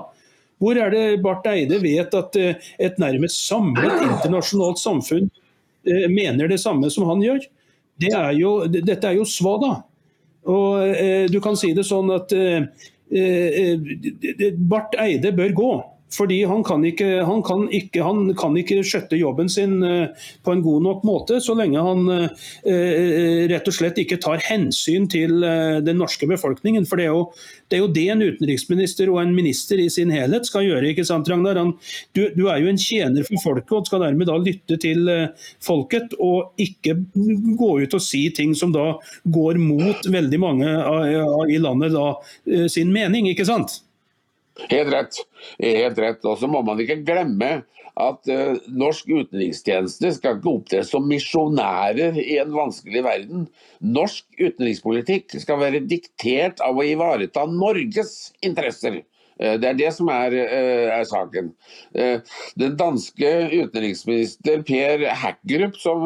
Hvor 0.57 0.77
er 0.79 0.93
det 0.93 1.21
Barth 1.21 1.49
Eide 1.51 1.77
vet 1.83 2.15
at 2.17 2.37
eh, 2.39 2.69
et 2.81 2.97
nærmest 3.01 3.43
samlet 3.45 4.01
internasjonalt 4.07 4.81
samfunn 4.81 5.27
eh, 5.85 6.07
mener 6.09 6.49
det 6.49 6.59
samme 6.63 6.89
som 6.93 7.07
han 7.11 7.21
gjør? 7.21 7.43
Det 8.01 8.13
er 8.13 8.31
jo, 8.37 8.53
dette 8.69 9.09
er 9.09 9.17
jo 9.17 9.25
svada. 9.29 9.75
Og 10.47 10.87
eh, 10.87 11.25
du 11.29 11.39
kan 11.43 11.57
si 11.59 11.73
det 11.77 11.85
sånn 11.87 12.09
at 12.15 12.33
Barth 14.69 14.97
Eide 15.01 15.31
bør 15.35 15.53
gå. 15.57 15.71
Fordi 16.13 16.43
han 16.47 16.63
kan 16.63 16.85
ikke, 16.87 17.07
han 17.27 17.41
kan 17.43 17.65
ikke, 17.73 18.01
han 18.05 18.31
kan 18.39 18.55
ikke 18.59 18.79
skjøtte 18.87 19.19
jobben 19.19 19.49
sin 19.51 19.81
eh, 19.83 20.27
på 20.43 20.53
en 20.53 20.63
god 20.63 20.85
nok 20.85 21.03
måte, 21.07 21.41
så 21.43 21.55
lenge 21.57 21.83
han 21.83 22.07
eh, 22.13 22.45
eh, 22.71 23.43
rett 23.51 23.67
og 23.67 23.75
slett 23.75 23.99
ikke 23.99 24.19
tar 24.23 24.39
hensyn 24.47 25.09
til 25.11 25.41
den 25.83 25.99
norske 25.99 26.27
befolkningen. 26.29 26.85
For 26.87 26.99
det 26.99 27.07
er, 27.09 27.15
jo, 27.15 27.25
det 27.67 27.77
er 27.77 27.83
jo 27.83 27.89
det 27.97 28.05
en 28.13 28.23
utenriksminister 28.23 29.11
og 29.11 29.19
en 29.21 29.33
minister 29.35 29.81
i 29.83 29.89
sin 29.91 30.13
helhet 30.13 30.47
skal 30.47 30.65
gjøre. 30.67 30.93
ikke 30.93 31.05
sant, 31.07 31.27
Ragnar? 31.27 31.59
Han, 31.59 31.73
du, 32.15 32.23
du, 32.35 32.45
er 32.47 32.61
jo 32.63 32.71
en 32.71 32.79
tjener 32.79 33.27
for 33.27 33.43
folket 33.43 33.75
og 33.75 33.89
skal 33.89 34.05
dermed 34.05 34.29
da 34.29 34.37
lytte 34.39 34.79
til 34.81 35.11
folket, 35.63 36.15
og 36.23 36.55
ikke 36.61 36.95
gå 37.59 37.71
ut 37.83 37.97
og 37.97 38.03
si 38.03 38.23
ting 38.35 38.55
som 38.55 38.71
da 38.75 38.93
går 39.27 39.59
mot 39.59 40.07
veldig 40.07 40.39
mange 40.39 40.71
i 41.51 41.59
landet 41.61 41.95
da, 41.95 42.07
sin 42.71 42.93
mening. 42.95 43.27
ikke 43.33 43.47
sant? 43.47 43.81
Helt 44.65 44.93
rett. 44.93 45.19
Helt 45.61 45.99
rett. 46.01 46.23
Og 46.25 46.39
så 46.41 46.49
må 46.49 46.63
man 46.65 46.79
ikke 46.81 47.01
glemme 47.05 47.61
at 47.97 48.29
uh, 48.29 48.57
norsk 48.77 49.09
utenrikstjeneste 49.09 50.11
skal 50.17 50.37
ikke 50.37 50.53
opptre 50.53 50.83
som 50.85 51.07
misjonærer 51.09 52.17
i 52.21 52.37
en 52.41 52.53
vanskelig 52.53 53.03
verden. 53.05 53.45
Norsk 53.81 54.25
utenrikspolitikk 54.37 55.37
skal 55.41 55.61
være 55.63 55.85
diktert 55.89 56.61
av 56.65 56.77
å 56.77 56.85
ivareta 56.85 57.47
Norges 57.49 58.33
interesser. 58.45 59.01
Uh, 59.41 59.55
det 59.61 59.71
er 59.71 59.79
det 59.81 59.93
som 59.97 60.11
er, 60.13 60.37
uh, 60.37 60.97
er 60.99 61.07
saken. 61.09 61.53
Den 62.57 62.77
danske 62.77 63.31
utenriksminister 63.53 64.61
Per 64.67 65.07
Hackgrup, 65.23 65.79
som 65.81 66.05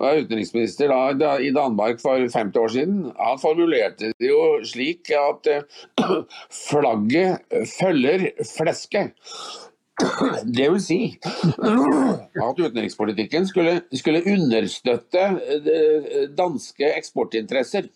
utenriksminister 0.00 0.90
da, 0.92 1.00
da, 1.18 1.34
i 1.40 1.52
Danmark 1.54 2.00
for 2.02 2.22
50 2.22 2.62
år 2.62 2.74
siden, 2.74 2.98
han 3.18 3.42
formulerte 3.42 4.12
det 4.16 4.30
jo 4.32 4.42
slik 4.66 5.12
at 5.16 5.52
uh, 5.52 6.18
flagget 6.68 7.46
følger 7.78 8.30
flesket. 8.56 9.14
Det 10.44 10.66
vil 10.72 10.82
si 10.84 10.98
at 11.24 12.58
utenrikspolitikken 12.60 13.46
skulle, 13.48 13.78
skulle 13.96 14.20
understøtte 14.28 15.22
eh, 15.56 16.26
danske 16.36 16.90
eksportinteresser. 16.98 17.88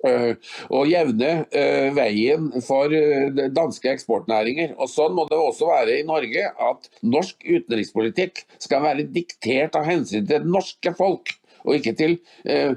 Eh, 0.00 0.32
og 0.72 0.88
jevne 0.88 1.30
uh, 1.52 1.88
veien 1.92 2.46
for 2.64 2.88
uh, 2.88 3.42
danske 3.52 3.90
eksportnæringer. 3.92 4.72
Og 4.80 4.88
Sånn 4.88 5.12
må 5.16 5.26
det 5.28 5.36
også 5.36 5.68
være 5.68 5.98
i 5.98 6.06
Norge, 6.08 6.46
at 6.48 6.88
norsk 7.04 7.44
utenrikspolitikk 7.44 8.44
skal 8.62 8.84
være 8.86 9.08
diktert 9.12 9.76
av 9.76 9.84
hensyn 9.88 10.24
til 10.24 10.30
det 10.32 10.48
norske 10.48 10.94
folk. 10.96 11.34
Og 11.64 11.76
ikke 11.78 11.94
til 11.98 12.16
eh, 12.44 12.74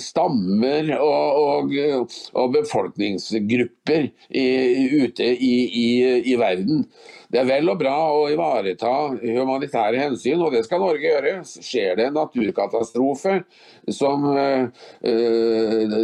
stammer 0.00 0.92
og, 0.98 1.70
og, 1.70 2.18
og 2.34 2.52
befolkningsgrupper 2.58 4.10
i, 4.30 4.46
ute 5.04 5.30
i, 5.36 5.54
i, 5.84 5.88
i 6.32 6.36
verden. 6.40 6.86
Det 7.30 7.38
er 7.38 7.46
vel 7.46 7.70
og 7.70 7.78
bra 7.78 7.94
å 8.10 8.24
ivareta 8.32 8.90
humanitære 9.22 10.00
hensyn, 10.02 10.40
og 10.42 10.50
det 10.50 10.64
skal 10.66 10.82
Norge 10.82 11.04
gjøre. 11.04 11.34
Skjer 11.46 11.94
det 12.00 12.08
en 12.08 12.16
naturkatastrofe 12.18 13.36
som 13.94 14.26
eh, 14.34 14.64
eh, 15.06 15.94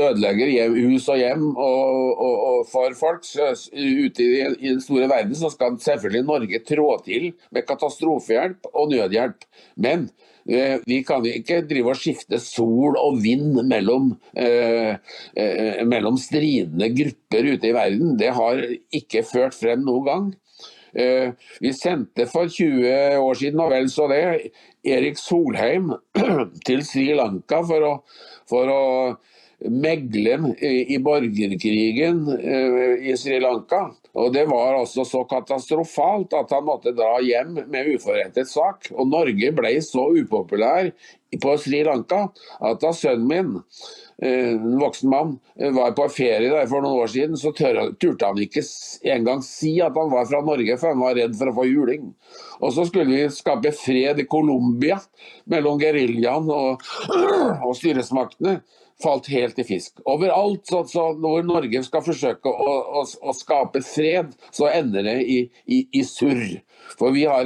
ødelegger 0.00 0.72
hus 0.78 1.08
og 1.12 1.20
hjem 1.20 1.44
og, 1.52 2.24
og, 2.24 2.64
for 2.70 2.96
folk 2.96 3.28
ute 3.28 4.24
i, 4.24 4.40
i 4.56 4.72
den 4.72 4.80
store 4.80 5.10
verden, 5.10 5.36
så 5.36 5.52
skal 5.52 5.76
selvfølgelig 5.84 6.24
Norge 6.30 6.62
trå 6.64 6.88
til 7.04 7.30
med 7.52 7.68
katastrofehjelp 7.68 8.72
og 8.72 8.90
nødhjelp. 8.94 9.44
Men 9.76 10.08
eh, 10.08 10.30
vi 10.50 10.96
kan 11.06 11.26
ikke 11.28 11.60
drive 11.70 11.92
og 11.92 11.98
skifte 12.00 12.40
sol 12.42 12.96
og 12.98 13.20
vind 13.22 13.60
mellom, 13.70 14.12
eh, 14.34 14.96
mellom 15.86 16.18
stridende 16.18 16.90
grupper 16.96 17.52
ute 17.52 17.70
i 17.70 17.74
verden. 17.76 18.16
Det 18.18 18.32
har 18.34 18.64
ikke 18.90 19.22
ført 19.22 19.54
frem 19.54 19.84
noen 19.86 20.06
gang. 20.08 20.30
Eh, 20.94 21.32
vi 21.60 21.72
sendte 21.72 22.26
for 22.26 22.50
20 22.50 23.18
år 23.22 23.34
siden, 23.38 23.60
og 23.62 23.70
vel 23.70 23.88
så 23.90 24.08
det, 24.10 24.50
Erik 24.84 25.18
Solheim 25.20 25.92
til 26.66 26.82
Sri 26.86 27.12
Lanka 27.14 27.62
for 27.66 27.86
å, 27.86 27.92
for 28.50 28.72
å 28.72 28.82
megle 29.70 30.38
i 30.64 30.98
borgerkrigen 31.04 32.24
eh, 32.40 33.10
i 33.10 33.16
Sri 33.20 33.38
Lanka. 33.42 33.90
Og 34.18 34.32
Det 34.34 34.46
var 34.50 34.80
altså 34.80 35.04
så 35.06 35.22
katastrofalt 35.30 36.34
at 36.34 36.50
han 36.50 36.66
måtte 36.66 36.94
dra 36.96 37.20
hjem 37.22 37.60
med 37.70 37.94
uforrettet 37.94 38.50
sak. 38.50 38.90
Og 38.96 39.08
Norge 39.10 39.52
ble 39.54 39.74
så 39.86 40.08
upopulær 40.18 40.90
på 41.40 41.56
Sri 41.62 41.84
Lanka 41.86 42.24
at 42.58 42.80
da 42.82 42.90
sønnen 42.96 43.28
min 43.30 43.52
Eh, 44.22 44.48
en 44.48 44.78
voksen 44.78 45.10
mann, 45.10 45.38
eh, 45.56 45.70
var 45.70 45.92
på 45.92 46.08
ferie 46.08 46.50
der 46.50 46.66
for 46.68 46.84
noen 46.84 47.00
år 47.00 47.08
siden, 47.08 47.36
så 47.40 47.54
turte 47.56 48.26
han 48.26 48.36
ikke 48.36 48.60
engang 49.08 49.40
si 49.42 49.78
at 49.80 49.96
han 49.96 50.10
var 50.12 50.26
fra 50.28 50.42
Norge, 50.44 50.76
for 50.76 50.92
han 50.92 51.00
var 51.00 51.14
redd 51.16 51.38
for 51.38 51.48
å 51.48 51.54
få 51.56 51.64
juling. 51.64 52.10
Og 52.60 52.74
så 52.76 52.84
skulle 52.84 53.08
vi 53.08 53.30
skape 53.32 53.72
fred 53.72 54.20
i 54.20 54.28
Colombia 54.28 54.98
mellom 55.48 55.80
geriljaen 55.80 56.52
og, 56.52 56.84
og 57.66 57.72
styresmaktene 57.78 58.58
falt 59.02 59.28
helt 59.32 59.58
i 59.58 59.64
fisk. 59.64 60.00
Overalt 60.08 60.66
så, 60.68 60.84
så 60.88 61.12
hvor 61.18 61.42
Norge 61.46 61.82
skal 61.86 62.02
forsøke 62.06 62.48
å, 62.50 62.54
å, 63.00 63.02
å, 63.04 63.32
skape 63.36 63.80
fred, 63.84 64.26
så 64.54 64.68
ender 64.72 65.02
det 65.06 65.22
i, 65.24 65.50
i, 65.66 65.88
i 66.00 66.02
surr. 66.06 66.60
For 66.98 67.10
vi 67.14 67.24
har, 67.28 67.44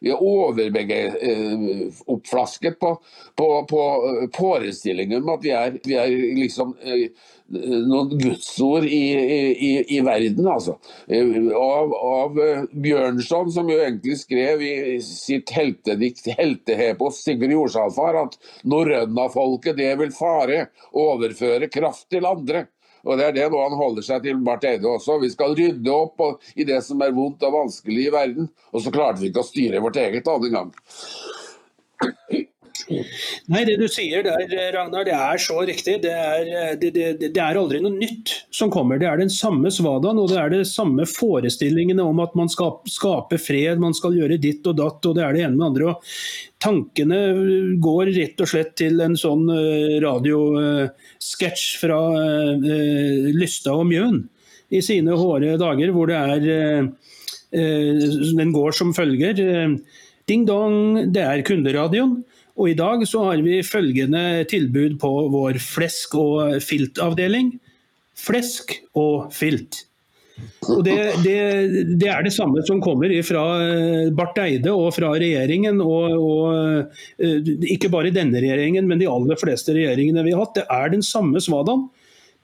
vi 0.00 0.10
er 0.10 0.22
overoppflasket 0.22 2.72
eh, 2.72 2.78
på, 2.80 3.04
på, 3.36 3.66
på 3.70 3.82
eh, 4.08 4.28
forestillingen 4.36 5.22
om 5.22 5.28
at 5.34 5.44
vi 5.44 5.50
er, 5.54 5.72
vi 5.84 5.94
er 6.00 6.08
liksom 6.40 6.76
eh, 6.80 7.10
noen 7.48 8.12
gudsord 8.18 8.84
i, 8.84 9.02
i, 9.68 9.72
i, 9.96 10.00
verden, 10.04 10.46
altså. 10.50 10.76
Av, 11.56 11.92
av, 11.94 12.40
Bjørnson, 12.72 13.50
som 13.54 13.70
jo 13.70 13.78
egentlig 13.78 14.18
skrev 14.20 14.62
i 14.66 14.98
sitt 15.04 15.52
heltedikt 15.54 16.26
'Heltehepos' 16.26 17.22
Sigurd 17.22 17.54
Jordsalfar 17.54 18.18
at 18.24 18.38
'norrønafolket 18.64 19.78
det 19.78 19.92
vil 20.00 20.14
fare, 20.14 20.66
overføre 20.92 21.70
kraft 21.70 22.08
til 22.10 22.26
andre'. 22.26 22.66
Og 23.06 23.18
Det 23.18 23.24
er 23.24 23.34
det 23.36 23.50
nå 23.52 23.60
han 23.62 23.78
holder 23.78 24.02
seg 24.02 24.24
til, 24.24 24.40
Barth 24.42 24.66
Eide 24.66 24.88
også. 24.90 25.20
Vi 25.22 25.30
skal 25.30 25.54
rydde 25.54 25.92
opp 25.94 26.18
i 26.58 26.66
det 26.66 26.80
som 26.82 26.98
er 27.02 27.14
vondt 27.14 27.44
og 27.46 27.54
vanskelig 27.54 28.08
i 28.08 28.10
verden. 28.10 28.48
Og 28.74 28.82
så 28.82 28.90
klarte 28.90 29.22
vi 29.22 29.30
ikke 29.30 29.44
å 29.44 29.46
styre 29.46 29.82
vårt 29.84 30.00
eget 30.02 30.26
annen 30.26 30.56
gang. 30.58 30.72
Nei, 33.50 33.62
det 33.66 33.76
du 33.80 33.86
sier 33.90 34.24
der, 34.26 34.44
Ragnar, 34.74 35.06
det 35.06 35.14
er 35.16 35.40
så 35.42 35.60
riktig. 35.66 35.96
Det 36.04 36.12
er, 36.12 36.76
det, 36.80 36.90
det, 36.94 37.06
det 37.22 37.42
er, 37.42 37.58
aldri 37.58 37.80
noe 37.82 37.94
nytt 37.94 38.32
som 38.54 38.70
kommer. 38.72 39.00
Det 39.00 39.08
er 39.08 39.20
den 39.20 39.32
samme 39.32 39.72
svadaen 39.72 40.20
og 40.22 40.30
det 40.32 40.38
er 40.40 40.52
det 40.52 40.62
samme 40.70 41.06
forestillingene 41.08 42.04
om 42.04 42.22
at 42.24 42.36
man 42.38 42.50
skal 42.52 42.76
skape 42.90 43.40
fred, 43.42 43.82
man 43.82 43.96
skal 43.96 44.16
gjøre 44.16 44.40
ditt 44.42 44.66
og 44.68 44.78
datt, 44.80 45.08
og 45.08 45.16
det 45.18 45.24
er 45.26 45.36
det 45.36 45.44
ene 45.46 45.56
med 45.58 45.66
andre. 45.70 45.94
Og 45.94 46.62
tankene 46.62 47.20
går 47.82 48.12
rett 48.16 48.44
og 48.44 48.52
slett 48.52 48.76
til 48.78 49.02
en 49.04 49.18
sånn 49.18 49.44
eh, 49.52 49.98
radiosketsj 50.04 51.66
fra 51.82 52.00
Lysta 52.56 53.36
Lystad 53.36 53.78
og 53.78 53.86
Mjøen 53.88 54.24
i 54.74 54.80
sine 54.82 55.14
hårde 55.14 55.56
dager, 55.60 55.92
hvor 55.94 56.10
det 56.10 56.16
er 56.18 56.48
uh, 56.82 56.88
Den 58.36 58.50
går 58.52 58.74
som 58.74 58.90
følger. 58.94 59.38
Ding 60.26 60.42
dong, 60.48 61.12
det 61.14 61.22
er 61.22 61.44
kunderadioen. 61.46 62.18
Og 62.56 62.70
I 62.72 62.76
dag 62.78 63.02
så 63.08 63.24
har 63.28 63.42
vi 63.44 63.60
følgende 63.66 64.44
tilbud 64.48 64.96
på 65.00 65.10
vår 65.32 65.60
flesk- 65.60 66.16
og 66.20 66.56
filtavdeling. 66.64 67.52
Flesk 68.16 68.72
og 68.96 69.28
filt. 69.36 69.82
Og 70.68 70.82
det, 70.84 70.96
det, 71.24 71.36
det, 72.00 72.08
er 72.12 72.24
det 72.24 72.32
samme 72.34 72.60
som 72.66 72.80
kommer 72.84 73.12
fra 73.24 73.44
eh, 73.64 74.08
Barth 74.16 74.40
Eide 74.42 74.72
og 74.72 74.90
fra 74.96 75.12
regjeringen. 75.16 75.80
Og, 75.84 76.16
og, 76.16 76.96
eh, 77.20 77.52
ikke 77.76 77.92
bare 77.92 78.12
denne 78.14 78.40
regjeringen, 78.42 78.88
men 78.88 79.00
de 79.00 79.08
aller 79.10 79.38
fleste 79.40 79.76
regjeringene 79.76 80.24
vi 80.26 80.34
har 80.34 80.44
hatt. 80.44 80.58
Det 80.58 80.66
er 80.72 80.92
den 80.92 81.04
samme 81.06 81.40
svadaen. 81.44 81.86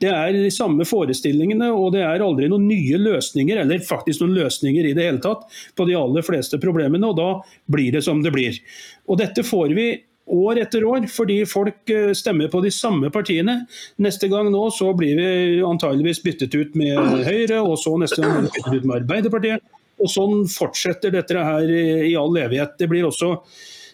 Det 0.02 0.10
er 0.10 0.34
de 0.34 0.50
samme 0.50 0.86
forestillingene, 0.88 1.68
og 1.70 1.92
det 1.94 2.02
er 2.02 2.24
aldri 2.24 2.48
noen 2.50 2.66
nye 2.66 2.98
løsninger, 2.98 3.60
eller 3.62 3.84
faktisk 3.86 4.24
noen 4.24 4.34
løsninger 4.40 4.88
i 4.88 4.94
det 4.98 5.06
hele 5.06 5.22
tatt, 5.22 5.44
på 5.78 5.86
de 5.86 5.94
aller 5.98 6.26
fleste 6.26 6.58
problemene. 6.62 7.12
Og 7.12 7.18
da 7.20 7.28
blir 7.70 7.94
det 7.94 8.02
som 8.06 8.22
det 8.24 8.34
blir. 8.34 8.58
Og 9.06 9.20
dette 9.22 9.46
får 9.46 9.76
vi 9.78 9.86
år 10.32 10.62
etter 10.62 10.84
år, 10.86 11.06
fordi 11.10 11.40
folk 11.48 11.90
eh, 11.90 12.12
stemmer 12.16 12.50
på 12.50 12.62
de 12.64 12.70
samme 12.74 13.10
partiene. 13.14 13.62
Neste 14.02 14.30
gang 14.32 14.50
nå 14.52 14.64
så 14.74 14.92
blir 14.96 15.18
vi 15.18 15.60
antageligvis 15.66 16.22
byttet 16.24 16.54
ut 16.54 16.78
med 16.78 16.98
Høyre, 17.26 17.60
og 17.62 17.76
så 17.82 17.96
neste 18.00 18.22
gang 18.22 18.46
byttet 18.46 18.72
ut 18.72 18.86
med 18.86 18.98
Arbeiderpartiet. 19.02 19.66
Og 20.02 20.10
sånn 20.10 20.48
fortsetter 20.50 21.12
dette 21.14 21.46
her 21.46 21.68
i 21.70 22.14
all 22.18 22.34
evighet. 22.40 22.74
Det 22.80 22.88
blir 22.90 23.06
også 23.06 23.36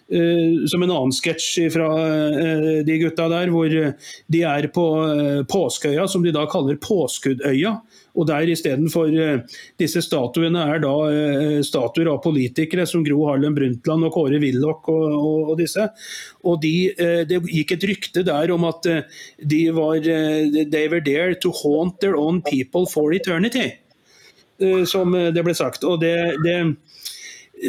som 0.09 0.83
en 0.83 0.91
annen 0.91 1.13
sketsj 1.13 1.67
fra 1.75 1.89
uh, 1.93 2.79
de 2.87 2.97
gutta 3.03 3.27
der, 3.29 3.51
hvor 3.53 3.69
de 3.69 4.41
er 4.41 4.69
på 4.73 4.85
Påskeøya, 5.51 6.07
som 6.09 6.25
de 6.25 6.33
da 6.33 6.47
kaller 6.49 6.79
Påskuddøya. 6.81 7.75
Og 8.19 8.27
der 8.27 8.49
istedenfor 8.51 9.13
disse 9.79 10.01
statuene 10.03 10.65
er 10.73 10.81
da 10.83 10.95
statuer 11.63 12.09
av 12.11 12.23
politikere 12.25 12.87
som 12.89 13.05
Gro 13.07 13.29
Harlem 13.29 13.55
Brundtland 13.55 14.09
og 14.09 14.17
Kåre 14.17 14.41
Willoch 14.43 14.89
og, 14.91 15.05
og, 15.13 15.53
og, 15.53 15.53
disse. 15.61 15.85
Og 16.43 16.59
de, 16.65 16.73
Det 17.29 17.39
gikk 17.47 17.77
et 17.77 17.87
rykte 17.93 18.25
der 18.27 18.51
om 18.57 18.67
at 18.67 18.89
de 19.39 19.61
var 19.77 20.01
They 20.03 20.89
were 20.91 21.05
there 21.05 21.37
to 21.39 21.53
haunt 21.63 22.01
their 22.01 22.19
own 22.19 22.43
people 22.43 22.89
for 22.91 23.15
eternity, 23.15 23.69
som 24.91 25.15
det 25.15 25.47
ble 25.47 25.55
sagt. 25.55 25.87
Og 25.87 26.01
det, 26.03 26.17
det 26.43 26.59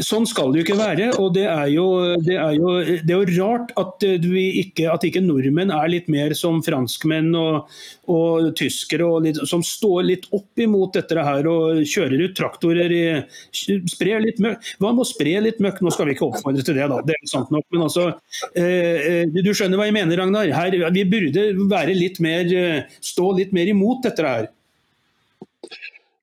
Sånn 0.06 0.28
skal 0.30 0.52
det 0.52 0.62
jo 0.62 0.66
ikke 0.68 0.78
være. 0.80 1.08
og 1.22 1.34
Det 1.36 1.46
er 1.50 1.70
jo, 1.74 1.86
det 2.26 2.36
er 2.38 2.56
jo, 2.58 2.74
det 3.06 3.14
er 3.14 3.24
jo 3.24 3.38
rart 3.40 3.72
at, 3.80 4.04
ikke, 4.06 4.86
at, 4.92 5.06
ikke, 5.08 5.24
nordmenn 5.26 5.74
er 5.74 5.90
litt 5.92 6.10
mer 6.12 6.36
som 6.38 6.62
franskmenn 6.66 7.32
og, 7.38 7.72
og 8.12 8.52
tyskere, 8.60 9.08
og 9.08 9.26
litt, 9.26 9.40
som 9.50 9.64
står 9.66 10.06
litt 10.08 10.28
opp 10.36 10.62
imot 10.62 11.00
dette 11.00 11.26
her 11.26 11.50
og 11.50 11.82
kjører 11.90 12.26
ut 12.28 12.38
traktorer. 12.38 12.94
I, 12.94 13.82
sprer 13.90 14.24
litt 14.26 14.42
møkk. 14.44 14.76
Hva 14.80 14.94
med 14.94 15.06
å 15.06 15.10
spre 15.10 15.36
litt 15.46 15.64
møkk? 15.64 15.82
Nå 15.86 15.96
skal 15.96 16.10
vi 16.10 16.18
ikke 16.18 16.30
oppfordre 16.30 16.66
til 16.66 16.78
det, 16.78 16.88
da. 16.92 17.02
det 17.06 17.18
er 17.18 17.32
sant 17.32 17.52
nok, 17.54 17.66
men 17.74 17.88
altså, 17.88 18.12
eh, 18.54 19.26
eh 19.26 19.36
Du 19.40 19.54
skjønner 19.56 19.80
hva 19.80 19.90
jeg 19.90 19.96
mener, 19.96 20.20
Ragnar. 20.20 20.52
Her, 20.54 20.78
vi 20.94 21.06
burde 21.10 21.50
være 21.72 21.98
litt 21.98 22.22
mer, 22.24 22.46
eh, 22.46 23.02
stå 23.02 23.34
litt 23.40 23.56
mer 23.56 23.72
imot 23.72 24.06
dette 24.06 24.26
her. 24.26 24.50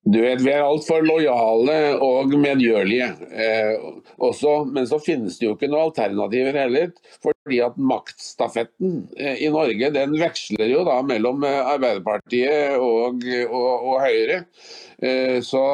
Du 0.06 0.20
vet, 0.22 0.38
Vi 0.38 0.52
er 0.52 0.62
altfor 0.62 1.02
lojale 1.02 1.76
og 1.98 2.30
medgjørlige. 2.38 3.08
Eh, 3.42 3.86
også, 4.22 4.52
men 4.70 4.86
så 4.86 5.00
finnes 5.02 5.34
det 5.40 5.48
jo 5.48 5.56
ikke 5.56 5.66
noen 5.72 5.88
alternativer 5.88 6.54
heller. 6.62 6.92
fordi 7.22 7.58
at 7.62 7.78
maktstafetten 7.78 9.08
eh, 9.18 9.42
i 9.42 9.50
Norge 9.50 9.90
den 9.94 10.14
veksler 10.20 10.70
jo 10.70 10.84
da 10.86 11.00
mellom 11.06 11.42
eh, 11.46 11.58
Arbeiderpartiet 11.74 12.78
og, 12.78 13.26
og, 13.50 13.72
og 13.90 14.00
Høyre. 14.04 14.44
Eh, 15.02 15.40
så 15.42 15.64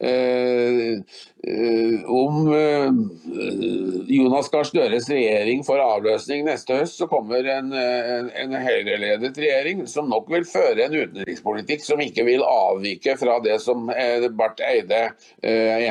eh, 0.00 1.00
om 2.06 2.52
eh, 2.52 2.92
Jonas 4.14 4.50
Gahr 4.52 4.66
Støres 4.68 5.06
regjering 5.08 5.62
får 5.64 5.80
avløsning 5.80 6.44
neste 6.44 6.76
høst, 6.76 6.98
så 7.00 7.08
kommer 7.08 7.46
en, 7.48 7.72
en, 7.72 8.28
en 8.28 8.56
Høyre-ledet 8.60 9.32
regjering 9.40 9.86
som 9.88 10.10
nok 10.12 10.28
vil 10.34 10.44
føre 10.48 10.84
en 10.84 10.96
utenrikspolitikk 10.98 11.84
som 11.86 12.02
ikke 12.04 12.26
vil 12.28 12.44
avvike 12.44 13.16
fra 13.20 13.38
det 13.44 13.56
som 13.64 13.88
eh, 13.94 14.28
Barth 14.36 14.64
Eide 14.66 15.02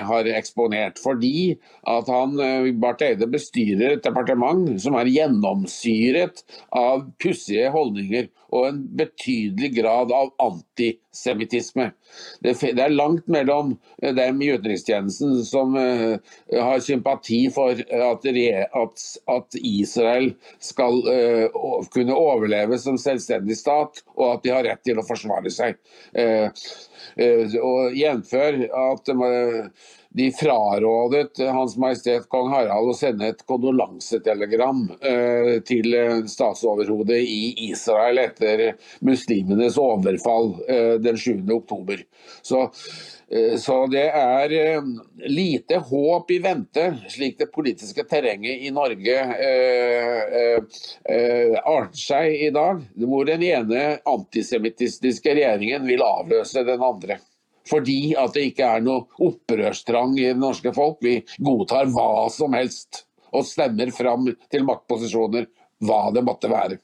har 0.09 0.27
eksponert. 0.37 0.99
Fordi 1.01 1.55
at 1.89 2.09
han, 2.11 2.37
Barth 2.81 3.07
Eide 3.07 3.27
bestyrer 3.31 3.95
et 3.95 4.05
departement 4.05 4.69
som 4.81 4.97
er 4.99 5.09
gjennomsyret 5.09 6.43
av 6.77 7.07
pussige 7.21 7.71
holdninger 7.73 8.29
og 8.49 8.67
en 8.67 8.79
betydelig 8.99 9.71
grad 9.77 10.13
av 10.15 10.31
antisemittisme. 10.41 11.89
Det, 12.43 12.55
er 12.71 12.93
langt 12.93 13.27
mellom 13.31 13.75
dem 14.01 14.41
i 14.41 14.51
utenrikstjenesten 14.55 15.39
som 15.47 15.77
uh, 15.77 16.17
har 16.53 16.83
sympati 16.83 17.43
for 17.53 17.77
at, 17.79 18.27
at, 18.29 19.59
Israel 19.59 20.31
skal 20.63 21.01
kunne 21.93 22.15
overleve 22.15 22.79
som 22.81 22.97
selvstendig 23.01 23.57
stat, 23.59 24.03
og 24.17 24.35
at 24.35 24.45
de 24.45 24.53
har 24.53 24.65
rett 24.65 24.83
til 24.85 24.99
å 24.99 25.05
forsvare 25.05 25.51
seg. 25.53 25.77
Uh, 27.19 27.55
og 27.63 27.95
Jevnfør 27.97 28.63
at 28.69 29.15
de 30.09 30.31
frarådet 30.33 31.37
Hans 31.53 31.75
Majestet 31.77 32.25
Kong 32.33 32.49
Harald 32.49 32.89
å 32.89 32.95
sende 32.97 33.29
et 33.29 33.43
kondolansetelegram 33.49 34.87
eh, 35.05 35.51
til 35.65 35.93
statsoverhodet 36.29 37.19
i 37.21 37.69
Israel 37.69 38.23
etter 38.23 38.63
muslimenes 39.05 39.77
overfall 39.77 40.55
eh, 40.65 40.95
den 41.03 41.17
7. 41.17 41.45
oktober. 41.53 42.01
Så, 42.41 42.63
eh, 42.63 43.18
så 43.61 43.75
det 43.91 44.07
er 44.09 44.53
eh, 44.57 44.85
lite 45.29 45.77
håp 45.85 46.31
i 46.33 46.39
vente, 46.41 46.85
slik 47.13 47.37
det 47.37 47.51
politiske 47.53 48.01
terrenget 48.09 48.63
i 48.65 48.71
Norge 48.73 49.17
eh, 49.35 50.55
eh, 51.05 51.57
arter 51.61 51.99
seg 52.01 52.45
i 52.47 52.49
dag, 52.55 52.81
hvor 53.05 53.27
den 53.29 53.45
ene 53.45 53.83
antisemittistiske 54.09 55.35
regjeringen 55.37 55.85
vil 55.85 56.01
avløse 56.01 56.65
den 56.65 56.81
andre. 56.81 57.19
Fordi 57.69 58.15
at 58.17 58.33
det 58.33 58.47
ikke 58.49 58.65
er 58.65 58.81
noe 58.81 59.05
opprørstrang 59.21 60.17
i 60.17 60.31
det 60.31 60.39
norske 60.41 60.73
folk. 60.73 60.97
Vi 61.05 61.19
godtar 61.37 61.91
hva 61.93 62.25
som 62.33 62.57
helst 62.57 63.03
og 63.29 63.45
stemmer 63.45 63.93
fram 63.93 64.31
til 64.49 64.65
maktposisjoner, 64.65 65.45
hva 65.85 66.07
det 66.15 66.25
måtte 66.25 66.49
være. 66.49 66.79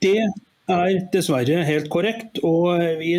Det 0.00 0.16
er 0.72 1.04
dessverre 1.12 1.62
helt 1.66 1.88
korrekt, 1.92 2.40
og 2.44 2.80
vi 3.00 3.14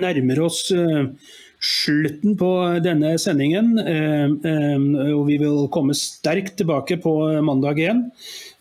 nærmer 0.00 0.42
oss 0.46 0.68
eh, 0.74 1.08
slutten 1.56 2.36
på 2.38 2.50
denne 2.84 3.16
sendingen. 3.18 3.74
Eh, 3.82 4.28
eh, 4.50 4.86
og 5.10 5.26
vi 5.30 5.40
vil 5.42 5.66
komme 5.74 5.96
sterkt 5.98 6.56
tilbake 6.60 7.00
på 7.02 7.16
mandag 7.46 7.82
igjen 7.82 8.06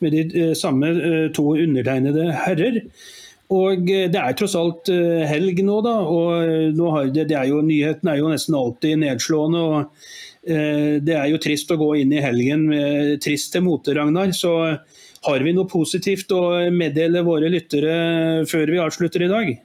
med 0.04 0.16
de 0.16 0.50
samme 0.58 0.90
to 1.36 1.54
undertegnede 1.54 2.32
herrer. 2.46 2.82
Og 3.54 3.86
det 3.86 4.18
er 4.18 4.34
tross 4.34 4.56
alt 4.58 4.90
helg 5.30 5.60
nå, 5.62 5.78
da. 5.86 6.00
Og 6.10 6.74
nå 6.74 6.94
det, 7.14 7.28
det 7.30 7.38
er 7.38 7.52
jo, 7.52 7.62
nyheten 7.62 8.10
er 8.10 8.18
jo 8.18 8.32
nesten 8.32 8.58
alltid 8.58 8.98
nedslående. 9.04 9.62
og 9.62 11.04
Det 11.06 11.14
er 11.14 11.30
jo 11.30 11.40
trist 11.44 11.70
å 11.70 11.78
gå 11.78 11.92
inn 12.02 12.16
i 12.18 12.24
helgen 12.26 12.66
med 12.72 13.22
trist 13.22 13.54
til 13.54 13.62
mote, 13.68 13.94
Ragnar. 13.94 14.34
Så 14.34 14.56
har 15.26 15.46
vi 15.46 15.54
noe 15.56 15.70
positivt 15.70 16.32
å 16.36 16.42
meddele 16.74 17.24
våre 17.26 17.50
lyttere 17.52 17.96
før 18.50 18.74
vi 18.74 18.84
avslutter 18.84 19.26
i 19.26 19.32
dag? 19.32 19.56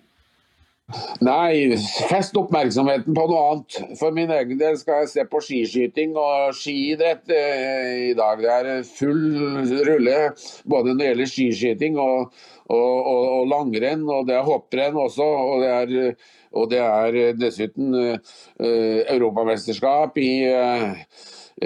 Nei, 1.22 1.76
fest 2.10 2.34
oppmerksomheten 2.38 3.14
på 3.14 3.24
noe 3.30 3.42
annet. 3.52 3.76
For 4.00 4.14
min 4.14 4.32
egen 4.34 4.58
del 4.58 4.78
skal 4.80 5.04
jeg 5.04 5.10
se 5.12 5.24
på 5.30 5.42
skiskyting 5.44 6.16
og 6.18 6.56
skiidrett 6.58 7.30
eh, 7.34 8.10
i 8.10 8.14
dag. 8.18 8.42
Det 8.42 8.56
er 8.56 8.88
full 8.88 9.22
rulle 9.86 10.18
både 10.64 10.94
når 10.94 11.00
det 11.00 11.10
gjelder 11.10 11.32
skiskyting 11.34 12.00
og, 12.02 12.34
og, 12.66 12.96
og, 12.98 13.24
og 13.36 13.50
langrenn, 13.52 14.02
og 14.10 14.26
det 14.30 14.38
er 14.38 14.48
hopprenn 14.48 14.98
også. 14.98 15.26
Og 15.26 15.62
det 15.62 15.70
er, 15.76 16.30
og 16.58 16.70
det 16.72 16.82
er 16.82 17.20
dessuten 17.38 17.94
uh, 17.94 18.38
europamesterskap 19.14 20.18
i 20.18 20.32
eh, 20.50 21.04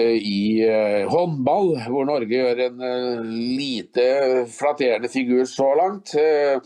i 0.03 0.67
eh, 0.67 1.07
håndball, 1.07 1.75
hvor 1.87 2.07
Norge 2.09 2.35
gjør 2.35 2.61
en 2.65 2.81
eh, 2.83 3.25
lite 3.55 4.05
flatterende 4.51 5.07
figur 5.11 5.45
så 5.47 5.69
langt. 5.79 6.11
Eh, 6.19 6.59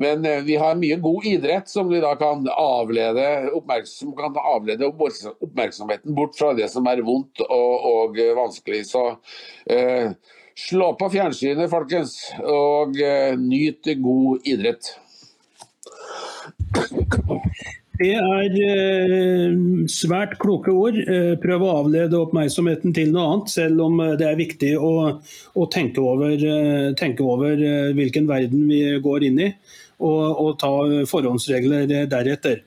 men 0.00 0.24
eh, 0.24 0.42
vi 0.46 0.56
har 0.56 0.78
mye 0.78 0.96
god 1.02 1.26
idrett 1.26 1.68
som 1.68 1.90
vi 1.90 2.00
da 2.00 2.14
kan 2.20 2.46
avlede, 2.54 3.26
oppmerksom, 3.58 4.14
kan 4.16 4.38
avlede 4.38 4.86
oppmerksomheten 4.86 6.14
bort 6.14 6.38
fra 6.38 6.52
det 6.56 6.70
som 6.72 6.86
er 6.86 7.02
vondt 7.04 7.42
og, 7.48 7.90
og 7.90 8.22
vanskelig. 8.38 8.84
Så 8.92 9.04
eh, 9.66 10.14
slå 10.68 10.92
på 11.00 11.10
fjernsynet, 11.12 11.68
folkens, 11.72 12.16
og 12.40 12.96
eh, 13.02 13.34
nyt 13.34 13.90
god 14.00 14.48
idrett. 14.54 14.94
Det 18.00 18.14
er 18.16 18.54
eh, 18.64 19.56
svært 19.92 20.38
kloke 20.40 20.72
ord. 20.72 20.96
Eh, 20.96 21.34
prøv 21.42 21.66
å 21.66 21.74
avlede 21.82 22.16
oppmerksomheten 22.16 22.94
til 22.96 23.12
noe 23.12 23.26
annet, 23.34 23.52
selv 23.52 23.84
om 23.84 24.00
eh, 24.00 24.14
det 24.16 24.28
er 24.30 24.38
viktig 24.40 24.72
å, 24.80 24.92
å 25.20 25.66
tenke 25.74 26.00
over, 26.00 26.32
tenke 26.96 27.26
over 27.26 27.60
hvilken 27.98 28.30
verden 28.30 28.64
vi 28.70 28.80
går 29.04 29.28
inn 29.28 29.42
i, 29.44 29.50
og, 30.00 30.22
og 30.32 30.56
ta 30.62 30.72
forhåndsregler 31.10 32.08
deretter. 32.08 32.64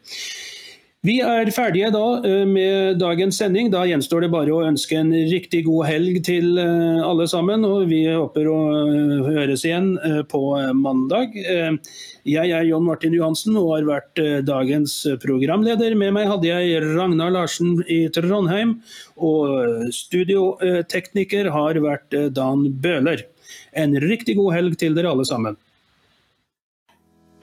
Vi 1.04 1.18
er 1.20 1.50
ferdige 1.52 1.90
da 1.92 2.04
eh, 2.24 2.46
med 2.48 3.02
dagens 3.02 3.36
sending. 3.42 3.68
Da 3.74 3.82
gjenstår 3.84 4.24
det 4.24 4.30
bare 4.32 4.54
å 4.56 4.62
ønske 4.64 4.96
en 4.96 5.10
riktig 5.12 5.66
god 5.68 5.90
helg 5.90 6.22
til 6.24 6.56
eh, 6.62 7.02
alle 7.04 7.26
sammen. 7.28 7.66
Og 7.68 7.90
vi 7.90 8.06
håper 8.08 8.48
å 8.48 8.60
eh, 8.86 9.26
høres 9.26 9.66
igjen 9.68 9.98
på 10.32 10.42
mandag. 10.80 11.36
Jeg 11.36 12.56
er 12.56 12.64
John 12.70 12.88
Martin 12.88 13.18
Johansen 13.18 13.60
og 13.60 13.74
har 13.74 13.90
vært 13.90 14.24
dagens 14.48 14.96
programleder. 15.20 15.98
Med 16.00 16.16
meg 16.16 16.30
hadde 16.32 16.48
jeg 16.48 16.80
Ragnar 16.86 17.36
Larsen 17.36 17.76
i 17.92 18.06
Trondheim, 18.16 18.78
og 19.20 19.92
studiotekniker 19.92 21.52
har 21.52 21.84
vært 21.84 22.16
Dan 22.32 22.70
Bøhler. 22.80 23.28
En 23.76 24.00
riktig 24.08 24.40
god 24.40 24.56
helg 24.56 24.80
til 24.80 24.96
dere 24.96 25.12
alle 25.12 25.28
sammen. 25.28 25.60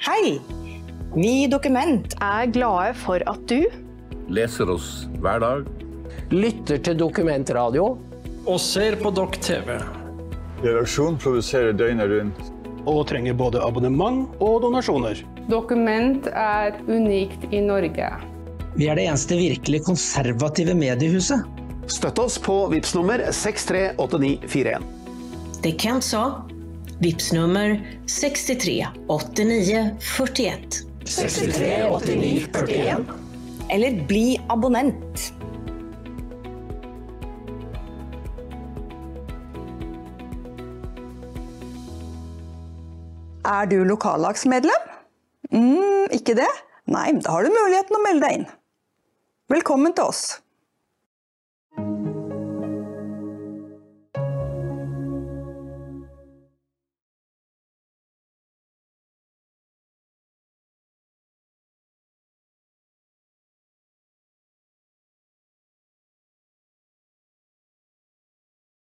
Hei! 0.09 0.41
Vi 1.15 1.43
i 1.43 1.47
Dokument 1.51 2.13
er 2.23 2.47
glade 2.55 2.95
for 2.95 3.23
at 3.27 3.41
du 3.51 3.65
leser 4.31 4.69
oss 4.71 5.09
hver 5.19 5.41
dag. 5.43 5.65
lytter 6.31 6.79
til 6.79 6.95
dokumentradio 6.95 7.87
og 8.47 8.61
ser 8.63 8.95
på 9.01 9.11
Dokk 9.11 9.41
TV. 9.43 9.81
Redaksjonen 10.63 11.19
produserer 11.19 11.73
døgnet 11.75 12.07
rundt. 12.13 12.53
Og 12.87 13.09
trenger 13.11 13.35
både 13.35 13.59
abonnement 13.59 14.31
og 14.41 14.63
donasjoner. 14.63 15.19
Dokument 15.51 16.27
er 16.31 16.79
unikt 16.87 17.43
i 17.51 17.61
Norge. 17.61 18.11
Vi 18.77 18.87
er 18.87 18.95
det 18.95 19.09
eneste 19.11 19.35
virkelig 19.37 19.83
konservative 19.85 20.77
mediehuset. 20.79 21.43
Støtt 21.91 22.19
oss 22.23 22.39
på 22.39 22.69
VIPS 22.71 22.95
nummer 22.95 23.25
638941. 23.33 24.79
Det 25.63 25.75
Kent 25.83 26.07
sa. 26.07 26.23
VIPS 27.03 27.33
nummer 27.35 27.75
63 28.07 28.87
89 29.09 29.99
41. 29.99 30.90
63 31.05 31.83
89 31.89 32.49
41. 32.53 33.05
Eller 33.71 34.07
bli 34.07 34.41
abonnent. 34.49 35.33
Er 43.45 43.67
du 43.67 43.81
lokallagsmedlem? 43.85 44.91
Mm, 45.51 46.11
ikke 46.15 46.37
det? 46.39 46.51
Nei, 46.91 47.09
da 47.23 47.35
har 47.35 47.47
du 47.47 47.55
muligheten 47.55 47.97
å 47.97 48.03
melde 48.05 48.27
deg 48.27 48.39
inn. 48.41 48.47
Velkommen 49.51 49.95
til 49.97 50.13
oss. 50.13 50.25